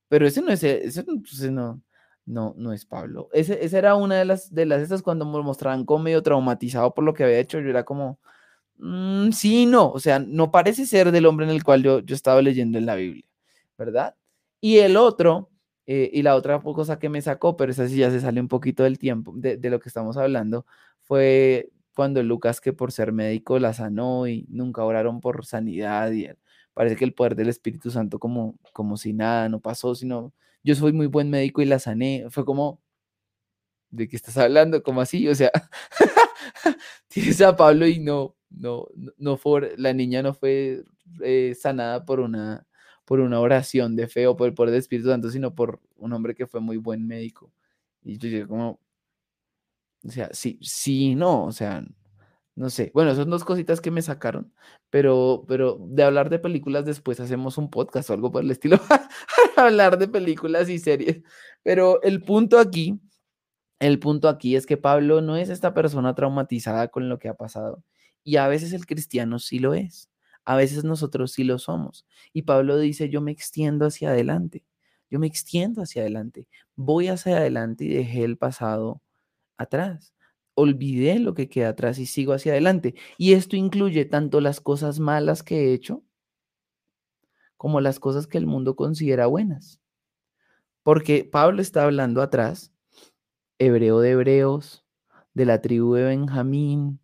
pero 0.09 0.26
ese 0.26 0.43
no 0.43 0.53
es, 0.53 0.62
ese, 0.62 1.05
no, 1.51 1.80
no, 2.26 2.55
no 2.59 2.72
es 2.72 2.85
Pablo. 2.85 3.30
Ese, 3.33 3.64
esa 3.64 3.78
era 3.78 3.95
una 3.95 4.16
de 4.16 4.26
las, 4.26 4.53
de 4.53 4.66
las 4.66 4.83
estas 4.83 5.03
cuando 5.03 5.24
me 5.24 5.43
mostraban 5.43 5.87
como 5.87 6.05
medio 6.05 6.22
traumatizado 6.22 6.93
por 6.93 7.05
lo 7.05 7.14
que 7.14 7.24
había 7.24 7.39
hecho, 7.39 7.61
yo 7.61 7.70
era 7.70 7.85
como 7.85 8.18
Mm, 8.85 9.30
sí, 9.30 9.66
no, 9.66 9.91
o 9.93 10.01
sea, 10.01 10.18
no 10.18 10.51
parece 10.51 10.87
ser 10.87 11.12
del 11.12 11.26
hombre 11.26 11.47
en 11.47 11.53
el 11.53 11.62
cual 11.62 11.85
yo, 11.85 12.01
yo 12.01 12.16
estaba 12.16 12.43
leyendo 12.43 12.78
en 12.78 12.87
la 12.87 12.97
Biblia, 12.97 13.24
¿verdad? 13.78 14.16
Y 14.61 14.78
el 14.78 14.97
otro, 14.97 15.51
eh, 15.87 16.11
y 16.12 16.22
la 16.22 16.35
otra 16.35 16.61
cosa 16.61 16.99
que 16.99 17.09
me 17.09 17.22
sacó, 17.22 17.57
pero 17.57 17.70
esa 17.70 17.89
sí 17.89 17.97
ya 17.99 18.11
se 18.11 18.20
sale 18.20 18.41
un 18.41 18.49
poquito 18.49 18.83
del 18.83 18.99
tiempo, 18.99 19.33
de, 19.37 19.59
lo 19.70 19.78
que 19.80 19.89
estamos 19.89 20.16
hablando, 20.16 20.66
fue 21.03 21.70
cuando 21.95 22.22
Lucas, 22.24 22.61
que 22.61 22.72
por 22.72 22.91
ser 22.93 23.12
médico 23.12 23.59
la 23.61 23.72
sanó 23.72 24.26
y 24.26 24.47
nunca 24.49 24.85
oraron 24.85 25.20
por 25.20 25.47
sanidad, 25.47 26.11
y 26.12 26.28
parece 26.74 26.97
que 26.97 27.05
el 27.05 27.14
poder 27.14 27.37
del 27.37 27.51
Espíritu 27.51 27.91
Santo 27.93 28.18
como, 28.18 28.59
como 28.72 28.97
si 28.97 29.12
nada 29.12 29.49
no 29.49 29.61
pasó, 29.61 29.95
sino 29.95 30.33
yo 30.64 30.74
soy 30.74 30.93
muy 30.93 31.07
buen 31.07 31.30
médico 31.30 31.62
y 31.62 31.66
la 31.66 31.78
sané, 31.78 32.26
fue 32.30 32.45
como, 32.45 32.80
¿de 33.91 34.09
qué 34.09 34.16
estás 34.16 34.37
hablando? 34.39 34.83
¿Cómo 34.83 35.01
así? 35.01 35.28
O 35.28 35.35
sea, 35.35 35.53
tienes 37.09 37.40
a 37.40 37.57
Pablo 37.57 37.86
y 37.86 37.98
no, 37.98 38.36
no, 38.50 38.86
no 39.18 39.36
fue, 39.36 39.74
la 39.76 39.92
niña 39.92 40.22
no 40.22 40.34
fue 40.34 40.84
eh, 41.22 41.55
sanada 41.59 42.05
por 42.05 42.20
una, 42.20 42.66
por 43.05 43.20
una 43.20 43.40
oración 43.40 43.96
de 43.96 44.09
fe 44.09 44.26
o 44.26 44.36
por 44.36 44.48
el 44.48 44.55
poder 44.55 44.72
del 44.72 44.80
Espíritu 44.80 45.09
Santo, 45.09 45.30
sino 45.30 45.55
por 45.55 45.80
un 45.96 46.12
hombre 46.12 46.34
que 46.34 46.46
fue 46.46 46.61
muy 46.61 46.76
buen 46.76 47.07
médico. 47.07 47.53
Y 48.03 48.18
yo 48.18 48.28
dije 48.28 48.46
como, 48.46 48.80
o 50.05 50.11
sea, 50.11 50.30
sí, 50.32 50.59
sí, 50.62 51.14
no, 51.14 51.44
o 51.44 51.53
sea, 51.53 51.84
no 52.55 52.70
sé. 52.70 52.90
Bueno, 52.94 53.14
son 53.14 53.30
dos 53.30 53.44
cositas 53.44 53.80
que 53.80 53.90
me 53.90 54.03
sacaron, 54.03 54.53
pero, 54.90 55.44
pero 55.48 55.78
de 55.80 56.03
hablar 56.03 56.28
de 56.30 56.38
películas 56.38 56.84
después 56.84 57.20
hacemos 57.20 57.57
un 57.59 57.70
podcast 57.70 58.11
o 58.11 58.12
algo 58.14 58.30
por 58.32 58.42
el 58.42 58.50
estilo, 58.50 58.78
hablar 59.57 59.98
de 59.98 60.09
películas 60.09 60.68
y 60.68 60.78
series. 60.78 61.22
Pero 61.62 62.03
el 62.03 62.22
punto 62.22 62.59
aquí, 62.59 63.00
el 63.83 63.99
punto 63.99 64.28
aquí 64.28 64.57
es 64.57 64.66
que 64.66 64.76
Pablo 64.76 65.20
no 65.20 65.37
es 65.37 65.49
esta 65.49 65.74
persona 65.74 66.14
traumatizada 66.14 66.89
con 66.89 67.09
lo 67.09 67.18
que 67.18 67.28
ha 67.28 67.35
pasado. 67.35 67.83
Y 68.24 68.37
a 68.37 68.47
veces 68.49 68.72
el 68.72 68.87
cristiano 68.87 69.39
sí 69.39 69.59
lo 69.59 69.74
es. 69.74 70.09
A 70.45 70.57
veces 70.57 70.85
nosotros 70.85 71.33
sí 71.33 71.45
lo 71.45 71.59
somos. 71.59 72.07
Y 72.33 72.43
Pablo 72.43 72.78
dice, 72.78 73.09
yo 73.09 73.20
me 73.20 73.33
extiendo 73.33 73.87
hacia 73.87 74.11
adelante. 74.11 74.64
Yo 75.11 75.18
me 75.18 75.26
extiendo 75.26 75.83
hacia 75.83 76.03
adelante. 76.03 76.49
Voy 76.76 77.09
hacia 77.09 77.37
adelante 77.39 77.85
y 77.85 77.89
dejé 77.89 78.24
el 78.24 78.39
pasado 78.39 79.03
atrás. 79.57 80.14
Olvidé 80.55 81.18
lo 81.18 81.35
que 81.35 81.49
queda 81.49 81.70
atrás 81.70 81.99
y 81.99 82.07
sigo 82.07 82.35
hacia 82.35 82.53
adelante. 82.53 82.95
Y 83.18 83.33
esto 83.33 83.57
incluye 83.57 84.05
tanto 84.05 84.41
las 84.41 84.61
cosas 84.61 85.01
malas 85.01 85.43
que 85.43 85.70
he 85.70 85.74
hecho 85.74 86.03
como 87.57 87.80
las 87.80 88.01
cosas 88.01 88.26
que 88.26 88.39
el 88.39 88.47
mundo 88.47 88.76
considera 88.76 89.26
buenas. 89.26 89.80
Porque 90.83 91.24
Pablo 91.24 91.62
está 91.62 91.85
hablando 91.85 92.22
atrás, 92.22 92.72
hebreo 93.66 94.00
de 94.00 94.10
hebreos, 94.10 94.84
de 95.34 95.46
la 95.46 95.60
tribu 95.60 95.94
de 95.94 96.04
Benjamín, 96.04 97.00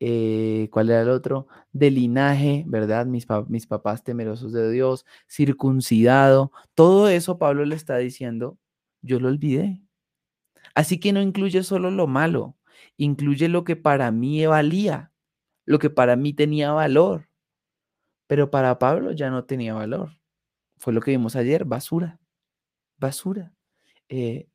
eh, 0.00 0.68
¿cuál 0.72 0.90
era 0.90 1.02
el 1.02 1.08
otro? 1.10 1.46
De 1.72 1.90
linaje, 1.90 2.64
¿verdad? 2.66 3.06
Mis, 3.06 3.26
mis 3.48 3.66
papás 3.66 4.02
temerosos 4.04 4.52
de 4.52 4.70
Dios, 4.70 5.06
circuncidado, 5.28 6.52
todo 6.74 7.08
eso 7.08 7.38
Pablo 7.38 7.64
le 7.64 7.76
está 7.76 7.98
diciendo, 7.98 8.58
yo 9.00 9.20
lo 9.20 9.28
olvidé. 9.28 9.82
Así 10.74 10.98
que 10.98 11.12
no 11.12 11.20
incluye 11.20 11.62
solo 11.62 11.90
lo 11.90 12.06
malo, 12.06 12.56
incluye 12.96 13.48
lo 13.48 13.64
que 13.64 13.76
para 13.76 14.10
mí 14.10 14.44
valía, 14.46 15.12
lo 15.66 15.78
que 15.78 15.90
para 15.90 16.16
mí 16.16 16.32
tenía 16.32 16.72
valor, 16.72 17.28
pero 18.26 18.50
para 18.50 18.78
Pablo 18.78 19.12
ya 19.12 19.30
no 19.30 19.44
tenía 19.44 19.74
valor. 19.74 20.18
Fue 20.78 20.92
lo 20.92 21.00
que 21.00 21.12
vimos 21.12 21.36
ayer, 21.36 21.64
basura, 21.64 22.18
basura. 22.98 23.52
Eh, 24.08 24.48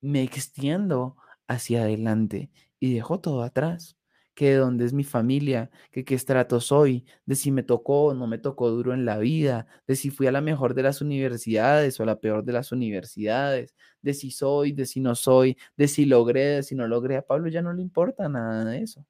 me 0.00 0.22
extiendo 0.22 1.16
hacia 1.48 1.82
adelante 1.82 2.50
y 2.80 2.94
dejo 2.94 3.20
todo 3.20 3.42
atrás 3.42 3.98
que 4.38 4.50
de 4.50 4.56
dónde 4.56 4.84
es 4.84 4.92
mi 4.92 5.02
familia, 5.02 5.68
que 5.90 6.04
qué 6.04 6.14
estrato 6.14 6.60
soy, 6.60 7.04
de 7.26 7.34
si 7.34 7.50
me 7.50 7.64
tocó 7.64 8.04
o 8.06 8.14
no 8.14 8.28
me 8.28 8.38
tocó 8.38 8.70
duro 8.70 8.94
en 8.94 9.04
la 9.04 9.18
vida, 9.18 9.66
de 9.88 9.96
si 9.96 10.10
fui 10.10 10.28
a 10.28 10.32
la 10.32 10.40
mejor 10.40 10.74
de 10.74 10.84
las 10.84 11.00
universidades 11.00 11.98
o 11.98 12.04
a 12.04 12.06
la 12.06 12.20
peor 12.20 12.44
de 12.44 12.52
las 12.52 12.70
universidades, 12.70 13.74
de 14.00 14.14
si 14.14 14.30
soy, 14.30 14.70
de 14.70 14.86
si 14.86 15.00
no 15.00 15.16
soy, 15.16 15.56
de 15.76 15.88
si 15.88 16.04
logré, 16.04 16.44
de 16.44 16.62
si 16.62 16.76
no 16.76 16.86
logré. 16.86 17.16
A 17.16 17.22
Pablo 17.22 17.48
ya 17.48 17.62
no 17.62 17.72
le 17.72 17.82
importa 17.82 18.28
nada 18.28 18.64
de 18.64 18.82
eso. 18.82 19.04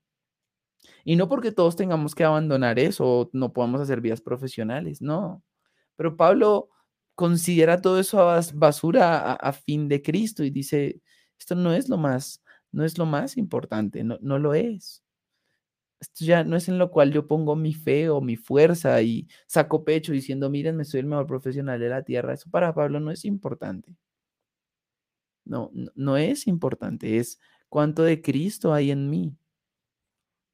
Y 1.05 1.17
no 1.17 1.29
porque 1.29 1.53
todos 1.53 1.77
tengamos 1.77 2.15
que 2.15 2.25
abandonar 2.25 2.79
eso 2.79 3.05
o 3.07 3.31
no 3.35 3.53
podamos 3.53 3.83
hacer 3.83 4.01
vías 4.01 4.23
profesionales, 4.23 5.03
no. 5.03 5.43
Pero 5.97 6.17
Pablo 6.17 6.71
considera 7.19 7.81
todo 7.81 7.99
eso 7.99 8.19
basura 8.55 9.33
a, 9.33 9.53
fin 9.53 9.89
de 9.89 10.01
Cristo 10.03 10.45
y 10.45 10.51
dice, 10.51 11.03
esto 11.37 11.57
no 11.57 11.73
es 11.73 11.89
lo 11.89 11.99
más, 11.99 12.45
no 12.71 12.85
es 12.85 12.97
lo 12.97 13.07
más 13.07 13.37
importante, 13.37 14.05
no, 14.05 14.19
no 14.21 14.39
lo 14.39 14.55
es. 14.55 15.03
Esto 15.99 16.25
ya 16.25 16.45
no 16.45 16.55
es 16.57 16.69
en 16.69 16.79
lo 16.79 16.93
cual 16.93 17.13
yo 17.13 17.27
pongo 17.27 17.57
mi 17.57 17.75
fe 17.75 18.09
o 18.09 18.21
mi 18.21 18.37
fuerza 18.37 19.03
y 19.03 19.27
saco 19.49 19.85
pecho 19.85 20.13
diciendo, 20.13 20.49
miren, 20.49 20.77
me 20.77 20.85
soy 20.85 21.01
el 21.01 21.07
mejor 21.07 21.27
profesional 21.27 21.81
de 21.81 21.89
la 21.89 22.05
tierra. 22.05 22.35
Eso 22.35 22.49
para 22.51 22.73
Pablo 22.73 23.01
no 23.01 23.11
es 23.11 23.25
importante. 23.25 23.97
No, 25.45 25.73
no, 25.75 25.91
no 25.97 26.17
es 26.17 26.47
importante, 26.47 27.19
es 27.19 27.41
cuánto 27.69 28.05
de 28.05 28.23
Cristo 28.23 28.73
hay 28.73 28.93
en 28.93 29.11
mí 29.11 29.37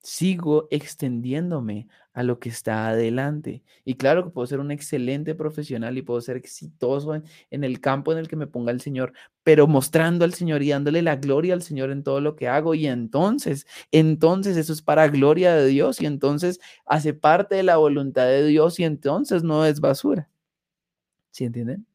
sigo 0.04 0.68
extendiéndome 0.70 1.88
a 2.12 2.22
lo 2.22 2.38
que 2.38 2.50
está 2.50 2.88
adelante. 2.88 3.62
Y 3.86 3.94
claro 3.94 4.22
que 4.22 4.30
puedo 4.30 4.46
ser 4.46 4.60
un 4.60 4.70
excelente 4.70 5.34
profesional 5.34 5.96
y 5.96 6.02
puedo 6.02 6.20
ser 6.20 6.36
exitoso 6.36 7.14
en, 7.14 7.64
el 7.64 7.80
campo 7.80 8.12
en 8.12 8.18
el 8.18 8.28
que 8.28 8.36
me 8.36 8.46
ponga 8.46 8.70
el 8.70 8.82
Señor, 8.82 9.14
pero 9.42 9.66
mostrando 9.66 10.26
al 10.26 10.34
Señor 10.34 10.62
y 10.62 10.70
dándole 10.70 11.00
la 11.00 11.16
gloria 11.16 11.54
al 11.54 11.62
Señor 11.62 11.90
en 11.90 12.02
todo 12.02 12.20
lo 12.20 12.36
que 12.36 12.48
hago. 12.48 12.74
Y 12.74 12.86
entonces, 12.86 13.66
entonces 13.92 14.58
eso 14.58 14.74
es 14.74 14.82
para 14.82 15.08
gloria 15.08 15.54
de 15.54 15.66
Dios 15.66 16.00
y 16.02 16.06
entonces 16.06 16.60
hace 16.84 17.14
parte 17.14 17.54
de 17.54 17.62
la 17.62 17.78
voluntad 17.78 18.26
de 18.26 18.46
Dios 18.46 18.78
y 18.78 18.84
entonces 18.84 19.42
no 19.42 19.64
es 19.64 19.80
basura. 19.80 20.28
¿Sí 21.30 21.44
entienden? 21.44 21.86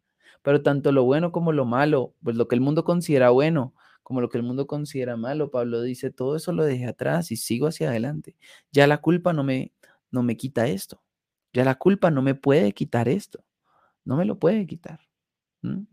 Pero 0.41 0.63
tanto 0.63 0.91
lo 0.91 1.03
bueno 1.03 1.31
como 1.31 1.51
lo 1.51 1.65
malo, 1.65 2.15
pues 2.23 2.35
lo 2.35 2.47
que 2.47 2.55
el 2.55 2.61
mundo 2.61 2.83
considera 2.83 3.29
bueno, 3.29 3.75
como 4.09 4.21
lo 4.21 4.29
que 4.29 4.39
el 4.39 4.43
mundo 4.43 4.65
considera 4.65 5.17
malo. 5.17 5.51
Pablo 5.51 5.83
dice, 5.83 6.09
todo 6.09 6.35
eso 6.35 6.51
lo 6.51 6.63
dejé 6.63 6.87
atrás 6.87 7.31
y 7.31 7.35
sigo 7.35 7.67
hacia 7.67 7.89
adelante. 7.89 8.35
Ya 8.71 8.87
la 8.87 8.97
culpa 8.97 9.33
no 9.33 9.43
me, 9.43 9.71
no 10.09 10.23
me 10.23 10.35
quita 10.35 10.65
esto. 10.65 11.03
Ya 11.53 11.63
la 11.63 11.75
culpa 11.75 12.09
no 12.09 12.23
me 12.23 12.33
puede 12.33 12.71
quitar 12.73 13.07
esto. 13.07 13.45
No 14.03 14.17
me 14.17 14.25
lo 14.25 14.39
puede 14.39 14.65
quitar. 14.65 14.99
Y 15.61 15.83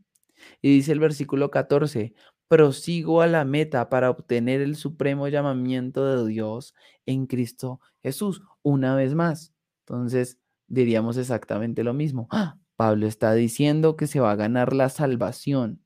dice 0.63 0.93
el 0.93 0.99
versículo 0.99 1.51
14, 1.51 2.15
prosigo 2.49 3.21
a 3.21 3.27
la 3.27 3.45
meta 3.45 3.91
para 3.91 4.09
obtener 4.09 4.63
el 4.63 4.77
supremo 4.77 5.29
llamamiento 5.29 6.07
de 6.07 6.27
Dios 6.27 6.75
en 7.05 7.27
Cristo 7.27 7.83
Jesús. 8.03 8.41
Una 8.63 8.97
vez 8.97 9.13
más. 9.15 9.53
Entonces, 9.81 10.39
diríamos 10.69 11.19
exactamente 11.19 11.85
lo 11.85 11.93
mismo. 11.93 12.29
¡Ah! 12.31 12.57
Pablo 12.77 13.07
está 13.07 13.35
diciendo 13.35 13.95
que 13.95 14.07
se 14.07 14.21
va 14.21 14.31
a 14.31 14.37
ganar 14.37 14.73
la 14.73 14.89
salvación 14.89 15.83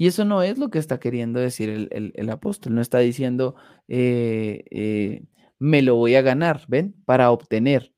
y 0.00 0.06
eso 0.06 0.24
no 0.24 0.42
es 0.42 0.56
lo 0.56 0.70
que 0.70 0.78
está 0.78 0.98
queriendo 0.98 1.40
decir 1.40 1.90
el, 1.90 2.30
apóstol. 2.30 2.74
No 2.74 2.80
está 2.80 3.00
diciendo, 3.00 3.54
eh, 3.86 4.64
eh, 4.70 5.26
me 5.58 5.82
lo 5.82 5.94
voy 5.94 6.14
a 6.14 6.22
ganar, 6.22 6.64
¿ven? 6.68 6.94
Para 7.04 7.30
obtener. 7.30 7.92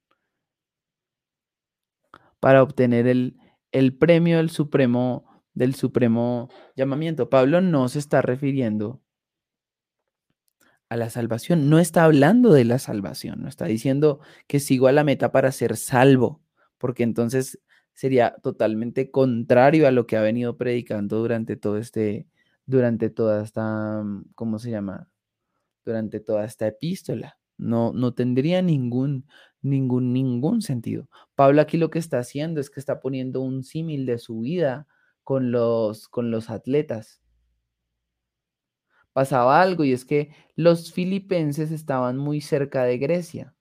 Para 2.40 2.64
obtener 2.64 3.06
el, 3.06 3.36
el 3.70 3.96
premio 3.96 4.38
del 4.38 4.50
supremo, 4.50 5.44
del 5.54 5.76
supremo 5.76 6.48
llamamiento. 6.74 7.30
Pablo 7.30 7.60
no 7.60 7.88
se 7.88 8.00
está 8.00 8.20
refiriendo 8.20 9.00
a 10.88 10.96
la 10.96 11.08
salvación. 11.08 11.70
No 11.70 11.78
está 11.78 12.02
hablando 12.02 12.52
de 12.52 12.64
la 12.64 12.80
salvación, 12.80 13.42
no 13.42 13.48
está 13.48 13.66
diciendo 13.66 14.18
que 14.48 14.58
sigo 14.58 14.88
a 14.88 14.92
la 14.92 15.04
meta 15.04 15.30
para 15.30 15.52
ser 15.52 15.76
salvo, 15.76 16.42
porque 16.78 17.04
entonces 17.04 17.60
sería 17.94 18.36
totalmente 18.42 19.10
contrario 19.10 19.86
a 19.86 19.90
lo 19.90 20.06
que 20.06 20.16
ha 20.16 20.22
venido 20.22 20.56
predicando 20.56 21.18
durante 21.18 21.56
todo 21.56 21.78
este, 21.78 22.26
durante 22.66 23.10
toda 23.10 23.42
esta, 23.42 24.02
mm, 24.02 24.32
¿cómo 24.34 24.58
se 24.58 24.70
llama? 24.70 25.08
Durante 25.84 26.20
toda 26.20 26.44
esta 26.44 26.66
epístola. 26.66 27.38
No, 27.58 27.92
no 27.92 28.14
tendría 28.14 28.62
ningún, 28.62 29.26
ningún, 29.62 30.12
ningún 30.12 30.62
sentido. 30.62 31.08
Pablo 31.34 31.60
aquí 31.62 31.76
lo 31.78 31.90
que 31.90 31.98
está 31.98 32.18
haciendo 32.18 32.60
es 32.60 32.70
que 32.70 32.80
está 32.80 33.00
poniendo 33.00 33.40
un 33.40 33.62
símil 33.64 34.06
de 34.06 34.18
su 34.18 34.40
vida 34.40 34.86
con 35.24 35.52
los, 35.52 36.08
con 36.08 36.30
los 36.30 36.50
atletas 36.50 37.22
pasaba 39.12 39.60
algo 39.60 39.84
y 39.84 39.92
es 39.92 40.04
que 40.04 40.30
los 40.56 40.92
filipenses 40.92 41.70
estaban 41.70 42.16
muy 42.16 42.40
cerca 42.40 42.84
de 42.84 42.98
Grecia 42.98 43.54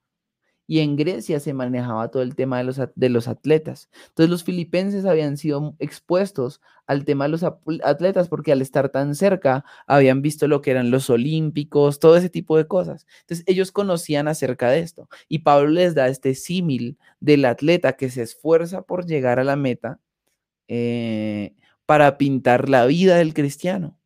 y 0.72 0.80
en 0.80 0.96
Grecia 0.96 1.42
se 1.42 1.54
manejaba 1.54 2.12
todo 2.12 2.24
el 2.24 2.34
tema 2.34 2.60
de 2.60 2.64
los, 2.64 2.80
de 2.96 3.10
los 3.10 3.28
atletas. 3.28 3.90
Entonces 4.08 4.30
los 4.30 4.46
filipenses 4.46 5.04
habían 5.04 5.36
sido 5.36 5.76
expuestos 5.80 6.62
al 6.88 7.04
tema 7.04 7.26
de 7.26 7.32
los 7.32 7.44
atletas 7.44 8.30
porque 8.30 8.54
al 8.54 8.62
estar 8.62 8.88
tan 8.88 9.14
cerca 9.14 9.66
habían 9.86 10.22
visto 10.22 10.48
lo 10.48 10.62
que 10.62 10.72
eran 10.72 10.90
los 10.90 11.10
olímpicos, 11.10 12.00
todo 12.00 12.16
ese 12.16 12.30
tipo 12.30 12.56
de 12.56 12.68
cosas. 12.68 13.06
Entonces 13.20 13.44
ellos 13.48 13.74
conocían 13.74 14.30
acerca 14.30 14.70
de 14.70 14.80
esto 14.80 15.10
y 15.28 15.40
Pablo 15.40 15.72
les 15.72 15.94
da 15.94 16.08
este 16.08 16.36
símil 16.36 16.98
del 17.20 17.44
atleta 17.44 17.98
que 17.98 18.10
se 18.10 18.22
esfuerza 18.22 18.84
por 18.84 19.06
llegar 19.06 19.40
a 19.40 19.44
la 19.44 19.58
meta 19.58 20.00
eh, 20.70 21.54
para 21.86 22.18
pintar 22.18 22.70
la 22.70 22.86
vida 22.86 23.18
del 23.18 23.34
cristiano 23.34 24.00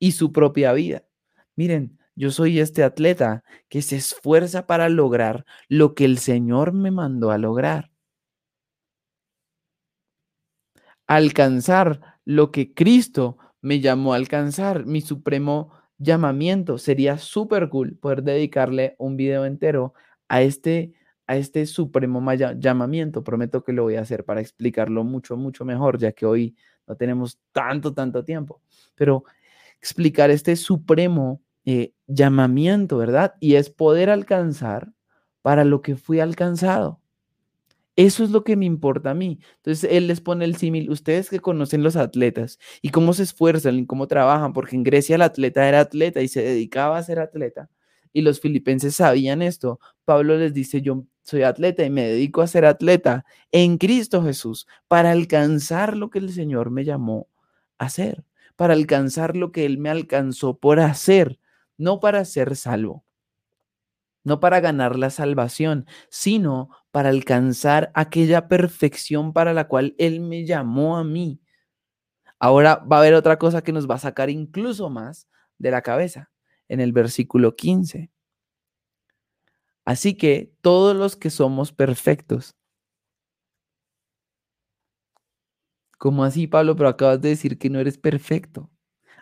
y 0.00 0.10
su 0.12 0.32
propia 0.32 0.72
vida. 0.72 1.04
Miren, 1.54 1.97
yo 2.18 2.32
soy 2.32 2.58
este 2.58 2.82
atleta 2.82 3.44
que 3.68 3.80
se 3.80 3.96
esfuerza 3.96 4.66
para 4.66 4.88
lograr 4.88 5.46
lo 5.68 5.94
que 5.94 6.04
el 6.04 6.18
Señor 6.18 6.72
me 6.72 6.90
mandó 6.90 7.30
a 7.30 7.38
lograr. 7.38 7.92
Alcanzar 11.06 12.18
lo 12.24 12.50
que 12.50 12.74
Cristo 12.74 13.38
me 13.60 13.78
llamó 13.78 14.14
a 14.14 14.16
alcanzar, 14.16 14.84
mi 14.84 15.00
supremo 15.00 15.72
llamamiento. 15.96 16.76
Sería 16.76 17.18
súper 17.18 17.68
cool 17.68 17.96
poder 17.96 18.24
dedicarle 18.24 18.96
un 18.98 19.16
video 19.16 19.46
entero 19.46 19.94
a 20.26 20.42
este, 20.42 20.94
a 21.28 21.36
este 21.36 21.66
supremo 21.66 22.20
llamamiento. 22.58 23.22
Prometo 23.22 23.62
que 23.62 23.72
lo 23.72 23.84
voy 23.84 23.94
a 23.94 24.00
hacer 24.00 24.24
para 24.24 24.40
explicarlo 24.40 25.04
mucho, 25.04 25.36
mucho 25.36 25.64
mejor, 25.64 25.98
ya 25.98 26.10
que 26.10 26.26
hoy 26.26 26.56
no 26.88 26.96
tenemos 26.96 27.38
tanto, 27.52 27.94
tanto 27.94 28.24
tiempo. 28.24 28.60
Pero 28.96 29.22
explicar 29.80 30.30
este 30.30 30.56
supremo 30.56 31.42
eh, 31.70 31.92
llamamiento, 32.06 32.96
¿verdad? 32.96 33.34
Y 33.40 33.56
es 33.56 33.68
poder 33.68 34.08
alcanzar 34.08 34.94
para 35.42 35.66
lo 35.66 35.82
que 35.82 35.96
fui 35.96 36.18
alcanzado. 36.18 37.02
Eso 37.94 38.24
es 38.24 38.30
lo 38.30 38.42
que 38.42 38.56
me 38.56 38.64
importa 38.64 39.10
a 39.10 39.14
mí. 39.14 39.38
Entonces, 39.56 39.90
él 39.92 40.06
les 40.06 40.22
pone 40.22 40.46
el 40.46 40.56
símil, 40.56 40.90
ustedes 40.90 41.28
que 41.28 41.40
conocen 41.40 41.82
los 41.82 41.96
atletas 41.96 42.58
y 42.80 42.88
cómo 42.88 43.12
se 43.12 43.24
esfuerzan 43.24 43.78
y 43.78 43.86
cómo 43.86 44.06
trabajan, 44.06 44.54
porque 44.54 44.76
en 44.76 44.82
Grecia 44.82 45.16
el 45.16 45.22
atleta 45.22 45.68
era 45.68 45.80
atleta 45.80 46.22
y 46.22 46.28
se 46.28 46.42
dedicaba 46.42 46.96
a 46.96 47.02
ser 47.02 47.18
atleta, 47.18 47.68
y 48.14 48.22
los 48.22 48.40
filipenses 48.40 48.94
sabían 48.96 49.42
esto. 49.42 49.78
Pablo 50.06 50.38
les 50.38 50.54
dice, 50.54 50.80
yo 50.80 51.04
soy 51.22 51.42
atleta 51.42 51.84
y 51.84 51.90
me 51.90 52.04
dedico 52.04 52.40
a 52.40 52.46
ser 52.46 52.64
atleta 52.64 53.26
en 53.52 53.76
Cristo 53.76 54.22
Jesús 54.22 54.66
para 54.88 55.10
alcanzar 55.10 55.98
lo 55.98 56.08
que 56.08 56.20
el 56.20 56.32
Señor 56.32 56.70
me 56.70 56.84
llamó 56.84 57.28
a 57.76 57.86
hacer 57.86 58.24
para 58.58 58.74
alcanzar 58.74 59.36
lo 59.36 59.52
que 59.52 59.64
Él 59.64 59.78
me 59.78 59.88
alcanzó 59.88 60.58
por 60.58 60.80
hacer, 60.80 61.38
no 61.78 62.00
para 62.00 62.24
ser 62.24 62.56
salvo, 62.56 63.04
no 64.24 64.40
para 64.40 64.60
ganar 64.60 64.96
la 64.98 65.10
salvación, 65.10 65.86
sino 66.10 66.70
para 66.90 67.08
alcanzar 67.08 67.90
aquella 67.94 68.48
perfección 68.48 69.32
para 69.32 69.54
la 69.54 69.68
cual 69.68 69.94
Él 69.98 70.20
me 70.20 70.44
llamó 70.44 70.98
a 70.98 71.04
mí. 71.04 71.40
Ahora 72.38 72.76
va 72.76 72.96
a 72.96 73.00
haber 73.00 73.14
otra 73.14 73.38
cosa 73.38 73.62
que 73.62 73.72
nos 73.72 73.88
va 73.88 73.96
a 73.96 73.98
sacar 73.98 74.30
incluso 74.30 74.90
más 74.90 75.28
de 75.58 75.70
la 75.70 75.82
cabeza 75.82 76.30
en 76.68 76.80
el 76.80 76.92
versículo 76.92 77.56
15. 77.56 78.10
Así 79.84 80.14
que 80.16 80.52
todos 80.60 80.94
los 80.94 81.16
que 81.16 81.30
somos 81.30 81.72
perfectos, 81.72 82.58
¿Cómo 85.98 86.22
así, 86.24 86.46
Pablo? 86.46 86.76
Pero 86.76 86.88
acabas 86.88 87.20
de 87.20 87.30
decir 87.30 87.58
que 87.58 87.70
no 87.70 87.80
eres 87.80 87.98
perfecto. 87.98 88.70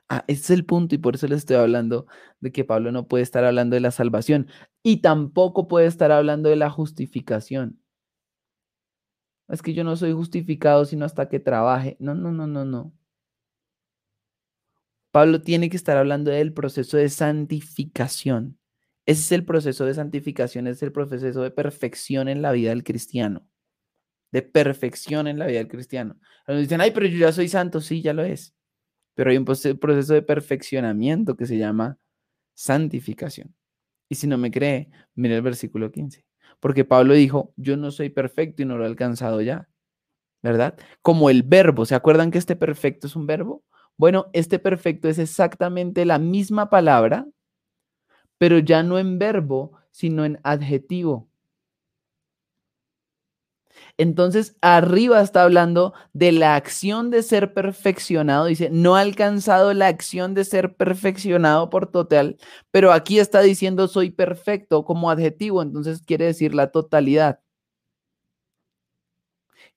Ah, 0.09 0.25
ese 0.29 0.41
es 0.43 0.51
el 0.51 0.65
punto 0.67 0.95
y 0.95 0.99
por 0.99 1.17
eso 1.17 1.27
le 1.27 1.35
estoy 1.35 1.57
hablando 1.57 2.07
de 2.41 2.53
que 2.53 2.65
Pablo 2.65 2.93
no 2.93 3.09
puede 3.09 3.25
estar 3.25 3.45
hablando 3.45 3.75
de 3.75 3.81
la 3.81 3.91
salvación 3.91 4.49
y 4.83 4.99
tampoco 4.99 5.67
puede 5.69 5.87
estar 5.87 6.13
hablando 6.13 6.49
de 6.49 6.57
la 6.57 6.71
justificación. 6.71 7.81
Es 9.49 9.63
que 9.63 9.75
yo 9.75 9.85
no 9.85 9.97
soy 9.97 10.13
justificado 10.13 10.85
sino 10.85 11.05
hasta 11.05 11.29
que 11.29 11.41
trabaje. 11.41 11.97
No, 12.01 12.15
no, 12.15 12.33
no, 12.33 12.47
no, 12.47 12.65
no. 12.65 12.93
Pablo 15.13 15.41
tiene 15.43 15.71
que 15.71 15.77
estar 15.77 15.97
hablando 15.97 16.31
del 16.31 16.53
proceso 16.53 16.97
de 16.97 17.09
santificación. 17.09 18.59
Ese 19.07 19.23
es 19.23 19.33
el 19.33 19.45
proceso 19.45 19.85
de 19.87 19.95
santificación, 19.95 20.67
es 20.67 20.83
el 20.83 20.93
proceso 20.93 21.43
de 21.43 21.51
perfección 21.51 22.29
en 22.29 22.43
la 22.43 22.53
vida 22.53 22.71
del 22.71 22.85
cristiano 22.85 23.47
de 24.33 24.43
perfección 24.43 25.29
en 25.29 25.39
la 25.39 25.47
vida 25.47 25.59
del 25.59 25.69
cristiano. 25.69 26.19
Cuando 26.45 26.63
dicen, 26.63 26.81
ay, 26.81 26.91
pero 26.93 27.07
yo 27.07 27.19
ya 27.19 27.33
soy 27.33 27.49
santo, 27.49 27.81
sí, 27.81 28.03
ya 28.03 28.13
lo 28.13 28.25
es. 28.25 28.56
Pero 29.17 29.31
hay 29.31 29.39
un 29.39 29.45
proceso 29.45 30.15
de 30.15 30.23
perfeccionamiento 30.23 31.37
que 31.37 31.47
se 31.47 31.59
llama 31.59 31.99
santificación. 32.55 33.57
Y 34.09 34.15
si 34.15 34.27
no 34.27 34.39
me 34.39 34.51
cree, 34.51 34.91
mire 35.15 35.37
el 35.37 35.43
versículo 35.43 35.91
15. 35.91 36.25
Porque 36.61 36.85
Pablo 36.85 37.15
dijo, 37.15 37.53
yo 37.57 37.77
no 37.77 37.91
soy 37.91 38.11
perfecto 38.11 38.63
y 38.63 38.67
no 38.67 38.77
lo 38.77 38.85
he 38.85 38.87
alcanzado 38.87 39.41
ya. 39.41 39.69
¿Verdad? 40.43 40.79
Como 41.03 41.31
el 41.31 41.43
verbo. 41.43 41.87
¿Se 41.87 41.95
acuerdan 41.95 42.31
que 42.31 42.39
este 42.39 42.57
perfecto 42.57 43.07
es 43.07 43.17
un 43.17 43.27
verbo? 43.27 43.65
Bueno, 43.97 44.27
este 44.35 44.59
perfecto 44.59 45.09
es 45.09 45.19
exactamente 45.19 46.05
la 46.05 46.19
misma 46.19 46.69
palabra, 46.69 47.27
pero 48.37 48.59
ya 48.59 48.83
no 48.83 48.99
en 48.99 49.19
verbo, 49.19 49.73
sino 49.91 50.27
en 50.27 50.39
adjetivo. 50.43 51.31
Entonces, 53.99 54.57
arriba 54.61 55.23
está 55.23 55.43
hablando 55.43 55.95
de 56.13 56.31
la 56.33 56.55
acción 56.55 57.11
de 57.11 57.23
ser 57.23 57.55
perfeccionado. 57.55 58.45
Dice, 58.47 58.69
no 58.71 58.95
ha 58.97 59.01
alcanzado 59.01 59.73
la 59.73 59.87
acción 59.89 60.35
de 60.35 60.45
ser 60.45 60.77
perfeccionado 60.77 61.71
por 61.71 61.87
total, 61.91 62.37
pero 62.71 62.93
aquí 62.93 63.19
está 63.19 63.41
diciendo 63.41 63.89
soy 63.89 64.11
perfecto 64.11 64.85
como 64.85 65.11
adjetivo, 65.11 65.63
entonces 65.63 66.03
quiere 66.03 66.27
decir 66.27 66.55
la 66.55 66.71
totalidad. 66.73 67.41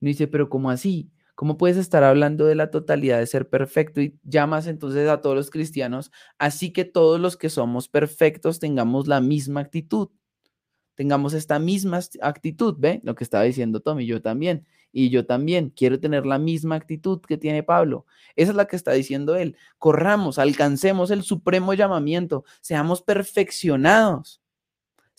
Y 0.01 0.07
dice, 0.07 0.27
pero 0.27 0.49
¿cómo 0.49 0.69
así? 0.69 1.11
¿Cómo 1.35 1.57
puedes 1.57 1.77
estar 1.77 2.03
hablando 2.03 2.45
de 2.45 2.55
la 2.55 2.69
totalidad 2.71 3.19
de 3.19 3.27
ser 3.27 3.49
perfecto 3.49 4.01
y 4.01 4.19
llamas 4.23 4.67
entonces 4.67 5.07
a 5.09 5.21
todos 5.21 5.35
los 5.37 5.49
cristianos, 5.49 6.11
así 6.37 6.73
que 6.73 6.83
todos 6.85 7.19
los 7.19 7.37
que 7.37 7.49
somos 7.49 7.87
perfectos 7.87 8.59
tengamos 8.59 9.07
la 9.07 9.21
misma 9.21 9.61
actitud? 9.61 10.09
Tengamos 10.99 11.33
esta 11.33 11.59
misma 11.59 12.01
actitud, 12.21 12.75
¿ve? 12.77 12.99
Lo 13.05 13.15
que 13.15 13.23
estaba 13.23 13.45
diciendo 13.45 13.79
Tommy, 13.79 14.05
yo 14.05 14.21
también. 14.21 14.65
Y 14.91 15.09
yo 15.09 15.25
también 15.25 15.69
quiero 15.73 15.97
tener 15.97 16.25
la 16.25 16.39
misma 16.39 16.75
actitud 16.75 17.21
que 17.21 17.37
tiene 17.37 17.63
Pablo. 17.63 18.05
Esa 18.35 18.51
es 18.51 18.57
la 18.57 18.65
que 18.65 18.75
está 18.75 18.91
diciendo 18.91 19.37
él. 19.37 19.55
Corramos, 19.77 20.39
alcancemos 20.39 21.09
el 21.09 21.23
supremo 21.23 21.73
llamamiento, 21.73 22.43
seamos 22.59 23.01
perfeccionados. 23.01 24.41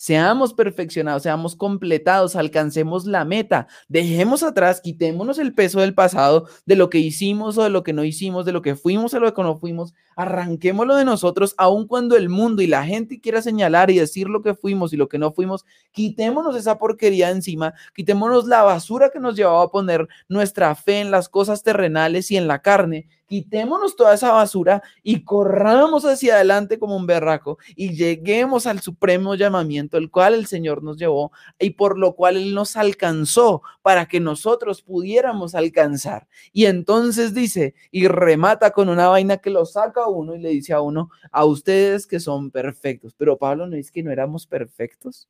Seamos 0.01 0.55
perfeccionados, 0.55 1.21
seamos 1.21 1.55
completados, 1.55 2.35
alcancemos 2.35 3.05
la 3.05 3.23
meta, 3.23 3.67
dejemos 3.87 4.41
atrás, 4.41 4.81
quitémonos 4.81 5.37
el 5.37 5.53
peso 5.53 5.79
del 5.79 5.93
pasado, 5.93 6.47
de 6.65 6.75
lo 6.75 6.89
que 6.89 6.97
hicimos 6.97 7.59
o 7.59 7.63
de 7.63 7.69
lo 7.69 7.83
que 7.83 7.93
no 7.93 8.03
hicimos, 8.03 8.43
de 8.43 8.51
lo 8.51 8.63
que 8.63 8.75
fuimos 8.75 9.13
o 9.13 9.17
de 9.17 9.21
lo 9.21 9.35
que 9.35 9.43
no 9.43 9.59
fuimos, 9.59 9.93
arranquémoslo 10.15 10.95
de 10.95 11.05
nosotros, 11.05 11.53
aun 11.55 11.85
cuando 11.85 12.17
el 12.17 12.29
mundo 12.29 12.63
y 12.63 12.67
la 12.67 12.83
gente 12.83 13.21
quiera 13.21 13.43
señalar 13.43 13.91
y 13.91 13.99
decir 13.99 14.27
lo 14.27 14.41
que 14.41 14.55
fuimos 14.55 14.91
y 14.91 14.97
lo 14.97 15.07
que 15.07 15.19
no 15.19 15.33
fuimos, 15.33 15.65
quitémonos 15.91 16.55
esa 16.55 16.79
porquería 16.79 17.29
encima, 17.29 17.75
quitémonos 17.93 18.47
la 18.47 18.63
basura 18.63 19.11
que 19.11 19.19
nos 19.19 19.35
llevaba 19.35 19.65
a 19.65 19.69
poner 19.69 20.07
nuestra 20.27 20.73
fe 20.73 21.01
en 21.01 21.11
las 21.11 21.29
cosas 21.29 21.61
terrenales 21.61 22.31
y 22.31 22.37
en 22.37 22.47
la 22.47 22.63
carne 22.63 23.07
quitémonos 23.31 23.95
toda 23.95 24.13
esa 24.13 24.33
basura 24.33 24.83
y 25.03 25.23
corramos 25.23 26.03
hacia 26.03 26.35
adelante 26.35 26.77
como 26.77 26.97
un 26.97 27.07
berraco 27.07 27.59
y 27.77 27.95
lleguemos 27.95 28.67
al 28.67 28.81
supremo 28.81 29.35
llamamiento, 29.35 29.97
el 29.97 30.11
cual 30.11 30.33
el 30.33 30.47
Señor 30.47 30.83
nos 30.83 30.97
llevó 30.97 31.31
y 31.57 31.69
por 31.69 31.97
lo 31.97 32.13
cual 32.13 32.35
Él 32.35 32.53
nos 32.53 32.75
alcanzó 32.75 33.61
para 33.81 34.05
que 34.07 34.19
nosotros 34.19 34.81
pudiéramos 34.81 35.55
alcanzar. 35.55 36.27
Y 36.51 36.65
entonces 36.65 37.33
dice, 37.33 37.73
y 37.89 38.09
remata 38.09 38.71
con 38.71 38.89
una 38.89 39.07
vaina 39.07 39.37
que 39.37 39.49
lo 39.49 39.65
saca 39.65 40.01
a 40.01 40.07
uno 40.09 40.35
y 40.35 40.39
le 40.39 40.49
dice 40.49 40.73
a 40.73 40.81
uno, 40.81 41.09
a 41.31 41.45
ustedes 41.45 42.07
que 42.07 42.19
son 42.19 42.51
perfectos. 42.51 43.15
Pero 43.17 43.37
Pablo 43.37 43.65
no 43.65 43.77
dice 43.77 43.93
que 43.93 44.03
no 44.03 44.11
éramos 44.11 44.45
perfectos 44.45 45.29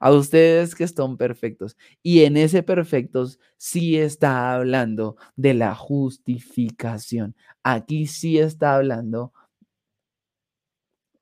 a 0.00 0.10
ustedes 0.12 0.74
que 0.74 0.84
están 0.84 1.16
perfectos. 1.16 1.76
Y 2.02 2.24
en 2.24 2.36
ese 2.36 2.62
perfectos 2.62 3.38
sí 3.56 3.98
está 3.98 4.54
hablando 4.54 5.16
de 5.36 5.54
la 5.54 5.74
justificación. 5.74 7.36
Aquí 7.62 8.06
sí 8.06 8.38
está 8.38 8.76
hablando 8.76 9.32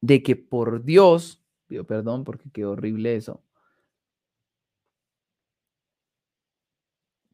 de 0.00 0.22
que 0.22 0.36
por 0.36 0.84
Dios, 0.84 1.42
pido 1.66 1.84
perdón 1.84 2.24
porque 2.24 2.50
quedó 2.50 2.72
horrible 2.72 3.16
eso, 3.16 3.42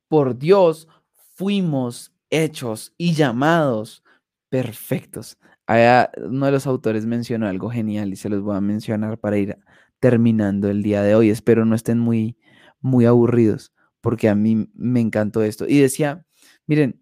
por 0.09 0.39
Dios 0.39 0.89
fuimos 1.35 2.15
hechos 2.31 2.95
y 2.97 3.15
llamados 3.15 4.03
perfectos. 4.49 5.37
uno 5.67 6.47
de 6.47 6.53
los 6.53 6.67
autores 6.67 7.07
mencionó 7.07 7.49
algo 7.49 7.71
genial 7.71 8.13
y 8.13 8.17
se 8.17 8.29
los 8.29 8.43
voy 8.43 8.57
a 8.57 8.61
mencionar 8.61 9.19
para 9.19 9.39
ir 9.39 9.59
terminando 10.05 10.69
el 10.69 10.83
día 10.83 11.03
de 11.03 11.15
hoy. 11.15 11.31
Espero 11.31 11.65
no 11.65 11.75
estén 11.75 11.99
muy, 11.99 12.37
muy 12.83 13.07
aburridos 13.07 13.73
porque 14.03 14.29
a 14.29 14.35
mí 14.35 14.69
me 14.75 15.01
encantó 15.01 15.43
esto. 15.43 15.65
Y 15.67 15.81
decía, 15.81 16.27
miren, 16.67 17.01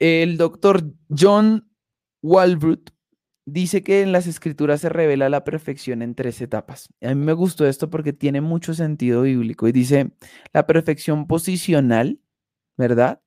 el 0.00 0.36
doctor 0.36 0.82
John 1.16 1.70
Walbrook 2.22 2.90
dice 3.44 3.84
que 3.84 4.02
en 4.02 4.10
las 4.10 4.26
escrituras 4.26 4.80
se 4.80 4.88
revela 4.88 5.28
la 5.28 5.44
perfección 5.44 6.02
en 6.02 6.16
tres 6.16 6.40
etapas. 6.40 6.88
A 7.00 7.14
mí 7.14 7.24
me 7.24 7.34
gustó 7.34 7.68
esto 7.68 7.88
porque 7.88 8.12
tiene 8.12 8.40
mucho 8.40 8.74
sentido 8.74 9.22
bíblico 9.22 9.68
y 9.68 9.72
dice 9.72 10.10
la 10.52 10.66
perfección 10.66 11.28
posicional, 11.28 12.18
¿verdad? 12.76 13.22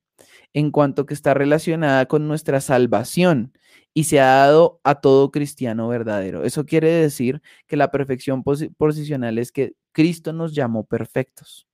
En 0.51 0.71
cuanto 0.71 1.05
que 1.05 1.13
está 1.13 1.33
relacionada 1.33 2.07
con 2.07 2.27
nuestra 2.27 2.59
salvación 2.59 3.53
y 3.97 4.03
se 4.03 4.19
ha 4.19 4.27
dado 4.27 4.79
a 4.83 5.01
todo 5.01 5.31
cristiano 5.31 5.87
verdadero. 5.87 6.43
Eso 6.43 6.67
quiere 6.67 6.91
decir 6.91 7.41
que 7.65 7.75
la 7.77 7.89
perfección 7.89 8.43
posicional 8.43 9.39
es 9.39 9.51
que 9.51 9.73
Cristo 9.91 10.33
nos 10.33 10.53
llamó 10.53 10.83
perfectos 10.83 11.67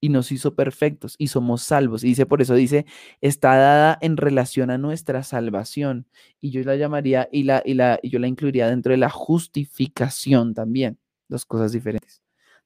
y 0.00 0.08
nos 0.08 0.32
hizo 0.32 0.56
perfectos 0.56 1.14
y 1.18 1.28
somos 1.28 1.62
salvos. 1.62 2.02
Y 2.02 2.08
dice, 2.08 2.26
por 2.26 2.42
eso 2.42 2.56
dice, 2.56 2.84
está 3.20 3.54
dada 3.54 3.96
en 4.00 4.16
relación 4.16 4.70
a 4.70 4.78
nuestra 4.78 5.22
salvación. 5.22 6.08
Y 6.40 6.50
yo 6.50 6.62
la 6.64 6.74
llamaría 6.74 7.28
y, 7.30 7.44
la, 7.44 7.62
y, 7.64 7.74
la, 7.74 8.00
y 8.02 8.10
yo 8.10 8.18
la 8.18 8.26
incluiría 8.26 8.68
dentro 8.68 8.90
de 8.90 8.98
la 8.98 9.10
justificación 9.10 10.54
también. 10.54 10.98
Dos 11.28 11.46
cosas 11.46 11.70
diferentes. 11.70 12.22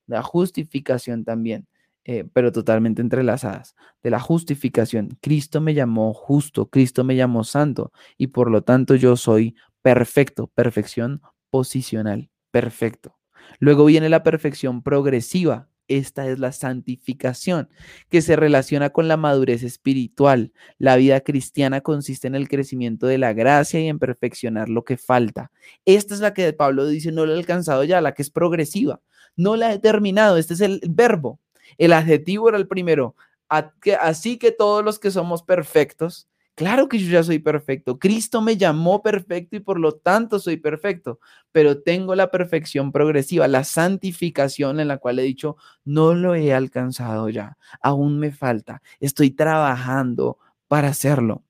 La 0.07 0.23
justificación 0.23 1.23
también, 1.23 1.67
eh, 2.05 2.25
pero 2.33 2.53
totalmente 2.53 3.03
entrelazadas. 3.03 3.77
De 4.03 4.11
la 4.11 4.21
justificación. 4.21 5.17
Cristo 5.21 5.61
me 5.61 5.75
llamó 5.75 6.13
justo, 6.15 6.69
Cristo 6.69 7.05
me 7.05 7.17
llamó 7.17 7.45
santo 7.45 7.93
y 8.17 8.29
por 8.29 8.51
lo 8.51 8.63
tanto 8.63 8.95
yo 8.95 9.17
soy 9.17 9.55
perfecto, 9.83 10.49
perfección 10.49 11.23
posicional, 11.51 12.31
perfecto. 12.51 13.19
Luego 13.59 13.85
viene 13.85 14.09
la 14.09 14.23
perfección 14.23 14.83
progresiva, 14.83 15.69
esta 15.89 16.29
es 16.29 16.39
la 16.39 16.53
santificación, 16.53 17.69
que 18.09 18.23
se 18.23 18.37
relaciona 18.37 18.91
con 18.91 19.09
la 19.09 19.17
madurez 19.17 19.63
espiritual. 19.63 20.53
La 20.79 20.97
vida 20.97 21.21
cristiana 21.21 21.81
consiste 21.81 22.27
en 22.27 22.35
el 22.35 22.49
crecimiento 22.49 23.07
de 23.07 23.19
la 23.19 23.33
gracia 23.33 23.81
y 23.81 23.89
en 23.89 23.99
perfeccionar 23.99 24.69
lo 24.69 24.85
que 24.85 24.97
falta. 24.97 25.51
Esta 25.85 26.15
es 26.15 26.21
la 26.21 26.35
que 26.35 26.53
Pablo 26.53 26.87
dice, 26.87 27.13
no 27.13 27.27
la 27.27 27.35
he 27.35 27.39
alcanzado 27.39 27.85
ya, 27.85 28.01
la 28.01 28.15
que 28.15 28.23
es 28.23 28.31
progresiva. 28.31 29.01
No 29.37 29.57
la 29.57 29.73
he 29.73 29.79
terminado, 29.79 30.37
este 30.37 30.55
es 30.55 30.61
el 30.61 30.81
verbo. 30.89 31.41
El 31.79 31.93
adjetivo 31.93 32.49
era 32.49 32.59
el 32.59 32.69
primero. 32.69 33.17
Así 33.49 34.39
que 34.39 34.53
todos 34.53 34.85
los 34.85 34.99
que 34.99 35.11
somos 35.11 35.43
perfectos, 35.43 36.29
Claro 36.55 36.89
que 36.89 36.99
yo 36.99 37.11
ya 37.11 37.23
soy 37.23 37.39
perfecto. 37.39 37.99
Cristo 37.99 38.43
me 38.43 38.59
llamó 38.59 39.03
perfecto 39.03 39.57
y 39.57 39.61
por 39.61 39.81
lo 39.81 39.95
tanto 39.95 40.39
soy 40.39 40.59
perfecto, 40.59 41.19
pero 41.51 41.83
tengo 41.83 42.15
la 42.15 42.31
perfección 42.31 42.93
progresiva, 42.93 43.49
la 43.49 43.65
santificación 43.65 44.79
en 44.79 44.89
la 44.89 44.99
cual 44.99 45.19
he 45.19 45.23
dicho, 45.23 45.57
no 45.85 46.15
lo 46.15 46.35
he 46.35 46.53
alcanzado 46.53 47.31
ya, 47.31 47.57
aún 47.81 48.19
me 48.19 48.33
falta, 48.33 48.83
estoy 49.01 49.31
trabajando 49.31 50.39
para 50.69 50.89
hacerlo. 50.89 51.43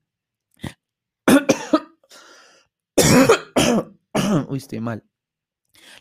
Uy, 4.47 4.57
estoy 4.57 4.79
mal. 4.79 5.03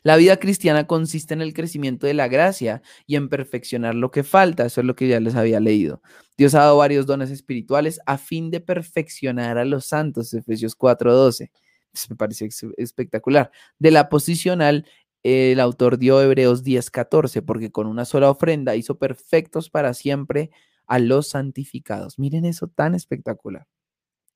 La 0.03 0.17
vida 0.17 0.37
cristiana 0.39 0.87
consiste 0.87 1.35
en 1.35 1.43
el 1.43 1.55
crecimiento 1.55 2.07
de 2.07 2.15
la 2.15 2.29
gracia 2.29 2.83
y 3.07 3.17
en 3.17 3.29
perfeccionar 3.29 3.95
lo 3.95 4.11
que 4.11 4.23
falta. 4.25 4.67
Eso 4.67 4.81
es 4.81 4.87
lo 4.87 4.97
que 4.97 5.09
ya 5.09 5.21
les 5.21 5.35
había 5.35 5.61
leído. 5.61 6.03
Dios 6.37 6.55
ha 6.55 6.61
dado 6.61 6.79
varios 6.79 7.07
dones 7.07 7.31
espirituales 7.31 8.01
a 8.07 8.19
fin 8.19 8.51
de 8.51 8.61
perfeccionar 8.61 9.59
a 9.59 9.65
los 9.65 9.87
santos. 9.87 10.33
Efesios 10.35 10.75
4:12. 10.77 11.51
Me 12.09 12.17
parece 12.17 12.49
espectacular. 12.79 13.51
De 13.79 13.91
la 13.91 14.09
posicional, 14.09 14.87
el 15.23 15.61
autor 15.61 15.99
dio 15.99 16.21
Hebreos 16.21 16.65
10:14, 16.65 17.43
porque 17.43 17.71
con 17.71 17.87
una 17.87 18.05
sola 18.05 18.31
ofrenda 18.31 18.77
hizo 18.77 18.99
perfectos 18.99 19.71
para 19.71 19.95
siempre 19.95 20.51
a 20.87 20.99
los 20.99 21.29
santificados. 21.29 22.19
Miren 22.19 22.45
eso 22.45 22.69
tan 22.69 22.95
espectacular. 22.95 23.67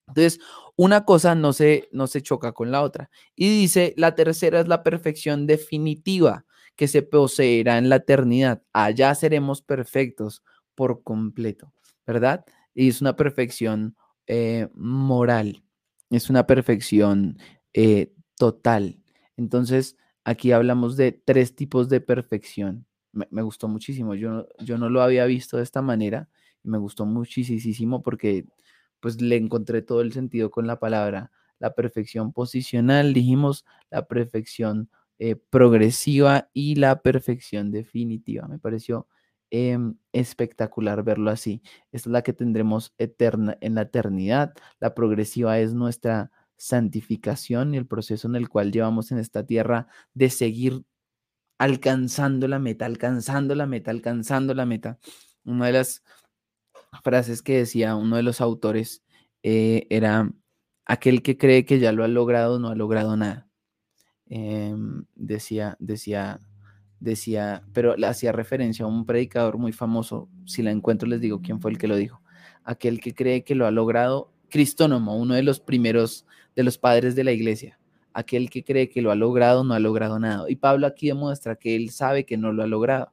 Entonces, 0.08 0.40
una 0.76 1.04
cosa 1.04 1.34
no 1.34 1.52
se, 1.52 1.88
no 1.92 2.06
se 2.06 2.22
choca 2.22 2.52
con 2.52 2.70
la 2.70 2.82
otra. 2.82 3.10
Y 3.34 3.48
dice, 3.48 3.94
la 3.96 4.14
tercera 4.14 4.60
es 4.60 4.68
la 4.68 4.82
perfección 4.82 5.46
definitiva 5.46 6.44
que 6.76 6.88
se 6.88 7.02
poseerá 7.02 7.78
en 7.78 7.88
la 7.88 7.96
eternidad. 7.96 8.62
Allá 8.72 9.14
seremos 9.14 9.62
perfectos 9.62 10.42
por 10.74 11.02
completo, 11.02 11.72
¿verdad? 12.06 12.44
Y 12.74 12.88
es 12.88 13.00
una 13.00 13.16
perfección 13.16 13.96
eh, 14.26 14.68
moral, 14.74 15.62
es 16.10 16.28
una 16.28 16.46
perfección 16.46 17.38
eh, 17.72 18.12
total. 18.36 19.00
Entonces, 19.36 19.96
aquí 20.24 20.52
hablamos 20.52 20.96
de 20.96 21.12
tres 21.12 21.54
tipos 21.56 21.88
de 21.88 22.00
perfección. 22.00 22.86
Me, 23.12 23.40
gustó 23.40 23.66
muchísimo, 23.66 24.14
yo, 24.14 24.46
yo 24.58 24.76
no 24.76 24.90
lo 24.90 25.00
había 25.00 25.24
visto 25.24 25.56
de 25.56 25.62
esta 25.62 25.80
manera 25.80 26.28
me 26.66 26.78
gustó 26.78 27.06
muchísimo 27.06 28.02
porque 28.02 28.44
pues 29.00 29.20
le 29.20 29.36
encontré 29.36 29.82
todo 29.82 30.00
el 30.00 30.12
sentido 30.12 30.50
con 30.50 30.66
la 30.66 30.78
palabra. 30.78 31.30
La 31.58 31.74
perfección 31.74 32.32
posicional, 32.32 33.14
dijimos, 33.14 33.64
la 33.90 34.06
perfección 34.06 34.90
eh, 35.18 35.36
progresiva 35.36 36.50
y 36.52 36.74
la 36.74 37.00
perfección 37.00 37.70
definitiva. 37.70 38.48
Me 38.48 38.58
pareció 38.58 39.08
em, 39.50 39.96
espectacular 40.12 41.02
verlo 41.02 41.30
así. 41.30 41.62
Esta 41.92 42.10
es 42.10 42.12
la 42.12 42.22
que 42.22 42.32
tendremos 42.34 42.94
eterna, 42.98 43.56
en 43.60 43.74
la 43.76 43.82
eternidad. 43.82 44.54
La 44.80 44.94
progresiva 44.94 45.58
es 45.58 45.72
nuestra 45.72 46.30
santificación 46.58 47.74
y 47.74 47.78
el 47.78 47.86
proceso 47.86 48.28
en 48.28 48.36
el 48.36 48.48
cual 48.48 48.72
llevamos 48.72 49.12
en 49.12 49.18
esta 49.18 49.46
tierra 49.46 49.88
de 50.14 50.30
seguir 50.30 50.84
alcanzando 51.58 52.48
la 52.48 52.58
meta, 52.58 52.86
alcanzando 52.86 53.54
la 53.54 53.66
meta, 53.66 53.90
alcanzando 53.90 54.54
la 54.54 54.66
meta. 54.66 54.98
Una 55.44 55.66
de 55.66 55.72
las 55.72 56.02
frases 57.02 57.42
que 57.42 57.58
decía 57.58 57.96
uno 57.96 58.16
de 58.16 58.22
los 58.22 58.40
autores 58.40 59.02
eh, 59.42 59.86
era, 59.90 60.30
aquel 60.86 61.22
que 61.22 61.36
cree 61.36 61.64
que 61.64 61.78
ya 61.80 61.92
lo 61.92 62.04
ha 62.04 62.08
logrado 62.08 62.58
no 62.58 62.68
ha 62.68 62.74
logrado 62.74 63.16
nada. 63.16 63.48
Em, 64.28 65.04
decía, 65.14 65.76
decía, 65.78 66.40
decía, 67.00 67.64
pero 67.72 67.94
hacía 68.06 68.32
referencia 68.32 68.84
a 68.84 68.88
un 68.88 69.06
predicador 69.06 69.58
muy 69.58 69.72
famoso, 69.72 70.28
si 70.46 70.62
la 70.62 70.70
encuentro 70.70 71.08
les 71.08 71.20
digo 71.20 71.42
quién 71.42 71.60
fue 71.60 71.70
el 71.72 71.78
que 71.78 71.88
lo 71.88 71.96
dijo, 71.96 72.22
aquel 72.64 73.00
que 73.00 73.14
cree 73.14 73.44
que 73.44 73.54
lo 73.54 73.66
ha 73.66 73.70
logrado, 73.70 74.32
Cristónomo, 74.48 75.16
uno 75.16 75.34
de 75.34 75.42
los 75.42 75.60
primeros 75.60 76.26
de 76.54 76.62
los 76.64 76.78
padres 76.78 77.14
de 77.16 77.24
la 77.24 77.32
iglesia, 77.32 77.78
aquel 78.14 78.50
que 78.50 78.64
cree 78.64 78.88
que 78.88 79.02
lo 79.02 79.10
ha 79.10 79.16
logrado 79.16 79.64
no 79.64 79.74
ha 79.74 79.80
logrado 79.80 80.18
nada. 80.18 80.48
Y 80.48 80.56
Pablo 80.56 80.86
aquí 80.86 81.08
demuestra 81.08 81.56
que 81.56 81.76
él 81.76 81.90
sabe 81.90 82.24
que 82.24 82.36
no 82.38 82.52
lo 82.52 82.62
ha 82.62 82.66
logrado, 82.66 83.12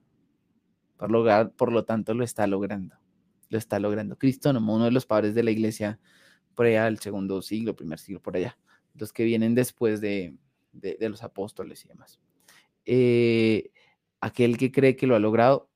por, 0.97 1.51
por 1.53 1.71
lo 1.74 1.86
tanto 1.86 2.13
lo 2.13 2.24
está 2.24 2.47
logrando 2.47 2.95
lo 3.54 3.60
está 3.60 3.80
logrando. 3.80 4.18
Cristónomo, 4.18 4.76
uno 4.76 4.86
de 4.86 4.91
los 4.91 5.06
padres 5.06 5.36
de 5.36 5.43
la 5.43 5.51
iglesia 5.51 5.99
por 6.56 6.66
allá 6.66 6.86
del 6.86 6.99
segundo 6.99 7.41
siglo, 7.41 7.76
primer 7.76 7.99
siglo, 7.99 8.22
por 8.22 8.36
allá, 8.36 8.58
los 8.95 9.14
que 9.14 9.24
vienen 9.24 9.56
después 9.56 10.01
de, 10.01 10.36
los 10.99 11.24
apóstoles 11.24 11.86
y 11.86 11.88
demás. 11.88 12.20
Eh, 12.86 13.72
aquel 14.20 14.58
que 14.58 14.72
cree 14.72 14.95
que 14.95 15.08
lo 15.08 15.16
ha 15.16 15.20
logrado, 15.20 15.70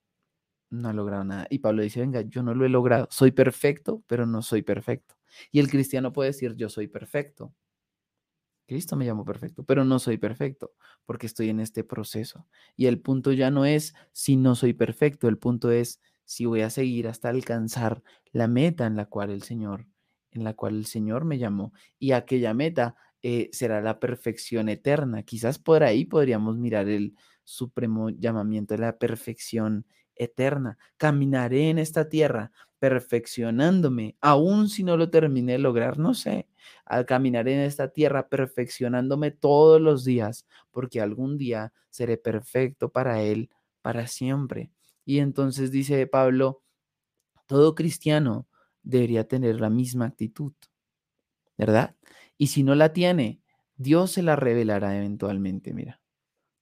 no 0.70 0.90
ha 0.90 0.94
logrado 0.94 1.24
nada. 1.24 1.48
Y 1.50 1.60
Pablo 1.60 1.84
dice, 1.84 2.02
venga, 2.02 2.22
yo 2.22 2.44
no 2.44 2.54
lo 2.54 2.66
he 2.66 2.70
logrado, 2.70 3.08
soy 3.12 3.32
perfecto, 3.32 4.04
pero 4.08 4.26
no 4.26 4.42
soy 4.42 4.64
perfecto. 4.64 5.16
Y 5.52 5.60
el 5.60 5.70
cristiano 5.70 6.12
puede 6.12 6.32
decir, 6.32 6.56
yo 6.56 6.70
soy 6.70 6.88
perfecto. 6.88 7.54
Cristo 8.68 8.98
me 8.98 9.06
llamó 9.06 9.24
perfecto, 9.24 9.64
pero 9.64 9.86
no 9.86 9.98
soy 9.98 10.18
perfecto 10.18 10.74
porque 11.06 11.26
estoy 11.26 11.50
en 11.50 11.62
este 11.62 11.84
proceso. 11.86 12.48
Y 12.76 12.88
el 12.88 13.00
punto 13.00 13.32
ya 13.32 13.50
no 13.50 13.66
es 13.66 13.94
si 14.12 14.36
no 14.36 14.56
soy 14.56 14.74
perfecto, 14.74 15.30
el 15.30 15.38
punto 15.38 15.72
es 15.72 16.02
si 16.28 16.46
voy 16.46 16.62
a 16.62 16.70
seguir 16.70 17.08
hasta 17.08 17.30
alcanzar 17.30 18.04
la 18.34 18.48
meta 18.48 18.86
en 18.86 18.98
la 18.98 19.06
cual 19.06 19.32
el 19.32 19.44
Señor, 19.44 19.88
en 20.32 20.44
la 20.44 20.54
cual 20.54 20.76
el 20.76 20.86
Señor 20.86 21.24
me 21.24 21.38
llamó. 21.38 21.72
Y 22.00 22.12
aquella 22.12 22.54
meta 22.54 22.96
eh, 23.24 23.50
será 23.54 23.82
la 23.82 24.00
perfección 24.00 24.68
eterna. 24.70 25.24
Quizás 25.24 25.58
por 25.58 25.84
ahí 25.84 26.04
podríamos 26.04 26.58
mirar 26.58 26.90
el 26.90 27.16
supremo 27.46 28.10
llamamiento 28.10 28.74
de 28.76 28.82
la 28.82 28.98
perfección 28.98 29.86
eterna. 30.16 30.78
Caminaré 30.98 31.70
en 31.70 31.80
esta 31.80 32.10
tierra 32.10 32.52
perfeccionándome, 32.80 34.18
aun 34.20 34.68
si 34.70 34.84
no 34.84 34.98
lo 34.98 35.10
terminé 35.10 35.54
de 35.54 35.60
lograr, 35.60 35.98
no 35.98 36.14
sé. 36.14 36.50
Al 36.86 37.06
caminar 37.06 37.48
en 37.48 37.62
esta 37.62 37.88
tierra 37.88 38.28
perfeccionándome 38.28 39.32
todos 39.32 39.80
los 39.82 40.04
días, 40.04 40.46
porque 40.72 41.00
algún 41.02 41.38
día 41.38 41.72
seré 41.90 42.18
perfecto 42.18 42.90
para 42.90 43.22
Él 43.22 43.50
para 43.82 44.08
siempre. 44.08 44.72
Y 45.08 45.20
entonces 45.20 45.72
dice 45.72 46.05
Pablo, 46.05 46.64
todo 47.45 47.76
cristiano 47.76 48.49
debería 48.84 49.26
tener 49.26 49.62
la 49.62 49.70
misma 49.70 50.05
actitud, 50.08 50.51
¿verdad? 51.58 51.95
Y 52.38 52.47
si 52.47 52.62
no 52.62 52.76
la 52.76 52.91
tiene, 52.91 53.41
Dios 53.78 54.12
se 54.12 54.22
la 54.22 54.36
revelará 54.36 54.97
eventualmente, 54.97 55.74
mira. 55.74 56.01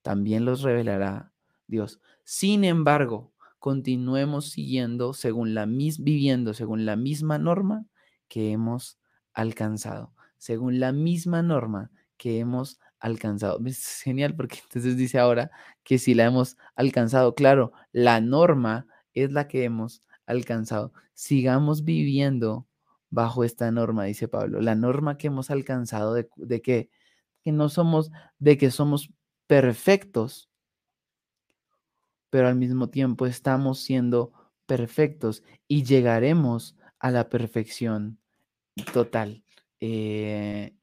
También 0.03 0.45
los 0.45 0.61
revelará 0.61 1.33
Dios. 1.65 1.99
Sin 2.23 2.63
embargo, 2.63 3.33
continuemos 3.57 4.51
siguiendo 4.51 5.15
según 5.15 5.55
la 5.55 5.65
mis, 5.65 6.03
viviendo 6.03 6.53
según 6.53 6.85
la 6.85 6.95
misma 6.95 7.39
norma 7.39 7.87
que 8.27 8.51
hemos 8.51 8.99
alcanzado, 9.33 10.13
según 10.37 10.79
la 10.79 10.91
misma 10.91 11.41
norma 11.41 11.89
que 12.15 12.37
hemos 12.37 12.79
alcanzado. 13.05 13.59
Es 13.65 14.01
genial 14.03 14.35
porque 14.35 14.59
entonces 14.63 14.97
dice 14.97 15.19
ahora 15.19 15.51
que 15.83 15.99
si 15.99 16.13
la 16.15 16.25
hemos 16.25 16.57
alcanzado, 16.75 17.35
claro, 17.35 17.71
la 17.91 18.19
norma 18.19 18.87
es 19.13 19.31
la 19.31 19.47
que 19.47 19.63
hemos 19.63 20.03
alcanzado. 20.25 20.91
Sigamos 21.13 21.83
viviendo 21.83 22.67
bajo 23.09 23.43
esta 23.43 23.71
norma, 23.71 24.05
dice 24.05 24.27
Pablo. 24.27 24.59
La 24.59 24.75
norma 24.75 25.17
que 25.17 25.27
hemos 25.27 25.51
alcanzado 25.51 26.13
de, 26.15 26.27
de 26.35 26.61
que, 26.61 26.89
que 27.43 27.51
no 27.51 27.69
somos, 27.69 28.11
de 28.39 28.57
que 28.57 28.71
somos 28.71 29.11
perfectos, 29.47 30.49
pero 32.31 32.47
al 32.47 32.55
mismo 32.55 32.89
tiempo 32.89 33.27
estamos 33.27 33.79
siendo 33.79 34.33
perfectos 34.65 35.43
y 35.67 35.83
llegaremos 35.83 36.75
a 36.99 37.11
la 37.11 37.29
perfección 37.29 38.19
total. 38.93 39.43
Eh, 39.79 40.75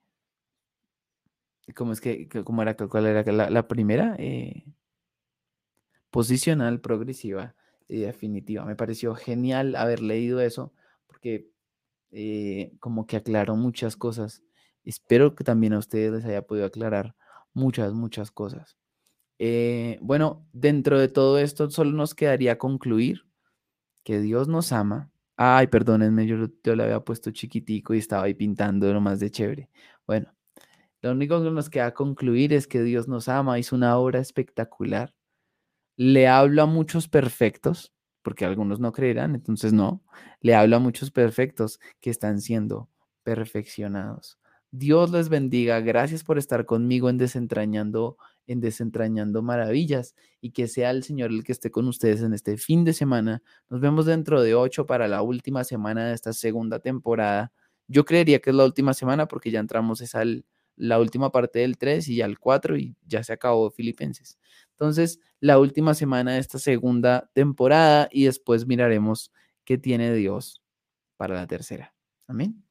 ¿Cómo 1.74 1.92
es 1.92 2.00
que, 2.00 2.28
cómo 2.44 2.62
era, 2.62 2.76
cuál 2.76 3.06
era 3.06 3.50
la, 3.50 3.68
primera? 3.68 4.16
Eh, 4.18 4.64
posicional, 6.10 6.80
progresiva 6.80 7.54
y 7.88 8.00
definitiva. 8.00 8.64
Me 8.64 8.76
pareció 8.76 9.14
genial 9.14 9.76
haber 9.76 10.00
leído 10.00 10.40
eso 10.40 10.72
porque 11.06 11.48
eh, 12.10 12.72
como 12.80 13.06
que 13.06 13.16
aclaró 13.16 13.56
muchas 13.56 13.96
cosas. 13.96 14.42
Espero 14.84 15.34
que 15.34 15.44
también 15.44 15.72
a 15.72 15.78
ustedes 15.78 16.12
les 16.12 16.24
haya 16.24 16.42
podido 16.42 16.66
aclarar 16.66 17.14
muchas, 17.54 17.92
muchas 17.94 18.30
cosas. 18.30 18.76
Eh, 19.38 19.98
bueno, 20.02 20.46
dentro 20.52 20.98
de 20.98 21.08
todo 21.08 21.38
esto 21.38 21.70
solo 21.70 21.92
nos 21.92 22.14
quedaría 22.14 22.58
concluir 22.58 23.26
que 24.04 24.20
Dios 24.20 24.48
nos 24.48 24.72
ama. 24.72 25.10
Ay, 25.36 25.68
perdónenme, 25.68 26.26
yo, 26.26 26.48
yo 26.62 26.76
le 26.76 26.84
había 26.84 27.00
puesto 27.00 27.30
chiquitico 27.30 27.94
y 27.94 27.98
estaba 27.98 28.24
ahí 28.24 28.34
pintando 28.34 28.92
lo 28.92 29.00
más 29.00 29.20
de 29.20 29.30
chévere. 29.30 29.70
Bueno, 30.06 30.32
lo 31.02 31.12
único 31.12 31.42
que 31.42 31.50
nos 31.50 31.68
queda 31.68 31.92
concluir 31.92 32.52
es 32.52 32.66
que 32.66 32.82
Dios 32.82 33.08
nos 33.08 33.28
ama, 33.28 33.58
hizo 33.58 33.76
una 33.76 33.98
obra 33.98 34.20
espectacular. 34.20 35.14
Le 35.96 36.28
habla 36.28 36.62
a 36.62 36.66
muchos 36.66 37.08
perfectos, 37.08 37.92
porque 38.22 38.44
algunos 38.44 38.80
no 38.80 38.92
creerán, 38.92 39.34
entonces 39.34 39.72
no. 39.72 40.02
Le 40.40 40.54
habla 40.54 40.76
a 40.76 40.80
muchos 40.80 41.10
perfectos 41.10 41.80
que 42.00 42.10
están 42.10 42.40
siendo 42.40 42.88
perfeccionados. 43.24 44.38
Dios 44.70 45.10
les 45.10 45.28
bendiga. 45.28 45.80
Gracias 45.80 46.24
por 46.24 46.38
estar 46.38 46.64
conmigo 46.64 47.10
en 47.10 47.18
desentrañando 47.18 48.16
en 48.46 48.60
desentrañando 48.60 49.42
maravillas 49.42 50.14
y 50.40 50.50
que 50.52 50.68
sea 50.68 50.90
el 50.90 51.02
Señor 51.02 51.30
el 51.30 51.44
que 51.44 51.52
esté 51.52 51.70
con 51.70 51.88
ustedes 51.88 52.22
en 52.22 52.34
este 52.34 52.56
fin 52.56 52.84
de 52.84 52.92
semana. 52.92 53.42
Nos 53.68 53.80
vemos 53.80 54.06
dentro 54.06 54.42
de 54.42 54.54
ocho 54.54 54.86
para 54.86 55.08
la 55.08 55.22
última 55.22 55.64
semana 55.64 56.06
de 56.06 56.14
esta 56.14 56.32
segunda 56.32 56.80
temporada. 56.80 57.52
Yo 57.88 58.04
creería 58.04 58.40
que 58.40 58.50
es 58.50 58.56
la 58.56 58.64
última 58.64 58.94
semana 58.94 59.28
porque 59.28 59.50
ya 59.50 59.60
entramos 59.60 60.00
esa 60.00 60.22
la 60.76 60.98
última 60.98 61.30
parte 61.30 61.60
del 61.60 61.76
3 61.78 62.08
y 62.08 62.16
ya 62.16 62.26
el 62.26 62.38
4 62.38 62.76
y 62.76 62.96
ya 63.06 63.22
se 63.22 63.32
acabó 63.32 63.70
Filipenses. 63.70 64.38
Entonces, 64.70 65.20
la 65.40 65.58
última 65.58 65.94
semana 65.94 66.32
de 66.32 66.38
esta 66.38 66.58
segunda 66.58 67.30
temporada 67.34 68.08
y 68.10 68.24
después 68.24 68.66
miraremos 68.66 69.32
qué 69.64 69.78
tiene 69.78 70.12
Dios 70.14 70.62
para 71.16 71.34
la 71.34 71.46
tercera. 71.46 71.94
Amén. 72.26 72.64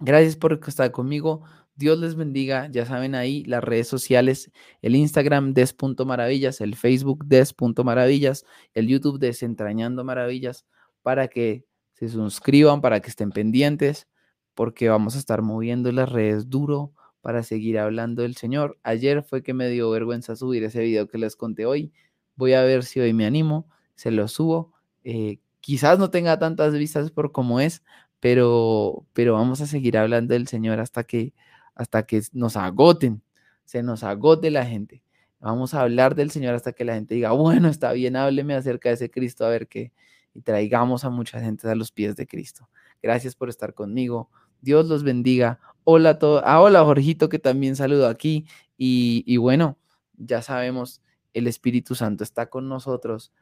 Gracias 0.00 0.36
por 0.36 0.58
estar 0.66 0.90
conmigo. 0.90 1.42
Dios 1.76 1.98
les 1.98 2.14
bendiga. 2.14 2.68
Ya 2.70 2.86
saben 2.86 3.14
ahí 3.14 3.44
las 3.44 3.62
redes 3.62 3.88
sociales, 3.88 4.50
el 4.80 4.96
Instagram 4.96 5.54
des.maravillas, 5.54 6.60
el 6.60 6.76
Facebook 6.76 7.24
des.maravillas, 7.26 8.44
el 8.74 8.88
YouTube 8.88 9.18
desentrañando 9.18 10.04
maravillas, 10.04 10.64
para 11.02 11.28
que 11.28 11.64
se 11.92 12.08
suscriban, 12.08 12.80
para 12.80 13.00
que 13.00 13.10
estén 13.10 13.30
pendientes, 13.30 14.08
porque 14.54 14.88
vamos 14.88 15.16
a 15.16 15.18
estar 15.18 15.42
moviendo 15.42 15.92
las 15.92 16.10
redes 16.10 16.48
duro 16.48 16.94
para 17.24 17.42
seguir 17.42 17.78
hablando 17.78 18.20
del 18.20 18.36
Señor. 18.36 18.78
Ayer 18.82 19.22
fue 19.22 19.42
que 19.42 19.54
me 19.54 19.70
dio 19.70 19.88
vergüenza 19.88 20.36
subir 20.36 20.62
ese 20.62 20.80
video 20.82 21.08
que 21.08 21.16
les 21.16 21.36
conté 21.36 21.64
hoy. 21.64 21.90
Voy 22.36 22.52
a 22.52 22.60
ver 22.60 22.84
si 22.84 23.00
hoy 23.00 23.14
me 23.14 23.24
animo, 23.24 23.66
se 23.94 24.10
lo 24.10 24.28
subo. 24.28 24.74
Eh, 25.04 25.38
quizás 25.62 25.98
no 25.98 26.10
tenga 26.10 26.38
tantas 26.38 26.74
vistas 26.74 27.10
por 27.10 27.32
como 27.32 27.60
es, 27.60 27.82
pero, 28.20 29.06
pero 29.14 29.32
vamos 29.32 29.62
a 29.62 29.66
seguir 29.66 29.96
hablando 29.96 30.34
del 30.34 30.48
Señor 30.48 30.80
hasta 30.80 31.04
que, 31.04 31.32
hasta 31.74 32.02
que 32.02 32.20
nos 32.34 32.58
agoten, 32.58 33.22
se 33.64 33.82
nos 33.82 34.04
agote 34.04 34.50
la 34.50 34.66
gente. 34.66 35.02
Vamos 35.40 35.72
a 35.72 35.80
hablar 35.80 36.14
del 36.14 36.30
Señor 36.30 36.54
hasta 36.54 36.74
que 36.74 36.84
la 36.84 36.92
gente 36.92 37.14
diga, 37.14 37.30
bueno, 37.32 37.68
está 37.70 37.94
bien, 37.94 38.16
hábleme 38.16 38.52
acerca 38.52 38.90
de 38.90 38.96
ese 38.96 39.10
Cristo, 39.10 39.46
a 39.46 39.48
ver 39.48 39.66
qué, 39.66 39.92
y 40.34 40.42
traigamos 40.42 41.06
a 41.06 41.08
mucha 41.08 41.40
gente 41.40 41.70
a 41.70 41.74
los 41.74 41.90
pies 41.90 42.16
de 42.16 42.26
Cristo. 42.26 42.68
Gracias 43.02 43.34
por 43.34 43.48
estar 43.48 43.72
conmigo. 43.72 44.28
Dios 44.64 44.88
los 44.88 45.04
bendiga. 45.04 45.60
Hola 45.84 46.10
a 46.10 46.18
todos. 46.18 46.42
Ah, 46.44 46.60
hola 46.62 46.82
Jorgito, 46.84 47.28
que 47.28 47.38
también 47.38 47.76
saludo 47.76 48.08
aquí. 48.08 48.46
Y, 48.76 49.36
bueno, 49.36 49.78
ya 50.16 50.42
sabemos, 50.42 51.02
el 51.34 51.46
Espíritu 51.46 51.94
Santo 51.94 52.24
está 52.24 52.46
con 52.46 52.68
nosotros 52.68 53.32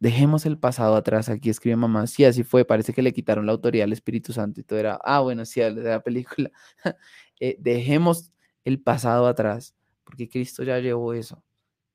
Dejemos 0.00 0.46
el 0.46 0.58
pasado 0.58 0.96
atrás. 0.96 1.28
Aquí 1.28 1.50
escribe 1.50 1.76
mamá. 1.76 2.06
Sí, 2.06 2.24
así 2.24 2.42
fue. 2.42 2.64
Parece 2.64 2.92
que 2.92 3.02
le 3.02 3.12
quitaron 3.12 3.44
la 3.44 3.52
autoridad 3.52 3.84
al 3.84 3.92
Espíritu 3.92 4.32
Santo 4.32 4.60
y 4.60 4.64
todo 4.64 4.78
era. 4.78 4.98
Ah, 5.04 5.20
bueno, 5.20 5.44
sí, 5.44 5.60
de 5.60 5.72
la 5.72 6.02
película. 6.02 6.50
Eh, 7.40 7.56
dejemos 7.58 8.30
el 8.64 8.80
pasado 8.80 9.26
atrás, 9.26 9.74
porque 10.04 10.28
Cristo 10.28 10.62
ya 10.62 10.78
llevó 10.78 11.14
eso. 11.14 11.42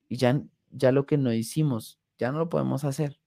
Y 0.10 0.18
ya, 0.18 0.42
ya 0.70 0.92
lo 0.92 1.06
que 1.06 1.18
no 1.18 1.32
hicimos, 1.32 1.98
ya 2.18 2.34
no 2.34 2.40
lo 2.40 2.50
podemos 2.50 2.84
hacer. 2.84 3.22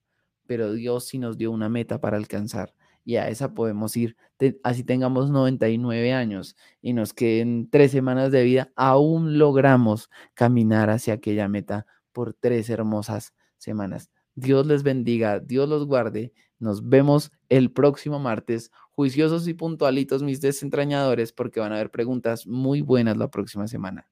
Pero 0.46 0.74
Dios 0.74 1.06
sí 1.06 1.18
nos 1.18 1.38
dio 1.38 1.50
una 1.50 1.70
meta 1.70 2.02
para 2.02 2.18
alcanzar. 2.18 2.74
Y 3.04 3.16
a 3.16 3.28
esa 3.28 3.54
podemos 3.54 3.96
ir. 3.96 4.16
así 4.62 4.84
tengamos 4.84 5.30
99 5.30 6.12
años 6.12 6.56
y 6.80 6.92
nos 6.92 7.12
queden 7.12 7.68
tres 7.70 7.90
semanas 7.90 8.30
de 8.32 8.44
vida, 8.44 8.72
aún 8.76 9.38
logramos 9.38 10.10
caminar 10.34 10.90
hacia 10.90 11.14
aquella 11.14 11.48
meta 11.48 11.86
por 12.12 12.34
tres 12.34 12.70
hermosas 12.70 13.34
semanas. 13.58 14.10
Dios 14.34 14.66
les 14.66 14.82
bendiga, 14.82 15.40
Dios 15.40 15.68
los 15.68 15.86
guarde. 15.86 16.32
Nos 16.58 16.88
vemos 16.88 17.32
el 17.48 17.70
próximo 17.72 18.18
martes, 18.18 18.70
juiciosos 18.92 19.48
y 19.48 19.54
puntualitos 19.54 20.22
mis 20.22 20.40
desentrañadores, 20.40 21.32
porque 21.32 21.60
van 21.60 21.72
a 21.72 21.76
haber 21.76 21.90
preguntas 21.90 22.46
muy 22.46 22.82
buenas 22.82 23.16
la 23.16 23.28
próxima 23.28 23.66
semana. 23.66 24.08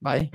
Bye. 0.00 0.30